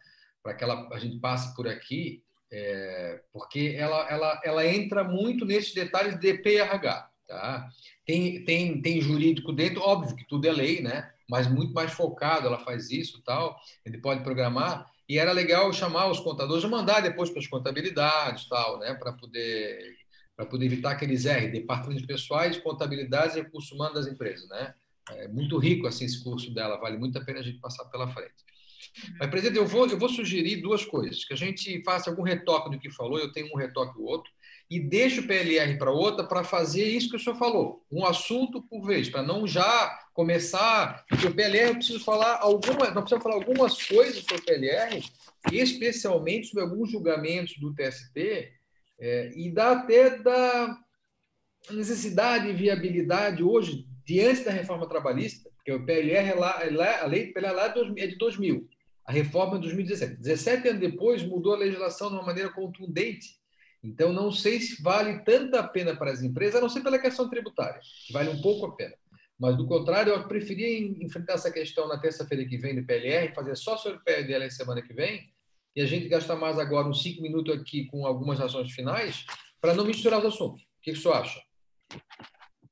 para 0.48 0.54
que 0.54 0.64
ela, 0.64 0.88
a 0.94 0.98
gente 0.98 1.20
passe 1.20 1.54
por 1.54 1.68
aqui, 1.68 2.24
é, 2.50 3.22
porque 3.34 3.76
ela, 3.78 4.10
ela, 4.10 4.42
ela 4.46 4.66
entra 4.66 5.04
muito 5.04 5.44
nesses 5.44 5.74
detalhes 5.74 6.18
de 6.18 6.36
PRH. 6.36 7.12
Tá? 7.28 7.68
Tem, 8.06 8.46
tem, 8.46 8.82
tem 8.82 9.02
jurídico 9.02 9.52
dentro, 9.52 9.82
óbvio 9.82 10.16
que 10.16 10.26
tudo 10.26 10.48
é 10.48 10.52
lei, 10.54 10.82
né? 10.82 11.12
mas 11.30 11.48
muito 11.48 11.74
mais 11.74 11.92
focado, 11.92 12.48
ela 12.48 12.60
faz 12.60 12.90
isso 12.90 13.22
tal, 13.26 13.60
ele 13.86 13.98
pode 13.98 14.24
programar, 14.24 14.90
e 15.10 15.20
era 15.20 15.34
legal 15.34 15.74
chamar 15.74 16.10
os 16.10 16.22
contadores 16.22 16.64
e 16.64 16.68
mandar 16.68 17.02
depois 17.02 17.30
para 17.30 17.40
as 17.42 17.48
contabilidades, 17.48 18.48
tal, 18.48 18.80
né? 18.80 18.94
para 18.94 19.12
poder, 19.12 19.98
para 20.34 20.46
poder 20.46 20.66
evitar 20.66 20.92
aqueles 20.92 21.26
R, 21.26 21.50
departamentos 21.50 22.06
pessoais, 22.06 22.58
contabilidades 22.58 23.36
e 23.36 23.42
recursos 23.42 23.74
humanos 23.74 23.96
das 23.96 24.08
empresas. 24.08 24.48
Né? 24.48 24.74
É 25.10 25.28
muito 25.28 25.58
rico 25.58 25.88
assim, 25.88 26.06
esse 26.06 26.24
curso 26.24 26.54
dela, 26.54 26.78
vale 26.78 26.98
muito 26.98 27.18
a 27.18 27.26
pena 27.26 27.40
a 27.42 27.44
gente 27.44 27.60
passar 27.60 27.84
pela 27.90 28.08
frente. 28.08 28.47
Mas, 29.20 29.30
presidente, 29.30 29.58
eu 29.58 29.68
vou, 29.68 29.88
eu 29.88 29.98
vou 29.98 30.10
sugerir 30.10 30.62
duas 30.62 30.86
coisas: 30.86 31.26
que 31.26 31.34
a 31.34 31.38
gente 31.38 31.82
faça 31.84 32.10
algum 32.10 32.24
retoque 32.24 32.72
do 32.72 32.80
que 32.80 32.90
falou, 32.90 33.20
eu 33.20 33.32
tenho 33.32 33.52
um 33.54 33.58
retoque 33.58 34.00
o 34.00 34.04
outro, 34.04 34.32
e 34.70 34.80
deixe 34.80 35.22
o 35.22 35.28
PLR 35.28 35.78
para 35.78 35.92
outra 35.92 36.26
para 36.26 36.44
fazer 36.44 36.86
isso 36.86 37.10
que 37.10 37.16
o 37.16 37.20
senhor 37.20 37.38
falou, 37.38 37.86
um 37.92 38.06
assunto 38.06 38.62
por 38.62 38.86
vez, 38.86 39.10
para 39.10 39.24
não 39.24 39.48
já 39.48 39.98
começar. 40.14 41.06
Porque 41.08 41.28
o 41.28 41.34
PLR 41.34 41.70
eu 41.70 41.76
preciso 41.76 42.04
falar 42.04 42.40
algumas, 42.42 42.94
nós 42.94 43.04
precisamos 43.04 43.24
falar 43.24 43.36
algumas 43.36 43.82
coisas 43.84 44.24
sobre 44.24 44.38
o 44.38 44.46
PLR, 44.46 45.04
especialmente 45.52 46.48
sobre 46.48 46.64
alguns 46.64 46.92
julgamentos 46.92 47.58
do 47.58 47.74
TST, 47.74 48.52
é, 49.00 49.32
e 49.36 49.52
dá 49.52 49.72
até 49.72 50.18
da 50.18 50.78
necessidade 51.72 52.50
e 52.50 52.54
viabilidade 52.54 53.44
hoje, 53.44 53.86
diante 54.06 54.44
da 54.44 54.52
reforma 54.52 54.88
trabalhista, 54.88 55.50
porque 55.56 55.72
o 55.72 55.86
PLR 55.86 56.30
é 56.30 56.36
lá, 56.36 56.60
é 56.64 56.70
lá 56.70 57.02
a 57.04 57.06
lei 57.06 57.28
do 57.28 57.34
PLR 57.34 57.94
é 57.98 58.08
de 58.08 58.18
2000 58.18 58.68
a 59.08 59.12
reforma 59.14 59.56
de 59.56 59.62
2017. 59.62 60.18
17 60.18 60.68
anos 60.68 60.82
depois, 60.82 61.24
mudou 61.24 61.54
a 61.54 61.58
legislação 61.58 62.10
de 62.10 62.16
uma 62.16 62.26
maneira 62.26 62.50
contundente. 62.52 63.38
Então, 63.82 64.12
não 64.12 64.32
sei 64.32 64.60
se 64.60 64.82
vale 64.84 65.24
tanta 65.24 65.64
pena 65.64 65.96
para 65.96 66.12
as 66.12 66.22
empresas, 66.22 66.56
a 66.56 66.62
não 66.62 66.68
ser 66.68 66.82
pela 66.82 67.00
questão 67.00 67.30
tributária, 67.30 67.80
que 68.06 68.12
vale 68.12 68.30
um 68.30 68.42
pouco 68.42 68.66
a 68.66 68.76
pena. 68.76 68.94
Mas, 69.40 69.56
do 69.56 69.66
contrário, 69.66 70.12
eu 70.12 70.28
preferia 70.28 70.80
enfrentar 71.02 71.34
essa 71.34 71.50
questão 71.50 71.88
na 71.88 71.98
terça-feira 71.98 72.44
que 72.46 72.58
vem 72.58 72.76
do 72.76 72.86
PLR, 72.86 73.34
fazer 73.34 73.56
só 73.56 73.78
sobre 73.78 74.00
o 74.00 74.04
PLR 74.04 74.52
semana 74.52 74.82
que 74.82 74.94
vem, 74.94 75.32
e 75.74 75.82
a 75.82 75.86
gente 75.86 76.10
gastar 76.10 76.36
mais 76.36 76.60
agora 76.60 76.88
uns 76.88 77.02
cinco 77.02 77.22
minutos 77.22 77.56
aqui 77.56 77.86
com 77.86 78.06
algumas 78.06 78.42
ações 78.42 78.72
finais, 78.74 79.26
para 79.62 79.74
não 79.74 79.86
misturar 79.86 80.20
os 80.20 80.26
assuntos. 80.26 80.64
O 80.64 80.82
que, 80.82 80.92
que 80.92 80.98
o 80.98 81.02
senhor 81.02 81.14
acha? 81.14 81.40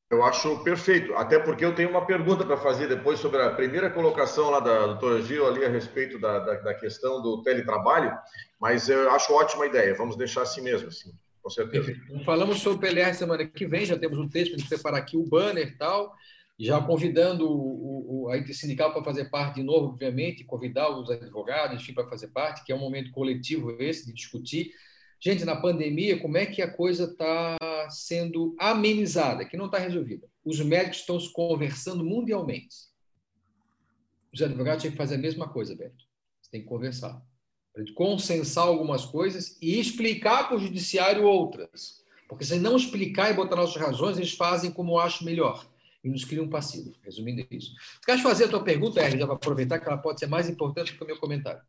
Eu 0.10 0.24
acho 0.24 0.64
perfeito, 0.64 1.16
até 1.16 1.40
porque 1.40 1.66
eu 1.66 1.74
tenho 1.74 1.90
uma 1.90 2.06
pergunta 2.06 2.46
para 2.46 2.58
fazer 2.58 2.88
depois 2.88 3.20
sobre 3.20 3.42
a 3.42 3.50
primeira 3.50 3.90
colocação 3.90 4.52
lá 4.52 4.60
da 4.60 4.86
doutora 4.86 5.22
Gil 5.24 5.48
ali 5.48 5.66
a 5.66 5.70
respeito 5.70 6.20
da, 6.20 6.38
da, 6.40 6.54
da, 6.56 6.74
questão 6.76 7.22
do 7.24 7.42
teletrabalho, 7.42 8.16
mas 8.60 8.88
eu 8.88 9.10
acho 9.12 9.34
ótima 9.34 9.66
ideia, 9.66 9.96
vamos 9.96 10.16
deixar 10.16 10.44
assim 10.44 10.62
mesmo, 10.62 10.90
assim, 10.90 11.12
com 11.42 11.50
certeza. 11.50 11.92
Falamos 12.24 12.60
sobre 12.60 12.78
o 12.78 12.82
PLR 12.82 13.16
semana 13.16 13.46
que 13.48 13.66
vem, 13.66 13.84
já 13.84 13.98
temos 13.98 14.20
um 14.20 14.30
texto 14.30 14.56
para 14.56 14.68
preparar 14.68 15.00
aqui, 15.00 15.18
o 15.18 15.28
banner 15.28 15.68
e 15.68 15.76
tal, 15.76 16.14
já 16.60 16.80
convidando 16.80 17.50
o, 17.50 18.26
o, 18.26 18.30
a 18.30 18.54
sindical 18.54 18.94
para 18.94 19.04
fazer 19.04 19.26
parte 19.32 19.56
de 19.56 19.64
novo, 19.64 19.88
obviamente, 19.88 20.44
convidar 20.44 20.88
os 20.90 21.10
advogados, 21.10 21.82
enfim, 21.82 21.94
para 21.94 22.08
fazer 22.08 22.28
parte, 22.28 22.64
que 22.64 22.72
é 22.72 22.76
um 22.76 22.80
momento 22.80 23.10
coletivo 23.12 23.76
esse 23.82 24.06
de 24.06 24.14
discutir 24.14 24.72
Gente, 25.26 25.44
na 25.44 25.56
pandemia, 25.56 26.20
como 26.20 26.38
é 26.38 26.46
que 26.46 26.62
a 26.62 26.72
coisa 26.72 27.06
está 27.06 27.58
sendo 27.90 28.56
amenizada, 28.60 29.44
que 29.44 29.58
não 29.58 29.66
está 29.66 29.80
resolvida? 29.80 30.30
Os 30.46 30.60
médicos 30.60 31.00
estão 31.00 31.20
se 31.20 31.34
conversando 31.34 32.06
mundialmente. 32.06 32.76
Os 34.32 34.40
advogados 34.40 34.84
têm 34.84 34.92
que 34.92 34.98
fazer 34.98 35.16
a 35.16 35.18
mesma 35.18 35.50
coisa, 35.50 35.76
Beto. 35.76 36.06
Você 36.40 36.52
tem 36.52 36.62
que 36.62 36.68
conversar. 36.68 37.20
Consensar 37.96 38.68
algumas 38.68 39.04
coisas 39.04 39.58
e 39.60 39.80
explicar 39.80 40.48
para 40.48 40.58
o 40.58 40.60
judiciário 40.60 41.24
outras. 41.24 42.04
Porque 42.30 42.46
se 42.46 42.60
não 42.60 42.78
explicar 42.78 43.32
e 43.32 43.34
botar 43.34 43.56
nossas 43.56 43.82
razões, 43.82 44.18
eles 44.18 44.34
fazem 44.34 44.70
como 44.70 45.00
acham 45.00 45.26
melhor 45.26 45.68
e 46.04 46.10
nos 46.10 46.24
criam 46.24 46.46
um 46.46 46.50
passivo. 46.52 46.94
Resumindo 47.02 47.44
isso. 47.50 47.74
Quer 48.06 48.22
fazer 48.22 48.44
a 48.44 48.50
tua 48.50 48.64
pergunta? 48.64 49.02
Já 49.10 49.26
para 49.26 49.36
aproveitar 49.36 49.80
que 49.80 49.88
ela 49.88 49.98
pode 49.98 50.20
ser 50.20 50.28
mais 50.28 50.48
importante 50.48 50.96
que 50.96 51.04
o 51.04 51.08
meu 51.08 51.18
comentário. 51.18 51.64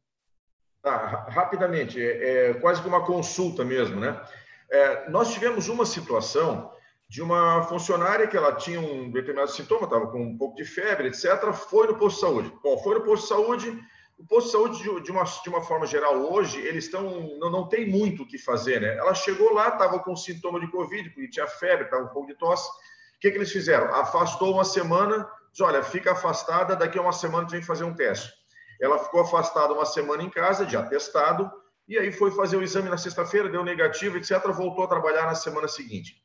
Tá, 0.87 1.27
rapidamente, 1.31 2.01
é, 2.01 2.51
é, 2.51 2.55
quase 2.55 2.81
que 2.81 2.87
uma 2.87 3.05
consulta 3.05 3.65
mesmo, 3.65 3.99
né? 3.99 4.23
É, 4.71 5.11
nós 5.11 5.33
tivemos 5.33 5.69
uma 5.69 5.85
situação 5.85 6.73
de 7.09 7.21
uma 7.21 7.65
funcionária 7.65 8.29
que 8.29 8.37
ela 8.37 8.55
tinha 8.55 8.81
um 8.81 9.11
determinado 9.11 9.51
sintoma, 9.51 9.83
estava 9.83 10.07
com 10.07 10.23
um 10.23 10.39
pouco 10.39 10.55
de 10.55 10.65
febre, 10.65 11.09
etc., 11.09 11.53
foi 11.53 11.89
no 11.89 11.99
posto 11.99 12.15
de 12.15 12.21
saúde. 12.21 12.53
Bom, 12.63 12.79
foi 12.79 12.95
no 12.95 13.05
posto 13.05 13.23
de 13.25 13.29
saúde, 13.31 13.85
o 14.17 14.25
posto 14.29 14.47
de 14.47 14.53
saúde, 14.53 15.03
de 15.03 15.11
uma, 15.11 15.25
de 15.25 15.49
uma 15.49 15.61
forma 15.61 15.89
geral, 15.89 16.33
hoje, 16.33 16.61
eles 16.61 16.85
estão, 16.85 17.03
não, 17.37 17.51
não 17.51 17.69
tem 17.69 17.91
muito 17.91 18.23
o 18.23 18.27
que 18.29 18.39
fazer, 18.39 18.81
né? 18.81 18.97
Ela 18.97 19.13
chegou 19.13 19.53
lá, 19.53 19.71
estava 19.71 19.99
com 19.99 20.15
sintoma 20.15 20.61
de 20.61 20.71
Covid, 20.71 21.11
porque 21.11 21.31
tinha 21.31 21.49
febre, 21.49 21.87
estava 21.87 22.05
um 22.05 22.11
pouco 22.11 22.29
de 22.29 22.37
tosse. 22.37 22.71
O 22.71 23.19
que, 23.21 23.33
que 23.33 23.39
eles 23.39 23.51
fizeram? 23.51 23.93
Afastou 23.93 24.55
uma 24.55 24.65
semana, 24.65 25.29
diz, 25.51 25.61
olha, 25.61 25.83
fica 25.83 26.13
afastada, 26.13 26.77
daqui 26.77 26.97
a 26.97 27.03
uma 27.03 27.13
semana 27.13 27.39
a 27.39 27.43
gente 27.43 27.57
vem 27.57 27.63
fazer 27.63 27.83
um 27.83 27.93
teste. 27.93 28.36
Ela 28.81 28.99
ficou 28.99 29.21
afastada 29.21 29.73
uma 29.73 29.87
semana 29.87 30.23
em 30.23 30.31
casa, 30.31 30.67
de 30.67 30.77
atestado, 30.77 31.51
e 31.89 31.97
aí 31.99 32.11
foi 32.11 32.31
fazer 32.33 32.57
o 32.57 32.63
exame 32.63 32.89
na 32.89 32.99
sexta-feira, 32.99 33.49
deu 33.49 33.65
negativo, 33.65 34.17
etc., 34.17 34.45
voltou 34.49 34.85
a 34.85 34.89
trabalhar 34.89 35.27
na 35.27 35.35
semana 35.35 35.69
seguinte. 35.69 36.17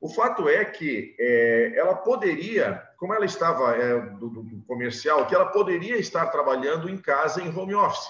O 0.00 0.08
fato 0.08 0.48
é 0.48 0.64
que 0.64 1.14
é, 1.18 1.72
ela 1.76 1.94
poderia, 1.94 2.82
como 2.98 3.14
ela 3.14 3.24
estava 3.24 3.76
é, 3.76 4.00
do, 4.00 4.28
do, 4.28 4.64
comercial, 4.66 5.26
que 5.26 5.34
ela 5.34 5.46
poderia 5.46 5.96
estar 5.96 6.26
trabalhando 6.26 6.88
em 6.88 6.96
casa, 6.96 7.42
em 7.42 7.54
home 7.54 7.74
office. 7.74 8.08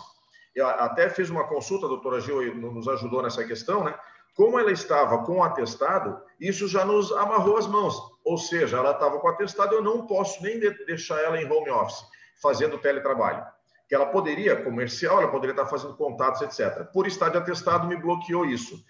Eu 0.54 0.66
até 0.66 1.08
fiz 1.08 1.30
uma 1.30 1.46
consulta, 1.46 1.86
a 1.86 1.88
doutora 1.88 2.20
Gil 2.20 2.54
nos 2.54 2.86
ajudou 2.88 3.22
nessa 3.22 3.44
questão, 3.44 3.84
né? 3.84 3.94
Como 4.36 4.58
ela 4.58 4.70
estava 4.70 5.24
com 5.24 5.38
o 5.38 5.42
atestado, 5.42 6.20
isso 6.40 6.68
já 6.68 6.84
nos 6.84 7.10
amarrou 7.12 7.56
as 7.56 7.66
mãos. 7.66 8.00
Ou 8.24 8.38
seja, 8.38 8.78
ela 8.78 8.92
estava 8.92 9.18
com 9.18 9.26
o 9.26 9.30
atestado, 9.30 9.74
eu 9.74 9.82
não 9.82 10.06
posso 10.06 10.42
nem 10.42 10.58
deixar 10.58 11.20
ela 11.20 11.40
em 11.40 11.50
home 11.50 11.70
office, 11.70 12.04
fazendo 12.40 12.78
teletrabalho 12.78 13.44
que 13.90 13.94
ela 13.96 14.06
poderia, 14.06 14.62
comercial, 14.62 15.18
ela 15.18 15.32
poderia 15.32 15.52
estar 15.52 15.66
fazendo 15.66 15.96
contatos, 15.96 16.40
etc. 16.42 16.84
Por 16.92 17.08
estar 17.08 17.28
de 17.28 17.38
atestado, 17.38 17.88
me 17.88 17.96
bloqueou 17.96 18.46
isso. 18.46 18.80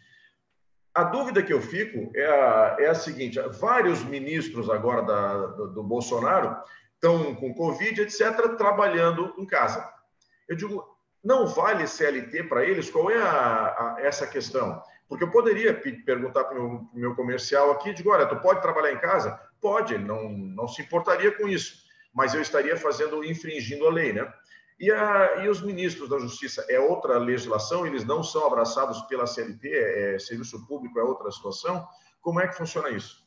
A 0.95 1.05
dúvida 1.05 1.43
que 1.43 1.55
eu 1.55 1.63
fico 1.63 2.13
é 2.15 2.27
a, 2.27 2.77
é 2.79 2.87
a 2.89 2.95
seguinte: 2.95 3.41
vários 3.59 4.05
ministros 4.05 4.69
agora 4.69 5.01
da, 5.01 5.47
do, 5.47 5.69
do 5.69 5.83
Bolsonaro 5.83 6.55
estão 6.97 7.35
com 7.35 7.55
Covid, 7.55 8.03
etc., 8.03 8.57
trabalhando 8.59 9.33
em 9.39 9.47
casa. 9.47 9.91
Eu 10.47 10.55
digo, 10.55 10.85
não 11.25 11.47
vale 11.47 11.87
CLT 11.87 12.43
para 12.43 12.67
eles? 12.67 12.91
Qual 12.91 13.11
é 13.11 13.17
a, 13.17 13.25
a, 13.31 13.97
essa 14.01 14.27
questão? 14.27 14.83
Porque 15.09 15.25
eu 15.25 15.31
poderia 15.31 15.73
perguntar 16.05 16.45
para 16.45 16.61
o 16.61 16.63
meu, 16.63 16.91
meu, 16.93 17.15
comercial 17.17 17.71
aqui, 17.71 17.95
digo, 17.95 18.11
olha, 18.11 18.27
tu 18.27 18.37
pode 18.37 18.61
trabalhar 18.61 18.93
em 18.93 19.01
casa? 19.01 19.41
Pode, 19.63 19.97
não, 19.97 20.29
não 20.29 20.69
se 20.69 20.83
importaria 20.83 21.33
com 21.33 21.49
isso, 21.49 21.85
mas 22.13 22.35
eu 22.35 22.43
estaria 22.43 22.77
fazendo, 22.77 23.25
infringindo 23.25 23.87
a 23.87 23.91
lei, 23.91 24.13
né? 24.13 24.31
E, 24.81 24.91
a, 24.91 25.45
e 25.45 25.49
os 25.51 25.61
ministros 25.61 26.09
da 26.09 26.19
Justiça 26.19 26.65
é 26.67 26.81
outra 26.81 27.19
legislação, 27.19 27.87
eles 27.87 28.03
não 28.07 28.23
são 28.23 28.47
abraçados 28.47 29.03
pela 29.03 29.27
CLT, 29.27 29.69
é, 29.69 30.15
é, 30.15 30.19
serviço 30.19 30.67
público 30.67 30.99
é 30.99 31.03
outra 31.03 31.31
situação. 31.31 31.87
Como 32.23 32.41
é 32.41 32.49
que 32.49 32.57
funciona 32.57 32.89
isso? 32.89 33.23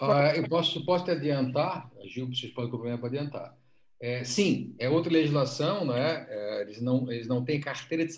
Ah, 0.00 0.32
eu 0.34 0.48
posso, 0.48 0.84
posso 0.84 1.04
te 1.04 1.12
adiantar, 1.12 1.88
Gil, 2.04 2.26
vocês 2.26 2.52
podem 2.52 2.70
complementar 2.70 3.00
para 3.00 3.08
adiantar. 3.08 3.58
É, 4.00 4.24
sim, 4.24 4.74
é 4.78 4.88
outra 4.88 5.12
legislação, 5.12 5.84
né? 5.84 6.26
É, 6.28 6.62
eles, 6.62 6.80
não, 6.80 7.10
eles 7.10 7.28
não 7.28 7.44
têm 7.44 7.60
carteira 7.60 8.04
de 8.04 8.14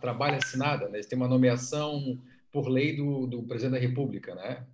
trabalho 0.00 0.36
assinada, 0.36 0.88
né? 0.88 0.96
eles 0.96 1.06
têm 1.06 1.16
uma 1.16 1.28
nomeação 1.28 2.20
por 2.52 2.68
lei 2.68 2.96
do, 2.96 3.26
do 3.26 3.42
presidente 3.44 3.80
da 3.80 3.86
República, 3.86 4.34
né? 4.34 4.66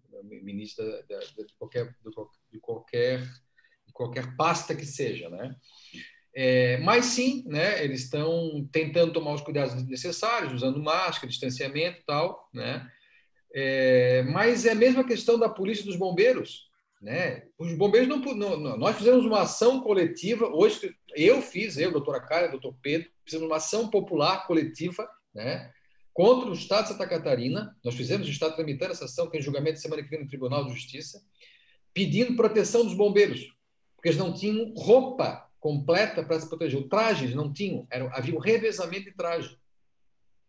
ministro 0.43 0.85
da, 0.85 1.17
da, 1.17 1.19
de, 1.21 1.55
qualquer, 1.59 1.95
de 2.53 2.61
qualquer 2.61 3.23
qualquer 4.01 4.35
pasta 4.35 4.75
que 4.75 4.87
seja, 4.87 5.29
né? 5.29 5.55
É, 6.35 6.79
mas 6.79 7.07
sim, 7.07 7.45
né, 7.47 7.85
eles 7.85 8.05
estão 8.05 8.67
tentando 8.73 9.13
tomar 9.13 9.35
os 9.35 9.43
cuidados 9.43 9.75
necessários, 9.87 10.55
usando 10.55 10.83
máscara, 10.83 11.29
distanciamento 11.29 12.01
e 12.01 12.05
tal, 12.05 12.49
né? 12.55 12.89
É, 13.53 14.23
mas 14.23 14.65
é 14.65 14.71
a 14.71 14.77
mesma 14.77 15.05
questão 15.05 15.39
da 15.39 15.49
polícia 15.49 15.83
e 15.83 15.87
dos 15.87 15.97
bombeiros, 15.97 16.71
né? 17.03 17.43
Os 17.59 17.75
bombeiros 17.75 18.09
não, 18.09 18.19
não, 18.19 18.77
nós 18.79 18.97
fizemos 18.97 19.27
uma 19.27 19.43
ação 19.43 19.81
coletiva 19.81 20.47
hoje 20.47 20.95
eu 21.15 21.43
fiz, 21.43 21.77
eu, 21.77 21.91
doutora 21.91 22.21
Cara, 22.21 22.47
doutor 22.47 22.75
Pedro, 22.81 23.11
fizemos 23.25 23.47
uma 23.47 23.57
ação 23.57 23.91
popular 23.91 24.47
coletiva, 24.47 25.07
né? 25.35 25.71
Contra 26.13 26.49
o 26.49 26.55
Estado 26.55 26.85
de 26.85 26.89
Santa 26.91 27.07
Catarina, 27.07 27.77
nós 27.85 27.95
fizemos 27.95 28.27
o 28.27 28.31
Estado 28.31 28.55
tramitando 28.55 28.93
essa 28.93 29.05
ação, 29.05 29.29
tem 29.29 29.43
julgamento 29.43 29.81
semana 29.81 30.03
que 30.03 30.09
vem 30.09 30.21
no 30.21 30.29
Tribunal 30.29 30.65
de 30.65 30.73
Justiça, 30.73 31.21
pedindo 31.93 32.37
proteção 32.37 32.85
dos 32.85 32.95
bombeiros, 32.95 33.53
porque 34.01 34.09
eles 34.09 34.19
não 34.19 34.33
tinham 34.33 34.73
roupa 34.75 35.47
completa 35.61 36.25
para 36.25 36.41
se 36.41 36.49
proteger. 36.49 36.81
O 36.81 36.89
traje 36.89 37.35
não 37.35 37.53
tinham, 37.53 37.87
era, 37.91 38.09
havia 38.17 38.35
um 38.35 38.41
revezamento 38.41 39.05
de 39.05 39.13
traje. 39.13 39.59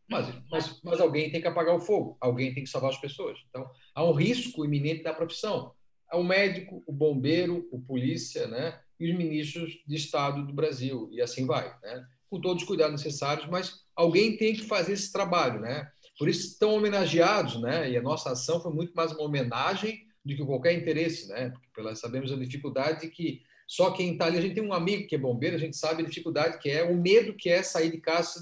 Mas, 0.10 0.34
mas, 0.50 0.82
mas 0.82 1.02
alguém 1.02 1.30
tem 1.30 1.42
que 1.42 1.48
apagar 1.48 1.76
o 1.76 1.82
fogo, 1.82 2.18
alguém 2.22 2.54
tem 2.54 2.64
que 2.64 2.70
salvar 2.70 2.92
as 2.92 2.98
pessoas. 2.98 3.40
Então, 3.50 3.70
há 3.94 4.06
um 4.06 4.14
risco 4.14 4.64
iminente 4.64 5.04
da 5.04 5.14
profissão. 5.14 5.74
É 6.10 6.16
o 6.16 6.24
médico, 6.24 6.82
o 6.88 6.94
bombeiro, 6.94 7.68
o 7.74 7.82
polícia, 7.82 8.48
né? 8.48 8.80
E 8.98 9.12
os 9.12 9.18
ministros 9.18 9.84
de 9.86 9.96
Estado 9.98 10.48
do 10.48 10.54
Brasil, 10.54 11.10
e 11.12 11.22
assim 11.22 11.46
vai, 11.46 11.78
né? 11.82 12.06
Com 12.30 12.40
todos 12.40 12.64
os 12.64 12.68
cuidados 12.68 13.04
necessários, 13.04 13.50
mas 13.50 13.82
alguém 13.94 14.38
tem 14.38 14.54
que 14.54 14.64
fazer 14.64 14.94
esse 14.94 15.12
trabalho, 15.12 15.60
né? 15.60 15.92
Por 16.18 16.30
isso 16.30 16.48
estão 16.48 16.74
homenageados, 16.74 17.62
né? 17.62 17.92
E 17.92 17.98
a 17.98 18.02
nossa 18.02 18.32
ação 18.32 18.62
foi 18.62 18.72
muito 18.72 18.94
mais 18.94 19.12
uma 19.12 19.24
homenagem 19.24 20.10
do 20.24 20.36
que 20.36 20.46
qualquer 20.46 20.74
interesse, 20.74 21.28
né? 21.30 21.52
Porque 21.74 21.96
sabemos 21.96 22.32
a 22.32 22.36
dificuldade 22.36 23.10
que 23.10 23.42
só 23.68 23.92
quem 23.92 24.14
está 24.14 24.26
ali, 24.26 24.38
a 24.38 24.42
gente 24.42 24.56
tem 24.56 24.64
um 24.64 24.74
amigo 24.74 25.08
que 25.08 25.16
é 25.16 25.18
bombeiro, 25.18 25.56
a 25.56 25.60
gente 25.60 25.78
sabe 25.78 26.04
a 26.04 26.06
dificuldade 26.06 26.60
que 26.60 26.70
é, 26.70 26.84
o 26.84 26.96
medo 26.96 27.34
que 27.34 27.50
é 27.50 27.64
sair 27.64 27.90
de 27.90 28.00
casa 28.00 28.42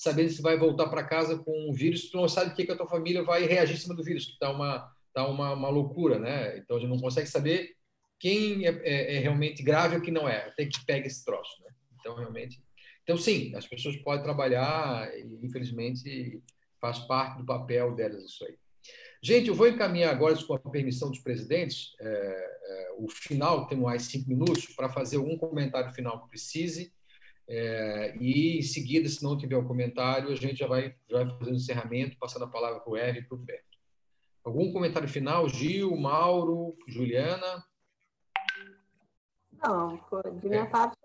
sabendo 0.00 0.30
se 0.30 0.40
vai 0.40 0.56
voltar 0.56 0.88
para 0.88 1.04
casa 1.04 1.36
com 1.36 1.68
um 1.68 1.74
vírus, 1.74 2.08
tu 2.08 2.16
não 2.16 2.26
sabe 2.26 2.52
o 2.52 2.54
que, 2.54 2.64
que 2.64 2.72
a 2.72 2.76
tua 2.76 2.88
família 2.88 3.22
vai 3.22 3.44
reagir 3.44 3.74
em 3.74 3.78
cima 3.78 3.94
do 3.94 4.02
vírus, 4.02 4.24
que 4.24 4.32
está 4.32 4.50
uma, 4.50 4.90
tá 5.12 5.28
uma, 5.28 5.52
uma 5.52 5.68
loucura, 5.68 6.18
né? 6.18 6.56
Então 6.56 6.78
a 6.78 6.80
gente 6.80 6.88
não 6.88 6.98
consegue 6.98 7.26
saber 7.26 7.76
quem 8.18 8.66
é, 8.66 8.70
é, 8.82 9.16
é 9.16 9.18
realmente 9.18 9.62
grave 9.62 9.96
ou 9.96 10.02
quem 10.02 10.14
não 10.14 10.26
é, 10.26 10.48
até 10.48 10.64
que 10.64 10.82
pega 10.86 11.06
esse 11.06 11.22
troço, 11.22 11.62
né? 11.62 11.70
Então 11.98 12.14
realmente, 12.14 12.62
então 13.02 13.18
sim, 13.18 13.54
as 13.54 13.66
pessoas 13.66 13.94
podem 13.98 14.22
trabalhar 14.22 15.06
e 15.18 15.38
infelizmente 15.44 16.42
faz 16.80 17.00
parte 17.00 17.36
do 17.36 17.44
papel 17.44 17.94
delas 17.94 18.24
isso 18.24 18.46
aí. 18.46 18.56
Gente, 19.22 19.48
eu 19.48 19.54
vou 19.54 19.68
encaminhar 19.68 20.14
agora, 20.14 20.34
com 20.44 20.54
a 20.54 20.58
permissão 20.58 21.10
dos 21.10 21.18
presidentes, 21.18 21.94
é, 22.00 22.06
é, 22.06 22.94
o 22.96 23.08
final, 23.08 23.66
temos 23.66 23.84
mais 23.84 24.02
cinco 24.02 24.28
minutos, 24.28 24.66
para 24.74 24.88
fazer 24.88 25.18
algum 25.18 25.36
comentário 25.36 25.92
final 25.92 26.22
que 26.22 26.30
precise. 26.30 26.92
É, 27.46 28.16
e 28.18 28.58
em 28.58 28.62
seguida, 28.62 29.08
se 29.08 29.22
não 29.22 29.36
tiver 29.36 29.56
um 29.56 29.66
comentário, 29.66 30.30
a 30.30 30.36
gente 30.36 30.58
já 30.58 30.66
vai, 30.66 30.94
já 31.10 31.24
vai 31.24 31.38
fazendo 31.38 31.54
o 31.54 31.56
encerramento, 31.56 32.16
passando 32.18 32.44
a 32.44 32.48
palavra 32.48 32.80
para 32.80 32.92
o 32.92 32.96
Eve 32.96 33.18
e 33.18 33.22
para 33.22 33.34
o 33.34 33.38
Beto. 33.38 33.64
Algum 34.42 34.72
comentário 34.72 35.08
final? 35.08 35.48
Gil, 35.48 35.94
Mauro, 35.96 36.76
Juliana? 36.88 37.64
Não, 39.62 40.00
de 40.40 40.48
minha 40.48 40.62
é. 40.62 40.66
parte 40.66 40.96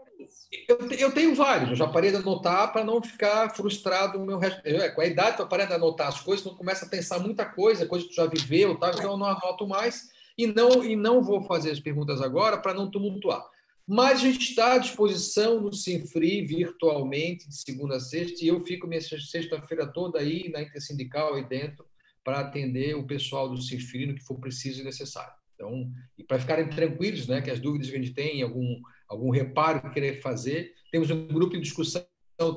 eu, 0.68 0.78
eu, 0.92 1.12
tenho 1.12 1.36
vários, 1.36 1.72
eu 1.72 1.76
já 1.76 1.88
parei 1.88 2.12
de 2.12 2.18
anotar 2.18 2.72
para 2.72 2.84
não 2.84 3.02
ficar 3.02 3.50
frustrado 3.56 4.20
meu 4.20 4.38
resto. 4.38 4.62
É, 4.64 4.90
com 4.90 5.02
a 5.02 5.06
idade, 5.06 5.40
eu 5.40 5.48
parei 5.48 5.66
de 5.66 5.74
anotar 5.74 6.08
as 6.08 6.22
coisas, 6.22 6.46
não 6.46 6.56
começa 6.56 6.86
a 6.86 6.90
pensar 6.90 7.20
muita 7.20 7.46
coisa, 7.46 7.86
coisa 7.86 8.06
que 8.06 8.12
tu 8.12 8.16
já 8.16 8.26
viveu, 8.26 8.78
tá? 8.78 8.90
então 8.90 9.12
eu 9.12 9.18
não 9.18 9.28
anoto 9.28 9.68
mais 9.68 10.10
e 10.38 10.48
não, 10.48 10.84
e 10.84 10.96
não 10.96 11.24
vou 11.24 11.42
fazer 11.44 11.72
as 11.72 11.80
perguntas 11.80 12.22
agora 12.22 12.58
para 12.58 12.74
não 12.74 12.90
tumultuar. 12.90 13.46
Mas 13.88 14.20
a 14.20 14.24
gente 14.24 14.50
está 14.50 14.74
à 14.74 14.78
disposição 14.80 15.62
no 15.62 15.72
Sinfri 15.72 16.42
virtualmente, 16.44 17.48
de 17.48 17.56
segunda 17.56 17.98
a 17.98 18.00
sexta, 18.00 18.44
e 18.44 18.48
eu 18.48 18.60
fico 18.66 18.88
minha 18.88 19.02
sexta-feira 19.02 19.86
toda 19.86 20.20
aí 20.20 20.50
na 20.50 20.62
Intersindical, 20.62 21.36
aí 21.36 21.48
dentro, 21.48 21.86
para 22.24 22.40
atender 22.40 22.96
o 22.96 23.06
pessoal 23.06 23.48
do 23.48 23.62
Sinfri 23.62 24.08
no 24.08 24.16
que 24.16 24.24
for 24.24 24.40
preciso 24.40 24.82
e 24.82 24.84
necessário. 24.84 25.34
Então, 25.54 25.92
e 26.18 26.24
para 26.24 26.40
ficarem 26.40 26.68
tranquilos, 26.68 27.28
né, 27.28 27.42
que 27.42 27.52
as 27.52 27.60
dúvidas 27.60 27.90
que 27.90 27.96
a 27.96 28.00
gente 28.00 28.14
tem, 28.14 28.42
algum 28.42 28.82
algum 29.08 29.30
reparo 29.30 29.82
que 29.82 29.90
querer 29.92 30.22
fazer. 30.22 30.74
Temos 30.92 31.10
um 31.10 31.28
grupo 31.28 31.54
de 31.54 31.62
discussão 31.62 32.06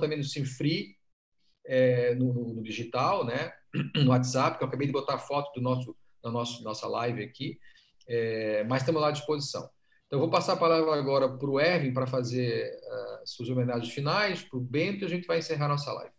também 0.00 0.18
no 0.18 0.24
Sinfri, 0.24 0.96
é, 1.64 2.14
no, 2.14 2.54
no, 2.54 2.62
digital, 2.62 3.24
né? 3.24 3.52
no 3.94 4.10
WhatsApp, 4.10 4.58
que 4.58 4.64
eu 4.64 4.68
acabei 4.68 4.86
de 4.86 4.92
botar 4.92 5.14
a 5.14 5.18
foto 5.18 5.52
do 5.54 5.60
nosso, 5.60 5.96
da 6.22 6.30
nosso, 6.30 6.64
nossa 6.64 6.88
live 6.88 7.22
aqui, 7.22 7.58
é, 8.08 8.64
mas 8.64 8.82
estamos 8.82 9.00
lá 9.00 9.08
à 9.08 9.12
disposição. 9.12 9.68
Então, 10.06 10.18
eu 10.18 10.20
vou 10.20 10.30
passar 10.30 10.54
a 10.54 10.56
palavra 10.56 10.94
agora 10.94 11.28
para 11.28 11.50
o 11.50 11.60
Erwin 11.60 11.92
para 11.92 12.06
fazer 12.06 12.72
uh, 12.72 13.26
suas 13.26 13.50
homenagens 13.50 13.92
finais, 13.92 14.42
para 14.42 14.56
o 14.58 14.60
Bento, 14.60 15.02
e 15.02 15.04
a 15.04 15.08
gente 15.08 15.26
vai 15.26 15.38
encerrar 15.38 15.68
nossa 15.68 15.92
live. 15.92 16.12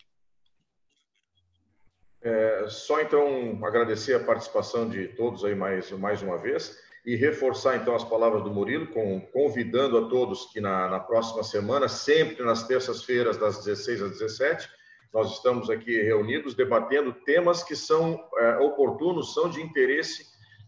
É, 2.22 2.68
só 2.68 3.02
então 3.02 3.60
agradecer 3.66 4.14
a 4.14 4.24
participação 4.24 4.88
de 4.88 5.08
todos 5.08 5.44
aí 5.44 5.56
mais, 5.56 5.90
mais 5.92 6.22
uma 6.22 6.38
vez 6.38 6.78
e 7.10 7.16
reforçar 7.16 7.76
então 7.76 7.96
as 7.96 8.04
palavras 8.04 8.44
do 8.44 8.52
Murilo, 8.52 8.86
com, 8.86 9.20
convidando 9.34 9.98
a 9.98 10.08
todos 10.08 10.46
que 10.54 10.62
na, 10.62 10.88
na 10.88 11.00
próxima 11.00 11.42
semana, 11.42 11.90
sempre 11.90 12.46
nas 12.46 12.68
terças-feiras, 12.68 13.36
das 13.36 13.66
16 13.66 14.04
às 14.04 14.12
17, 14.12 14.70
nós 15.12 15.32
estamos 15.32 15.72
aqui 15.72 16.04
reunidos 16.04 16.54
debatendo 16.54 17.12
temas 17.12 17.64
que 17.64 17.76
são 17.76 18.24
é, 18.38 18.58
oportunos, 18.58 19.34
são 19.34 19.50
de 19.50 19.60
interesse 19.60 20.24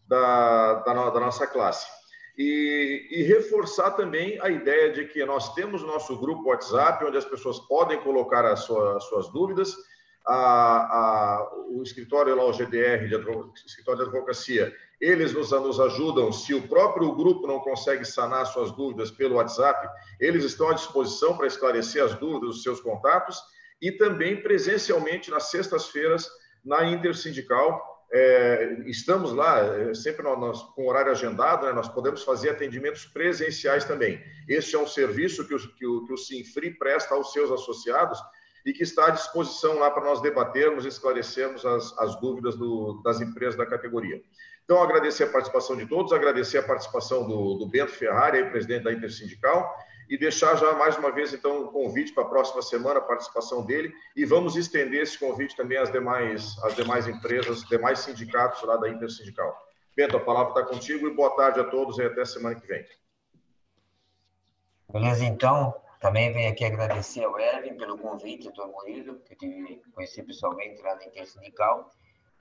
da, 0.08 0.80
da, 0.80 1.10
da 1.12 1.20
nossa 1.20 1.46
classe. 1.46 1.86
E, 2.36 3.08
e, 3.12 3.22
reforçar 3.22 3.92
também 3.92 4.42
a 4.42 4.50
ideia 4.50 4.92
de 4.92 5.06
que 5.06 5.24
nós 5.24 5.54
temos 5.54 5.84
nosso 5.84 6.18
grupo 6.18 6.50
WhatsApp, 6.50 7.06
onde 7.06 7.18
as 7.18 7.26
pessoas 7.26 7.60
podem 7.60 8.02
colocar 8.02 8.44
as, 8.46 8.68
as 8.68 9.04
suas 9.04 9.32
dúvidas. 9.32 9.76
A, 10.26 10.36
a, 10.36 11.52
o 11.70 11.82
escritório 11.82 12.36
lá, 12.36 12.46
o 12.46 12.54
GDR, 12.54 13.08
de, 13.08 13.16
escritório 13.66 14.04
de 14.04 14.10
advocacia, 14.10 14.74
eles 15.00 15.34
nos, 15.34 15.52
nos 15.52 15.80
ajudam. 15.80 16.32
Se 16.32 16.54
o 16.54 16.68
próprio 16.68 17.14
grupo 17.16 17.48
não 17.48 17.60
consegue 17.60 18.06
sanar 18.06 18.46
suas 18.46 18.72
dúvidas 18.72 19.10
pelo 19.10 19.36
WhatsApp, 19.36 19.88
eles 20.20 20.44
estão 20.44 20.70
à 20.70 20.74
disposição 20.74 21.36
para 21.36 21.48
esclarecer 21.48 22.04
as 22.04 22.14
dúvidas 22.14 22.56
dos 22.56 22.64
seus 22.64 22.80
contatos 22.80 23.42
e 23.82 23.92
também 23.92 24.42
presencialmente 24.42 25.32
nas 25.32 25.50
sextas-feiras 25.50 26.30
na 26.64 26.86
Intersindical. 26.86 27.90
É, 28.14 28.84
estamos 28.86 29.32
lá, 29.32 29.60
é, 29.60 29.94
sempre 29.94 30.22
nós, 30.22 30.40
nós, 30.40 30.62
com 30.76 30.88
horário 30.88 31.12
agendado, 31.12 31.66
né, 31.66 31.72
nós 31.72 31.88
podemos 31.88 32.24
fazer 32.24 32.50
atendimentos 32.50 33.06
presenciais 33.06 33.86
também. 33.86 34.22
Este 34.48 34.76
é 34.76 34.80
um 34.80 34.86
serviço 34.86 35.48
que 35.48 35.56
o, 35.56 35.60
que 35.76 35.88
o, 35.88 36.06
que 36.06 36.14
o 36.14 36.18
Sinfri 36.18 36.78
presta 36.78 37.16
aos 37.16 37.32
seus 37.32 37.50
associados 37.50 38.22
e 38.66 38.74
que 38.74 38.84
está 38.84 39.08
à 39.08 39.10
disposição 39.10 39.80
lá 39.80 39.90
para 39.90 40.04
nós 40.04 40.22
debatermos 40.22 40.86
e 40.86 40.88
esclarecermos 40.88 41.66
as, 41.66 41.98
as 41.98 42.16
dúvidas 42.20 42.56
do, 42.56 43.02
das 43.04 43.22
empresas 43.22 43.56
da 43.56 43.66
categoria. 43.66 44.22
Então, 44.64 44.82
agradecer 44.82 45.26
a 45.26 45.30
participação 45.30 45.76
de 45.76 45.86
todos, 45.86 46.14
agradecer 46.14 46.58
a 46.58 46.64
participação 46.64 47.28
do, 47.28 47.56
do 47.56 47.66
Bento 47.68 47.92
Ferrari, 47.92 48.38
aí, 48.38 48.50
presidente 48.50 48.84
da 48.84 48.94
Intersindical, 48.94 49.76
e 50.10 50.18
deixar 50.18 50.56
já 50.56 50.74
mais 50.74 50.98
uma 50.98 51.12
vez, 51.12 51.34
então, 51.34 51.64
um 51.64 51.68
convite 51.68 52.14
para 52.14 52.24
a 52.24 52.28
próxima 52.28 52.62
semana, 52.62 53.00
a 53.00 53.02
participação 53.02 53.66
dele, 53.66 53.94
e 54.16 54.26
vamos 54.26 54.56
estender 54.56 55.02
esse 55.02 55.18
convite 55.18 55.56
também 55.56 55.78
às 55.78 55.92
demais, 55.92 56.58
às 56.64 56.76
demais 56.76 57.08
empresas, 57.08 57.64
demais 57.64 58.00
sindicatos 58.00 58.62
lá 58.64 58.78
da 58.78 58.90
Intersindical. 58.90 59.58
Bento, 59.96 60.18
a 60.18 60.20
palavra 60.20 60.50
está 60.50 60.64
contigo 60.64 61.08
e 61.08 61.14
boa 61.14 61.36
tarde 61.36 61.60
a 61.60 61.64
todos 61.64 61.98
e 61.98 62.04
até 62.04 62.24
semana 62.24 62.56
que 62.56 62.66
vem. 62.68 62.86
Beleza, 64.92 65.24
então, 65.24 65.74
também 66.02 66.34
venho 66.34 66.52
aqui 66.52 66.66
agradecer 66.66 67.24
ao 67.24 67.40
Erwin 67.40 67.78
pelo 67.78 67.96
convite, 67.96 68.52
ao 68.60 68.72
Murilo, 68.72 69.20
que 69.20 69.34
eu 69.34 69.38
tive 69.38 69.82
conhecer 69.94 70.24
pessoalmente 70.24 70.82
lá 70.82 70.96
na 70.96 71.06
Intersindical, 71.06 71.92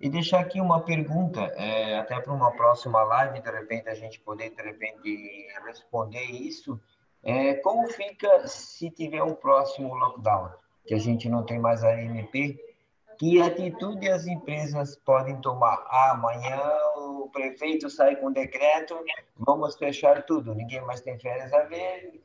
e 0.00 0.08
deixar 0.08 0.40
aqui 0.40 0.58
uma 0.58 0.80
pergunta, 0.80 1.42
é, 1.56 1.98
até 1.98 2.18
para 2.18 2.32
uma 2.32 2.50
próxima 2.52 3.02
live, 3.02 3.42
de 3.42 3.50
repente 3.50 3.90
a 3.90 3.94
gente 3.94 4.18
poder, 4.20 4.48
de 4.48 4.62
repente, 4.62 5.46
responder 5.66 6.24
isso. 6.24 6.80
É, 7.22 7.52
como 7.56 7.86
fica 7.88 8.48
se 8.48 8.90
tiver 8.90 9.22
um 9.22 9.34
próximo 9.34 9.94
lockdown, 9.94 10.52
que 10.86 10.94
a 10.94 10.98
gente 10.98 11.28
não 11.28 11.44
tem 11.44 11.58
mais 11.58 11.84
a 11.84 11.92
MP? 12.00 12.58
Que 13.18 13.42
atitude 13.42 14.08
as 14.08 14.26
empresas 14.26 14.96
podem 14.96 15.38
tomar? 15.42 15.84
Ah, 15.90 16.12
amanhã 16.12 16.58
o 16.96 17.28
prefeito 17.30 17.90
sai 17.90 18.16
com 18.16 18.32
decreto, 18.32 18.98
vamos 19.36 19.76
fechar 19.76 20.22
tudo, 20.22 20.54
ninguém 20.54 20.80
mais 20.80 21.02
tem 21.02 21.18
férias 21.18 21.52
a 21.52 21.64
ver, 21.64 22.22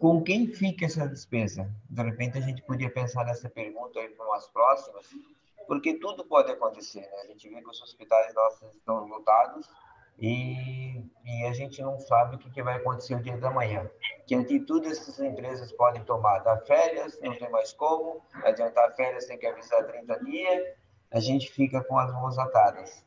com 0.00 0.22
quem 0.22 0.46
fica 0.46 0.86
essa 0.86 1.06
despesa? 1.06 1.70
De 1.90 2.02
repente 2.02 2.38
a 2.38 2.40
gente 2.40 2.62
podia 2.62 2.90
pensar 2.90 3.22
nessa 3.26 3.50
pergunta 3.50 4.00
para 4.16 4.26
umas 4.26 4.48
próximas, 4.48 5.06
porque 5.68 5.94
tudo 5.98 6.24
pode 6.24 6.50
acontecer, 6.50 7.02
né? 7.02 7.20
A 7.22 7.26
gente 7.26 7.48
vê 7.50 7.60
que 7.60 7.68
os 7.68 7.82
hospitais 7.82 8.34
nossos 8.34 8.74
estão 8.76 9.06
lotados 9.06 9.68
e, 10.18 11.04
e 11.22 11.44
a 11.46 11.52
gente 11.52 11.82
não 11.82 12.00
sabe 12.00 12.36
o 12.36 12.38
que, 12.38 12.50
que 12.50 12.62
vai 12.62 12.76
acontecer 12.76 13.14
o 13.14 13.22
dia 13.22 13.36
da 13.36 13.50
manhã. 13.50 13.90
Que 14.26 14.34
atitude 14.34 14.88
essas 14.88 15.20
empresas 15.20 15.70
podem 15.72 16.02
tomar? 16.02 16.38
Dar 16.38 16.56
férias, 16.64 17.20
não 17.20 17.36
tem 17.38 17.50
mais 17.50 17.74
como, 17.74 18.22
adiantar 18.42 18.96
férias 18.96 19.26
tem 19.26 19.38
que 19.38 19.46
avisar 19.46 19.86
30 19.86 20.24
dias, 20.24 20.78
a 21.10 21.20
gente 21.20 21.52
fica 21.52 21.84
com 21.84 21.98
as 21.98 22.10
mãos 22.10 22.38
atadas. 22.38 23.04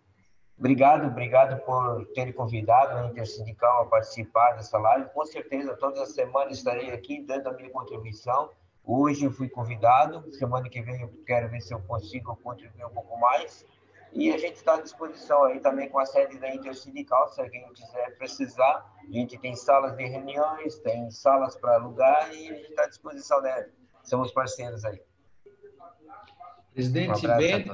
Obrigado, 0.58 1.08
obrigado 1.08 1.60
por 1.66 2.06
ter 2.14 2.32
convidado 2.34 2.97
a 2.97 3.08
Intersindical 3.08 3.82
a 3.82 3.86
participar 3.86 4.51
dessa 4.51 4.78
live. 4.78 5.10
Com 5.10 5.26
certeza, 5.26 5.76
todas 5.76 5.99
as 5.99 6.14
semanas 6.14 6.58
estarei 6.58 6.91
aqui 6.91 7.22
dando 7.22 7.47
a 7.47 7.54
minha 7.54 7.70
contribuição. 7.70 8.51
Hoje 8.86 9.26
eu 9.26 9.32
fui 9.32 9.49
convidado, 9.49 10.32
semana 10.34 10.70
que 10.70 10.82
vem 10.82 11.01
eu 11.01 11.10
quero 11.26 11.49
ver 11.49 11.62
se 11.62 11.74
eu 11.74 11.80
consigo 11.82 12.36
contribuir 12.38 12.86
um 12.86 12.89
pouco 12.89 13.18
mais. 13.20 13.66
E 14.12 14.32
a 14.32 14.38
gente 14.38 14.58
está 14.58 14.76
à 14.76 14.82
disposição 14.82 15.43
aí 15.45 15.60
também 15.60 15.89
com 15.89 15.97
a 15.97 16.06
sede 16.06 16.38
da 16.38 16.54
Intersindical, 16.54 17.28
se 17.30 17.41
alguém 17.41 17.66
quiser 17.74 18.16
precisar. 18.18 18.86
A 19.01 19.12
gente 19.12 19.38
tem 19.39 19.56
salas 19.56 19.97
de 19.97 20.06
reuniões, 20.06 20.78
tem 20.80 21.10
salas 21.10 21.56
para 21.56 21.76
alugar 21.76 22.32
e 22.32 22.49
a 22.49 22.54
gente 22.54 22.70
está 22.70 22.84
à 22.84 22.88
disposição, 22.88 23.41
né? 23.41 23.70
Somos 24.04 24.32
parceiros 24.32 24.86
aí. 24.86 25.01
Presidente 26.74 27.26
um 27.26 27.38
Bento, 27.38 27.74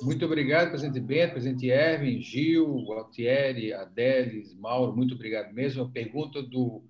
muito 0.00 0.24
obrigado, 0.24 0.70
presidente 0.70 1.00
Bento, 1.00 1.32
presidente 1.32 1.68
Erwin, 1.68 2.20
Gil, 2.20 2.92
Altieri, 2.92 3.72
Adelis, 3.72 4.54
Mauro, 4.54 4.96
muito 4.96 5.14
obrigado 5.14 5.52
mesmo. 5.52 5.84
A 5.84 5.90
pergunta 5.90 6.42
do, 6.42 6.84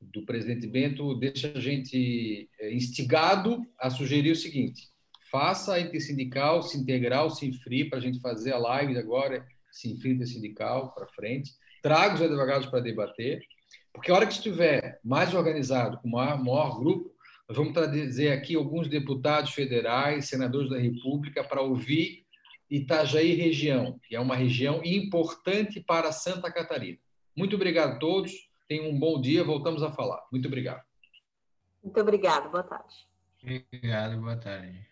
do 0.00 0.24
presidente 0.24 0.66
Bento 0.66 1.14
deixa 1.14 1.52
a 1.54 1.60
gente 1.60 2.48
eh, 2.58 2.72
instigado 2.72 3.66
a 3.78 3.90
sugerir 3.90 4.30
o 4.30 4.36
seguinte: 4.36 4.88
faça 5.30 5.74
a 5.74 5.80
intersindical, 5.80 6.62
se 6.62 6.78
integral, 6.78 7.30
se 7.30 7.46
infri, 7.46 7.84
para 7.84 7.98
a 7.98 8.02
gente 8.02 8.20
fazer 8.20 8.52
a 8.52 8.58
live 8.58 8.96
agora, 8.96 9.46
se 9.70 9.92
infri 9.92 10.12
intersindical 10.12 10.94
para 10.94 11.06
frente. 11.08 11.52
Traga 11.82 12.14
os 12.14 12.22
advogados 12.22 12.66
para 12.66 12.80
debater, 12.80 13.40
porque 13.92 14.10
a 14.10 14.14
hora 14.14 14.26
que 14.26 14.32
estiver 14.32 14.98
mais 15.04 15.34
organizado, 15.34 15.98
com 15.98 16.08
maior, 16.08 16.42
maior 16.42 16.78
grupo, 16.78 17.14
nós 17.48 17.56
vamos 17.56 17.74
trazer 17.74 18.32
aqui 18.32 18.56
alguns 18.56 18.88
deputados 18.88 19.52
federais, 19.52 20.26
senadores 20.26 20.68
da 20.68 20.78
República, 20.78 21.44
para 21.44 21.62
ouvir 21.62 22.25
Itajaí 22.70 23.34
região, 23.34 23.98
que 24.02 24.16
é 24.16 24.20
uma 24.20 24.36
região 24.36 24.82
importante 24.84 25.80
para 25.80 26.12
Santa 26.12 26.52
Catarina. 26.52 26.98
Muito 27.36 27.54
obrigado 27.56 27.92
a 27.94 27.98
todos. 27.98 28.32
Tenham 28.68 28.90
um 28.90 28.98
bom 28.98 29.20
dia. 29.20 29.44
Voltamos 29.44 29.82
a 29.82 29.92
falar. 29.92 30.22
Muito 30.32 30.48
obrigado. 30.48 30.82
Muito 31.82 32.00
obrigado. 32.00 32.50
Boa 32.50 32.64
tarde. 32.64 33.08
Obrigado. 33.42 34.20
Boa 34.20 34.36
tarde. 34.36 34.86